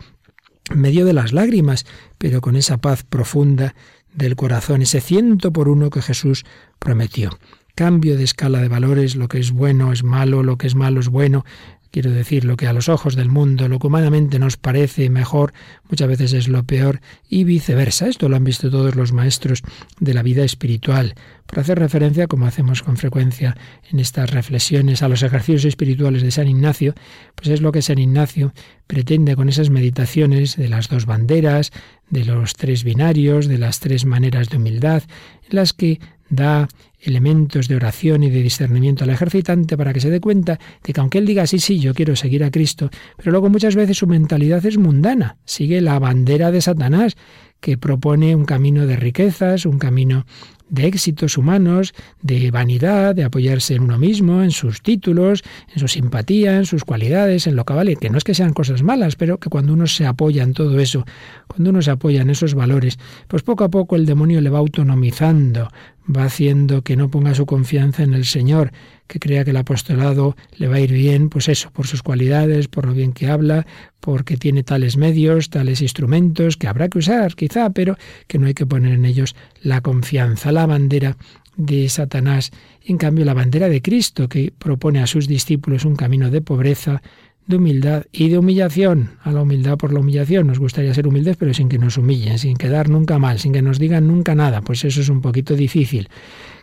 en 0.72 0.82
medio 0.82 1.05
de 1.05 1.14
las 1.14 1.32
lágrimas, 1.32 1.86
pero 2.18 2.41
con 2.41 2.55
esa 2.55 2.78
paz 2.78 3.03
profunda 3.03 3.76
del 4.14 4.36
corazón, 4.36 4.82
ese 4.82 4.99
ciento 4.99 5.53
por 5.53 5.70
uno 5.70 5.91
que 5.91 6.01
Jesús 6.01 6.43
prometió. 6.80 7.38
Cambio 7.76 8.18
de 8.18 8.24
escala 8.24 8.62
de 8.62 8.68
valores, 8.68 9.16
lo 9.16 9.28
que 9.28 9.39
es 9.39 9.51
bueno 9.51 9.93
es 9.93 10.03
malo, 10.03 10.41
lo 10.41 10.57
que 10.57 10.68
es 10.68 10.76
malo 10.76 10.99
es 10.99 11.10
bueno, 11.10 11.45
Quiero 11.91 12.11
decir, 12.11 12.45
lo 12.45 12.55
que 12.55 12.67
a 12.67 12.73
los 12.73 12.87
ojos 12.87 13.15
del 13.15 13.29
mundo, 13.29 13.67
lo 13.67 13.79
que 13.79 13.87
humanamente 13.87 14.37
nos 14.37 14.57
parece 14.57 15.09
mejor, 15.09 15.53
muchas 15.89 16.07
veces 16.07 16.33
es 16.33 16.47
lo 16.47 16.63
peor, 16.63 17.01
y 17.27 17.45
viceversa. 17.45 18.07
Esto 18.07 18.29
lo 18.29 18.35
han 18.35 18.43
visto 18.43 18.69
todos 18.69 18.95
los 18.95 19.11
maestros 19.11 19.63
de 19.99 20.13
la 20.13 20.21
vida 20.21 20.43
espiritual. 20.43 21.15
Por 21.47 21.59
hacer 21.59 21.79
referencia, 21.79 22.27
como 22.27 22.45
hacemos 22.45 22.83
con 22.83 22.97
frecuencia 22.97 23.57
en 23.91 23.99
estas 23.99 24.29
reflexiones, 24.29 25.01
a 25.01 25.09
los 25.09 25.23
ejercicios 25.23 25.65
espirituales 25.65 26.21
de 26.21 26.29
San 26.29 26.47
Ignacio, 26.47 26.93
pues 27.33 27.49
es 27.49 27.61
lo 27.61 27.71
que 27.71 27.81
San 27.81 27.97
Ignacio 27.97 28.53
pretende 28.85 29.35
con 29.35 29.49
esas 29.49 29.71
meditaciones 29.71 30.57
de 30.57 30.69
las 30.69 30.89
dos 30.89 31.07
banderas, 31.07 31.71
de 32.11 32.23
los 32.23 32.53
tres 32.53 32.83
binarios, 32.83 33.47
de 33.47 33.57
las 33.57 33.79
tres 33.79 34.05
maneras 34.05 34.49
de 34.49 34.57
humildad, 34.57 35.03
en 35.49 35.55
las 35.55 35.73
que 35.73 35.99
da 36.29 36.67
elementos 37.01 37.67
de 37.67 37.75
oración 37.75 38.23
y 38.23 38.29
de 38.29 38.41
discernimiento 38.41 39.03
al 39.03 39.09
ejercitante 39.09 39.77
para 39.77 39.93
que 39.93 40.01
se 40.01 40.09
dé 40.09 40.19
cuenta 40.19 40.59
de 40.83 40.93
que 40.93 40.99
aunque 40.99 41.17
él 41.17 41.25
diga 41.25 41.47
sí, 41.47 41.59
sí, 41.59 41.79
yo 41.79 41.93
quiero 41.93 42.15
seguir 42.15 42.43
a 42.43 42.51
Cristo, 42.51 42.89
pero 43.17 43.31
luego 43.31 43.49
muchas 43.49 43.75
veces 43.75 43.97
su 43.97 44.07
mentalidad 44.07 44.65
es 44.65 44.77
mundana, 44.77 45.37
sigue 45.45 45.81
la 45.81 45.97
bandera 45.99 46.51
de 46.51 46.61
Satanás, 46.61 47.15
que 47.59 47.77
propone 47.77 48.35
un 48.35 48.45
camino 48.45 48.87
de 48.87 48.95
riquezas, 48.95 49.65
un 49.65 49.79
camino 49.79 50.25
de 50.70 50.88
éxitos 50.88 51.38
humanos, 51.38 51.93
de 52.22 52.51
vanidad, 52.51 53.15
de 53.15 53.24
apoyarse 53.24 53.76
en 53.76 53.84
uno 53.84 53.97
mismo, 53.97 54.43
en 54.43 54.51
sus 54.51 54.82
títulos, 54.82 55.43
en 55.74 55.80
su 55.80 55.88
simpatía, 55.88 56.57
en 56.57 56.65
sus 56.65 56.84
cualidades, 56.84 57.47
en 57.47 57.55
lo 57.55 57.65
que 57.65 57.74
vale, 57.74 57.95
que 57.95 58.09
no 58.09 58.17
es 58.17 58.24
que 58.24 58.34
sean 58.34 58.53
cosas 58.53 58.84
malas, 58.84 59.15
pero 59.15 59.39
que 59.39 59.49
cuando 59.49 59.74
uno 59.74 59.88
se 59.88 60.05
apoya 60.05 60.43
en 60.43 60.53
todo 60.53 60.80
eso, 60.80 61.05
cuando 61.47 61.72
uno 61.72 61.82
se 61.82 61.91
apoya 61.91 62.22
en 62.22 62.30
esos 62.30 62.53
valores, 62.53 62.99
pues 63.28 63.43
poco 63.43 63.63
a 63.63 63.70
poco 63.70 63.95
el 63.95 64.05
demonio 64.05 64.41
le 64.41 64.49
va 64.49 64.59
autonomizando, 64.59 65.70
va 66.15 66.24
haciendo 66.26 66.84
que 66.84 66.95
no 66.95 67.09
ponga 67.09 67.34
su 67.34 67.45
confianza 67.45 68.03
en 68.03 68.13
el 68.13 68.26
Señor, 68.26 68.72
que 69.10 69.20
crea 69.20 69.43
que 69.43 69.49
el 69.49 69.57
apostolado 69.57 70.38
le 70.55 70.68
va 70.68 70.76
a 70.76 70.80
ir 70.80 70.93
bien, 70.93 71.30
pues 71.30 71.49
eso, 71.49 71.72
por 71.72 71.88
sus 71.88 72.03
cualidades, 72.03 72.68
por 72.68 72.86
lo 72.86 72.93
bien 72.93 73.12
que 73.12 73.28
habla, 73.28 73.66
porque 73.99 74.38
tiene 74.38 74.64
tales 74.64 74.95
medios, 74.97 75.49
tales 75.49 75.82
instrumentos 75.82 76.55
que 76.55 76.68
habrá 76.68 76.88
que 76.89 76.99
usar 76.99 77.36
quizá, 77.36 77.72
pero 77.72 77.97
que 78.28 78.38
no 78.38 78.45
hay 78.45 78.53
que 78.53 78.68
poner 78.68 78.93
en 78.93 79.05
ellos 79.05 79.36
la 79.62 79.82
confianza, 79.82 80.51
la 80.51 80.68
bandera 80.68 81.18
de 81.57 81.89
Satanás. 81.89 82.51
En 82.86 82.97
cambio, 82.97 83.26
la 83.26 83.34
bandera 83.34 83.68
de 83.68 83.82
Cristo, 83.82 84.30
que 84.30 84.53
propone 84.57 85.01
a 85.01 85.07
sus 85.07 85.28
discípulos 85.28 85.86
un 85.86 85.95
camino 85.95 86.30
de 86.30 86.41
pobreza, 86.41 87.01
de 87.49 87.57
humildad 87.57 88.05
y 88.11 88.29
de 88.29 88.37
humillación, 88.37 89.17
a 89.23 89.31
la 89.31 89.41
humildad 89.41 89.75
por 89.75 89.91
la 89.91 90.01
humillación. 90.01 90.45
Nos 90.45 90.59
gustaría 90.59 90.93
ser 90.93 91.07
humildes, 91.07 91.35
pero 91.35 91.51
sin 91.55 91.67
que 91.67 91.79
nos 91.79 91.97
humillen, 91.97 92.37
sin 92.37 92.55
quedar 92.55 92.89
nunca 92.89 93.17
mal, 93.17 93.39
sin 93.39 93.53
que 93.53 93.63
nos 93.63 93.79
digan 93.79 94.07
nunca 94.07 94.35
nada, 94.35 94.61
pues 94.61 94.85
eso 94.85 95.01
es 95.01 95.09
un 95.09 95.21
poquito 95.21 95.55
difícil. 95.55 96.09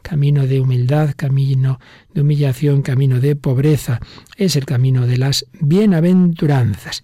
Camino 0.03 0.47
de 0.47 0.61
humildad, 0.61 1.15
camino 1.17 1.81
de 2.15 2.21
humillación, 2.21 2.83
camino 2.83 3.19
de 3.21 3.35
pobreza, 3.35 3.99
es 4.37 4.55
el 4.55 4.65
camino 4.65 5.09
de 5.09 5.19
las 5.19 5.47
bienaventuranzas. 5.61 7.03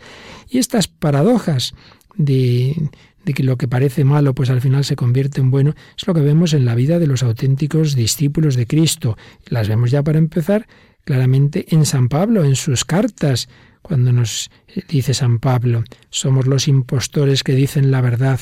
Y 0.49 0.59
estas 0.59 0.87
paradojas 0.87 1.75
de, 2.15 2.89
de 3.25 3.35
que 3.35 3.43
lo 3.43 3.57
que 3.57 3.67
parece 3.67 4.05
malo 4.05 4.33
pues 4.33 4.49
al 4.51 4.61
final 4.61 4.85
se 4.85 4.95
convierte 4.95 5.41
en 5.41 5.51
bueno, 5.51 5.75
es 5.99 6.07
lo 6.07 6.15
que 6.15 6.21
vemos 6.21 6.55
en 6.55 6.67
la 6.67 6.77
vida 6.77 7.01
de 7.01 7.09
los 7.09 7.25
auténticos 7.25 7.97
discípulos 7.97 8.55
de 8.55 8.69
Cristo. 8.69 9.19
Las 9.49 9.67
vemos 9.67 9.91
ya 9.91 10.05
para 10.05 10.19
empezar 10.19 10.69
claramente 11.05 11.67
en 11.75 11.85
San 11.85 12.09
Pablo, 12.09 12.45
en 12.45 12.55
sus 12.55 12.85
cartas, 12.85 13.49
cuando 13.83 14.13
nos 14.13 14.51
dice 14.89 15.13
San 15.13 15.39
Pablo, 15.39 15.85
somos 16.11 16.47
los 16.47 16.69
impostores 16.69 17.43
que 17.43 17.55
dicen 17.55 17.91
la 17.91 18.01
verdad, 18.01 18.41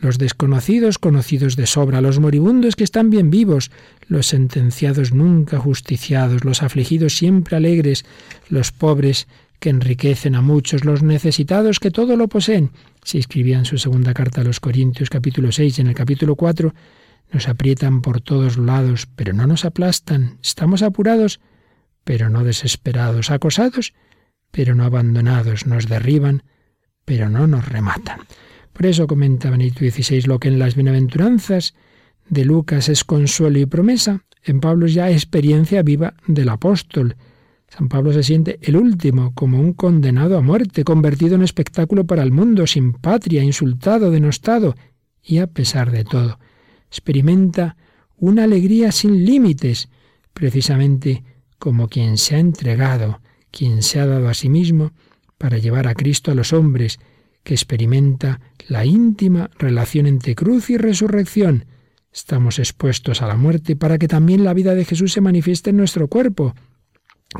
los 0.00 0.18
desconocidos 0.18 0.98
conocidos 0.98 1.56
de 1.56 1.66
sobra, 1.66 2.00
los 2.00 2.20
moribundos 2.20 2.76
que 2.76 2.84
están 2.84 3.10
bien 3.10 3.30
vivos, 3.30 3.70
los 4.06 4.26
sentenciados 4.26 5.12
nunca 5.12 5.58
justiciados, 5.58 6.44
los 6.44 6.62
afligidos 6.62 7.16
siempre 7.16 7.56
alegres, 7.56 8.04
los 8.48 8.70
pobres 8.70 9.26
que 9.60 9.70
enriquecen 9.70 10.34
a 10.34 10.42
muchos, 10.42 10.84
los 10.84 11.02
necesitados 11.02 11.80
que 11.80 11.90
todo 11.90 12.16
lo 12.16 12.28
poseen. 12.28 12.70
Se 13.02 13.18
escribía 13.18 13.58
en 13.58 13.64
su 13.64 13.78
segunda 13.78 14.12
carta 14.12 14.42
a 14.42 14.44
los 14.44 14.60
Corintios 14.60 15.08
capítulo 15.08 15.52
6 15.52 15.78
y 15.78 15.80
en 15.80 15.86
el 15.86 15.94
capítulo 15.94 16.36
4, 16.36 16.74
nos 17.32 17.48
aprietan 17.48 18.02
por 18.02 18.20
todos 18.20 18.58
lados, 18.58 19.08
pero 19.16 19.32
no 19.32 19.46
nos 19.46 19.64
aplastan, 19.64 20.38
estamos 20.42 20.82
apurados, 20.82 21.40
pero 22.04 22.28
no 22.28 22.44
desesperados, 22.44 23.30
acosados, 23.30 23.94
pero 24.54 24.76
no 24.76 24.84
abandonados, 24.84 25.66
nos 25.66 25.88
derriban, 25.88 26.44
pero 27.04 27.28
no 27.28 27.48
nos 27.48 27.68
rematan. 27.68 28.20
Por 28.72 28.86
eso 28.86 29.08
comenta 29.08 29.50
Benito 29.50 29.80
XVI 29.80 30.22
lo 30.22 30.38
que 30.38 30.46
en 30.46 30.60
las 30.60 30.76
bienaventuranzas 30.76 31.74
de 32.28 32.44
Lucas 32.44 32.88
es 32.88 33.02
consuelo 33.02 33.58
y 33.58 33.66
promesa, 33.66 34.22
en 34.44 34.60
Pablo 34.60 34.86
es 34.86 34.94
ya 34.94 35.10
experiencia 35.10 35.82
viva 35.82 36.14
del 36.28 36.50
apóstol. 36.50 37.16
San 37.68 37.88
Pablo 37.88 38.12
se 38.12 38.22
siente 38.22 38.60
el 38.62 38.76
último, 38.76 39.34
como 39.34 39.58
un 39.58 39.72
condenado 39.72 40.38
a 40.38 40.40
muerte, 40.40 40.84
convertido 40.84 41.34
en 41.34 41.42
espectáculo 41.42 42.06
para 42.06 42.22
el 42.22 42.30
mundo, 42.30 42.68
sin 42.68 42.92
patria, 42.92 43.42
insultado, 43.42 44.12
denostado, 44.12 44.76
y 45.20 45.38
a 45.38 45.48
pesar 45.48 45.90
de 45.90 46.04
todo, 46.04 46.38
experimenta 46.88 47.76
una 48.16 48.44
alegría 48.44 48.92
sin 48.92 49.24
límites, 49.24 49.88
precisamente 50.32 51.24
como 51.58 51.88
quien 51.88 52.18
se 52.18 52.36
ha 52.36 52.38
entregado, 52.38 53.20
quien 53.54 53.82
se 53.82 54.00
ha 54.00 54.06
dado 54.06 54.28
a 54.28 54.34
sí 54.34 54.48
mismo 54.48 54.92
para 55.38 55.58
llevar 55.58 55.86
a 55.86 55.94
Cristo 55.94 56.32
a 56.32 56.34
los 56.34 56.52
hombres, 56.52 56.98
que 57.44 57.54
experimenta 57.54 58.40
la 58.66 58.84
íntima 58.84 59.50
relación 59.58 60.06
entre 60.06 60.34
cruz 60.34 60.70
y 60.70 60.76
resurrección. 60.76 61.66
Estamos 62.12 62.58
expuestos 62.58 63.22
a 63.22 63.26
la 63.26 63.36
muerte 63.36 63.76
para 63.76 63.98
que 63.98 64.08
también 64.08 64.44
la 64.44 64.54
vida 64.54 64.74
de 64.74 64.84
Jesús 64.84 65.12
se 65.12 65.20
manifieste 65.20 65.70
en 65.70 65.76
nuestro 65.76 66.08
cuerpo. 66.08 66.54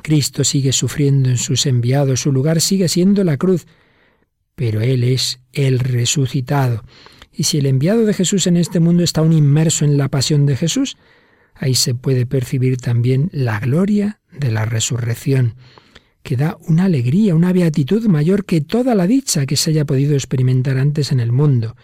Cristo 0.03 0.45
sigue 0.45 0.73
sufriendo 0.73 1.31
en 1.31 1.39
sus 1.39 1.67
enviados, 1.67 2.21
su 2.21 2.33
lugar 2.33 2.61
sigue 2.61 2.89
siendo 2.89 3.25
la 3.25 3.37
cruz, 3.37 3.67
pero 4.55 4.81
Él 4.83 5.05
es 5.05 5.41
el 5.53 5.79
resucitado. 5.79 6.85
Y 7.33 7.45
si 7.45 7.59
el 7.59 7.67
enviado 7.67 8.05
de 8.05 8.15
Jesús 8.15 8.47
en 8.47 8.57
este 8.57 8.79
mundo 8.79 9.03
está 9.03 9.21
aún 9.21 9.33
inmerso 9.33 9.85
en 9.85 9.97
la 9.97 10.09
pasión 10.09 10.47
de 10.47 10.57
Jesús, 10.57 10.97
ahí 11.55 11.75
se 11.75 11.95
puede 11.95 12.27
percibir 12.27 12.77
también 12.77 13.31
la 13.33 13.59
gloria 13.59 14.21
de 14.31 14.53
la 14.53 14.65
resurrección 14.65 15.55
que 16.25 16.37
da 16.37 16.57
una 16.66 16.87
alegría, 16.87 17.35
una 17.35 17.53
beatitud 17.53 18.07
mayor 18.07 18.47
que 18.47 18.62
toda 18.62 18.95
la 18.95 19.07
dicha 19.07 19.45
que 19.45 19.57
se 19.57 19.70
haya 19.70 19.85
podido 19.85 20.14
experimentar 20.14 20.79
antes 20.79 21.12
en 21.12 21.20
el 21.20 21.33
mundo. 21.33 21.77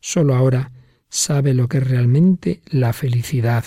Solo 0.00 0.36
ahora 0.36 0.70
sabe 1.08 1.54
lo 1.54 1.66
que 1.66 1.78
es 1.78 1.88
realmente 1.88 2.60
la 2.66 2.92
felicidad, 2.92 3.64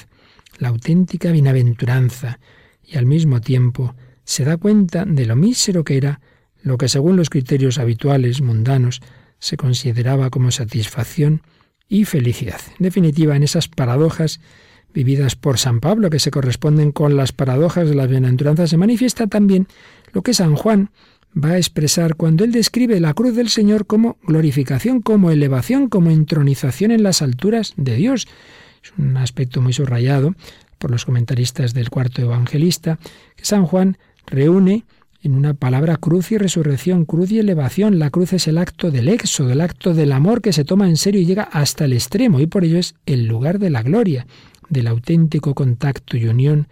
la 0.60 0.70
auténtica 0.70 1.32
bienaventuranza, 1.32 2.40
y 2.86 2.98
al 2.98 3.08
mismo 3.08 3.42
tiempo 3.42 3.96
se 4.24 4.46
da 4.46 4.58
cuenta 4.58 5.04
de 5.04 5.26
lo 5.26 5.36
mísero 5.36 5.84
que 5.84 5.98
era 5.98 6.22
lo 6.62 6.78
que 6.78 6.90
según 6.90 7.18
los 7.18 7.32
criterios 7.32 7.80
habituales 7.80 8.42
mundanos 8.42 9.02
se 9.40 9.58
consideraba 9.58 10.30
como 10.30 10.52
satisfacción 10.52 11.42
y 11.90 12.06
felicidad. 12.06 12.62
En 12.78 12.84
definitiva, 12.84 13.36
en 13.36 13.42
esas 13.42 13.68
paradojas 13.68 14.40
vividas 14.94 15.36
por 15.36 15.58
San 15.58 15.80
Pablo, 15.80 16.10
que 16.10 16.20
se 16.20 16.32
corresponden 16.32 16.92
con 16.92 17.18
las 17.18 17.32
paradojas 17.32 17.90
de 17.90 17.96
las 17.96 18.10
bienaventuranzas, 18.10 18.70
se 18.70 18.78
manifiesta 18.78 19.28
también 19.28 19.68
lo 20.12 20.22
que 20.22 20.34
San 20.34 20.56
Juan 20.56 20.90
va 21.36 21.50
a 21.50 21.58
expresar 21.58 22.16
cuando 22.16 22.44
él 22.44 22.52
describe 22.52 23.00
la 23.00 23.14
cruz 23.14 23.36
del 23.36 23.50
Señor 23.50 23.86
como 23.88 24.18
glorificación, 24.24 25.02
como 25.02 25.32
elevación, 25.32 25.90
como 25.90 26.12
entronización 26.12 26.92
en 26.92 27.04
las 27.04 27.22
alturas 27.22 27.74
de 27.76 27.96
Dios. 27.96 28.28
Es 28.84 28.94
un 28.98 29.18
aspecto 29.18 29.62
muy 29.62 29.74
subrayado 29.74 30.36
por 30.78 30.92
los 30.92 31.06
comentaristas 31.06 31.74
del 31.74 31.90
cuarto 31.90 32.22
evangelista, 32.22 33.00
que 33.36 33.46
San 33.46 33.66
Juan 33.66 33.98
reúne 34.28 34.86
en 35.24 35.34
una 35.36 35.54
palabra 35.54 35.96
cruz 35.96 36.32
y 36.34 36.38
resurrección, 36.38 37.06
cruz 37.06 37.32
y 37.32 37.40
elevación. 37.40 37.98
La 37.98 38.10
cruz 38.10 38.34
es 38.34 38.48
el 38.48 38.58
acto 38.58 38.92
del 38.92 39.08
éxodo, 39.08 39.52
el 39.52 39.62
acto 39.62 39.94
del 39.94 40.12
amor 40.12 40.42
que 40.42 40.52
se 40.52 40.66
toma 40.66 40.90
en 40.90 40.98
serio 40.98 41.22
y 41.22 41.26
llega 41.26 41.44
hasta 41.44 41.86
el 41.86 41.94
extremo, 41.94 42.42
y 42.42 42.48
por 42.48 42.66
ello 42.66 42.78
es 42.78 42.96
el 43.06 43.26
lugar 43.26 43.58
de 43.58 43.70
la 43.70 43.82
gloria, 43.82 44.28
del 44.70 44.88
auténtico 44.88 45.54
contacto 45.54 46.18
y 46.18 46.28
unión 46.28 46.68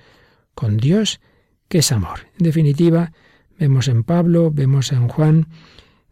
con 0.54 0.78
Dios, 0.78 1.20
que 1.68 1.80
es 1.80 1.92
amor. 1.92 2.28
En 2.38 2.46
definitiva, 2.46 3.12
Vemos 3.62 3.88
en 3.90 4.04
Pablo, 4.04 4.50
vemos 4.50 4.92
en 4.92 5.08
Juan 5.08 5.46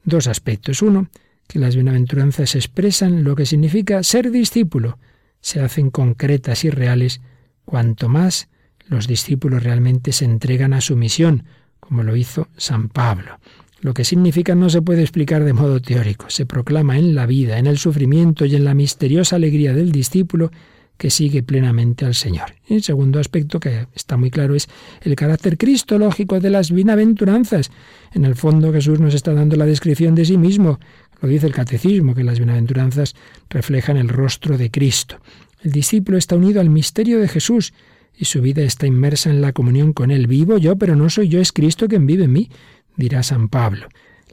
dos 0.03 0.27
aspectos. 0.27 0.84
Uno, 0.84 1.09
que 1.47 1.57
las 1.57 1.73
bienaventuranzas 1.73 2.53
expresan 2.53 3.23
lo 3.23 3.36
que 3.36 3.47
significa 3.47 4.03
ser 4.03 4.30
discípulo. 4.30 4.99
Se 5.41 5.59
hacen 5.59 5.89
concretas 5.89 6.63
y 6.63 6.69
reales 6.69 7.21
cuanto 7.65 8.07
más 8.07 8.49
los 8.88 9.07
discípulos 9.07 9.63
realmente 9.63 10.11
se 10.11 10.25
entregan 10.25 10.73
a 10.73 10.82
su 10.82 10.95
misión, 10.95 11.45
como 11.80 12.03
lo 12.03 12.15
hizo 12.15 12.49
San 12.55 12.88
Pablo. 12.88 13.39
Lo 13.82 13.95
que 13.95 14.03
significa 14.03 14.53
no 14.53 14.69
se 14.69 14.84
puede 14.84 15.01
explicar 15.01 15.43
de 15.43 15.53
modo 15.53 15.82
teórico, 15.82 16.30
se 16.30 16.45
proclama 16.45 16.99
en 16.99 17.15
la 17.15 17.25
vida, 17.25 17.57
en 17.57 17.65
el 17.65 17.80
sufrimiento 17.80 18.45
y 18.45 18.57
en 18.57 18.63
la 18.63 18.75
misteriosa 18.75 19.38
alegría 19.38 19.73
del 19.73 19.91
discípulo 19.91 20.51
que 20.99 21.09
sigue 21.09 21.41
plenamente 21.43 22.05
al 22.05 22.13
Señor. 22.13 22.53
Y 22.67 22.75
el 22.75 22.83
segundo 22.83 23.19
aspecto, 23.19 23.61
que 23.61 23.87
está 23.95 24.17
muy 24.17 24.29
claro, 24.29 24.53
es 24.53 24.67
el 25.01 25.15
carácter 25.15 25.57
cristológico 25.57 26.41
de 26.41 26.49
las 26.49 26.71
bienaventuranzas. 26.71 27.71
En 28.13 28.25
el 28.25 28.35
fondo 28.35 28.73
Jesús 28.73 28.99
nos 28.99 29.13
está 29.13 29.33
dando 29.33 29.55
la 29.55 29.65
descripción 29.65 30.13
de 30.13 30.25
sí 30.25 30.37
mismo. 30.37 30.77
Lo 31.21 31.29
dice 31.29 31.47
el 31.47 31.53
catecismo, 31.53 32.13
que 32.13 32.25
las 32.25 32.37
bienaventuranzas 32.37 33.15
reflejan 33.49 33.95
el 33.95 34.09
rostro 34.09 34.57
de 34.57 34.69
Cristo. 34.69 35.19
El 35.63 35.71
discípulo 35.71 36.17
está 36.17 36.35
unido 36.35 36.59
al 36.59 36.69
misterio 36.69 37.19
de 37.19 37.29
Jesús 37.29 37.73
y 38.13 38.25
su 38.25 38.41
vida 38.41 38.61
está 38.63 38.85
inmersa 38.85 39.29
en 39.29 39.39
la 39.39 39.53
comunión 39.53 39.93
con 39.93 40.11
Él. 40.11 40.27
Vivo 40.27 40.57
yo, 40.57 40.75
pero 40.75 40.97
no 40.97 41.09
soy 41.09 41.29
yo, 41.29 41.39
es 41.39 41.53
Cristo 41.53 41.87
quien 41.87 42.05
vive 42.05 42.25
en 42.25 42.33
mí, 42.33 42.49
dirá 42.97 43.23
San 43.23 43.47
Pablo. 43.47 43.87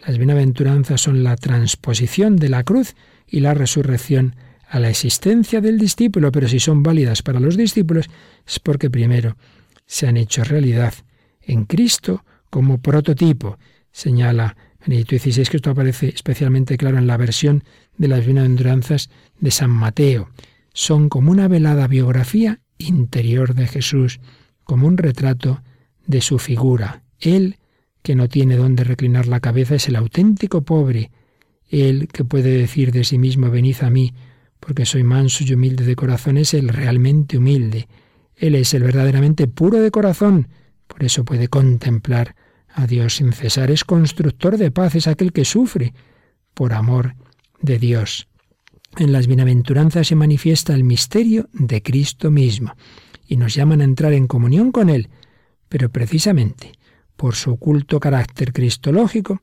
Las 0.04 0.18
bienaventuranzas 0.18 1.00
son 1.00 1.22
la 1.22 1.36
transposición 1.36 2.34
de 2.34 2.48
la 2.48 2.64
cruz 2.64 2.96
y 3.28 3.38
la 3.38 3.54
resurrección 3.54 4.34
a 4.68 4.80
la 4.80 4.90
existencia 4.90 5.60
del 5.60 5.78
discípulo, 5.78 6.32
pero 6.32 6.48
si 6.48 6.58
son 6.58 6.82
válidas 6.82 7.22
para 7.22 7.40
los 7.40 7.56
discípulos 7.56 8.06
es 8.46 8.58
porque 8.58 8.90
primero 8.90 9.36
se 9.86 10.08
han 10.08 10.16
hecho 10.16 10.44
realidad 10.44 10.94
en 11.40 11.64
Cristo 11.64 12.24
como 12.50 12.78
prototipo. 12.78 13.58
Señala 13.92 14.56
Benedicto 14.84 15.18
XVI 15.18 15.44
que 15.44 15.56
esto 15.56 15.70
aparece 15.70 16.08
especialmente 16.08 16.76
claro 16.76 16.98
en 16.98 17.06
la 17.06 17.16
versión 17.16 17.64
de 17.96 18.08
las 18.08 18.24
bienaventuranzas 18.24 19.10
de 19.40 19.50
San 19.50 19.70
Mateo. 19.70 20.30
Son 20.72 21.08
como 21.08 21.30
una 21.30 21.48
velada 21.48 21.86
biografía 21.86 22.60
interior 22.78 23.54
de 23.54 23.66
Jesús, 23.66 24.20
como 24.64 24.86
un 24.86 24.98
retrato 24.98 25.62
de 26.06 26.20
su 26.20 26.38
figura. 26.38 27.02
Él, 27.18 27.56
que 28.02 28.14
no 28.14 28.28
tiene 28.28 28.56
dónde 28.56 28.84
reclinar 28.84 29.26
la 29.26 29.40
cabeza, 29.40 29.74
es 29.74 29.88
el 29.88 29.96
auténtico 29.96 30.62
pobre. 30.62 31.10
Él, 31.68 32.08
que 32.12 32.24
puede 32.24 32.50
decir 32.50 32.92
de 32.92 33.04
sí 33.04 33.18
mismo, 33.18 33.50
venid 33.50 33.76
a 33.80 33.90
mí, 33.90 34.12
porque 34.60 34.86
soy 34.86 35.02
manso 35.02 35.44
y 35.44 35.52
humilde 35.52 35.84
de 35.84 35.96
corazón, 35.96 36.38
es 36.38 36.54
el 36.54 36.68
realmente 36.68 37.38
humilde. 37.38 37.88
Él 38.34 38.54
es 38.54 38.74
el 38.74 38.82
verdaderamente 38.82 39.46
puro 39.46 39.80
de 39.80 39.90
corazón, 39.90 40.48
por 40.86 41.04
eso 41.04 41.24
puede 41.24 41.48
contemplar 41.48 42.36
a 42.68 42.86
Dios 42.86 43.16
sin 43.16 43.32
cesar. 43.32 43.70
Es 43.70 43.84
constructor 43.84 44.56
de 44.58 44.70
paz, 44.70 44.94
es 44.94 45.06
aquel 45.06 45.32
que 45.32 45.44
sufre 45.44 45.94
por 46.54 46.72
amor 46.72 47.14
de 47.60 47.78
Dios. 47.78 48.28
En 48.98 49.12
las 49.12 49.26
bienaventuranzas 49.26 50.06
se 50.06 50.14
manifiesta 50.14 50.74
el 50.74 50.84
misterio 50.84 51.48
de 51.52 51.82
Cristo 51.82 52.30
mismo 52.30 52.74
y 53.26 53.36
nos 53.36 53.54
llaman 53.54 53.80
a 53.80 53.84
entrar 53.84 54.12
en 54.12 54.26
comunión 54.26 54.72
con 54.72 54.88
Él, 54.88 55.08
pero 55.68 55.90
precisamente 55.90 56.72
por 57.16 57.34
su 57.34 57.52
oculto 57.52 57.98
carácter 57.98 58.52
cristológico, 58.52 59.40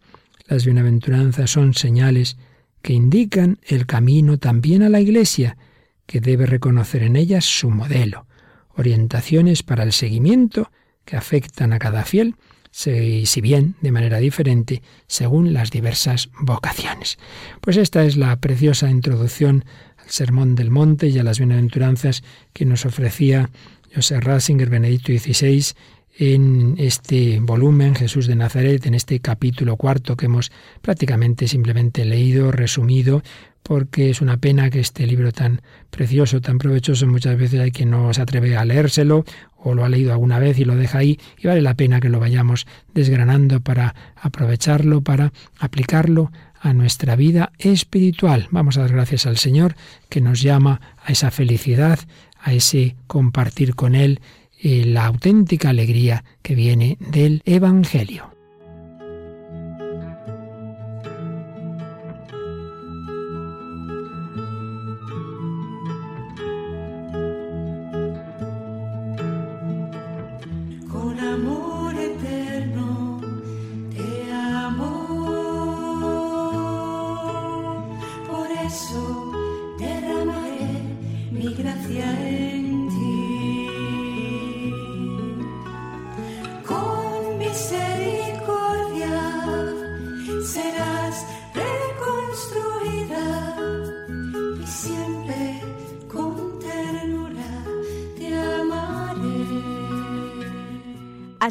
las 0.47 0.65
bienaventuranzas 0.65 1.49
son 1.49 1.73
señales 1.73 2.37
que 2.83 2.93
indican 2.93 3.59
el 3.63 3.87
camino 3.87 4.37
también 4.37 4.83
a 4.83 4.89
la 4.89 4.99
Iglesia, 4.99 5.57
que 6.05 6.19
debe 6.19 6.45
reconocer 6.45 7.01
en 7.01 7.15
ellas 7.15 7.45
su 7.45 7.71
modelo, 7.71 8.27
orientaciones 8.75 9.63
para 9.63 9.83
el 9.83 9.93
seguimiento 9.93 10.69
que 11.05 11.15
afectan 11.15 11.73
a 11.73 11.79
cada 11.79 12.03
fiel, 12.03 12.35
si 12.71 13.41
bien 13.41 13.75
de 13.81 13.91
manera 13.91 14.17
diferente 14.17 14.81
según 15.07 15.53
las 15.53 15.71
diversas 15.71 16.29
vocaciones. 16.39 17.17
Pues 17.61 17.77
esta 17.77 18.03
es 18.03 18.17
la 18.17 18.35
preciosa 18.35 18.89
introducción 18.89 19.63
al 19.97 20.09
Sermón 20.09 20.55
del 20.55 20.69
Monte 20.69 21.07
y 21.07 21.17
a 21.19 21.23
las 21.23 21.39
bienaventuranzas 21.39 22.23
que 22.51 22.65
nos 22.65 22.85
ofrecía 22.85 23.49
José 23.95 24.19
Ratzinger 24.19 24.69
Benedicto 24.69 25.13
XVI 25.13 25.73
en 26.17 26.75
este 26.77 27.39
volumen 27.39 27.95
Jesús 27.95 28.27
de 28.27 28.35
Nazaret, 28.35 28.85
en 28.85 28.93
este 28.93 29.19
capítulo 29.19 29.77
cuarto 29.77 30.15
que 30.15 30.27
hemos 30.27 30.51
prácticamente 30.81 31.47
simplemente 31.47 32.05
leído, 32.05 32.51
resumido, 32.51 33.23
porque 33.63 34.09
es 34.09 34.21
una 34.21 34.37
pena 34.37 34.69
que 34.69 34.81
este 34.81 35.07
libro 35.07 35.31
tan 35.31 35.61
precioso, 35.89 36.41
tan 36.41 36.57
provechoso, 36.57 37.07
muchas 37.07 37.37
veces 37.37 37.61
hay 37.61 37.71
quien 37.71 37.91
no 37.91 38.13
se 38.13 38.21
atreve 38.21 38.57
a 38.57 38.65
leérselo 38.65 39.23
o 39.55 39.73
lo 39.73 39.85
ha 39.85 39.89
leído 39.89 40.11
alguna 40.11 40.37
vez 40.37 40.59
y 40.59 40.65
lo 40.65 40.75
deja 40.75 40.99
ahí 40.99 41.17
y 41.37 41.47
vale 41.47 41.61
la 41.61 41.75
pena 41.75 42.01
que 42.01 42.09
lo 42.09 42.19
vayamos 42.19 42.67
desgranando 42.93 43.61
para 43.61 43.95
aprovecharlo, 44.15 45.01
para 45.01 45.31
aplicarlo 45.57 46.31
a 46.59 46.73
nuestra 46.73 47.15
vida 47.15 47.53
espiritual. 47.57 48.47
Vamos 48.51 48.77
a 48.77 48.81
dar 48.81 48.91
gracias 48.91 49.25
al 49.25 49.37
Señor 49.37 49.75
que 50.09 50.21
nos 50.21 50.41
llama 50.41 50.81
a 51.03 51.11
esa 51.11 51.31
felicidad, 51.31 51.99
a 52.41 52.53
ese 52.53 52.95
compartir 53.07 53.75
con 53.75 53.95
Él 53.95 54.19
la 54.63 55.05
auténtica 55.05 55.69
alegría 55.69 56.23
que 56.41 56.55
viene 56.55 56.97
del 56.99 57.41
Evangelio. 57.45 58.32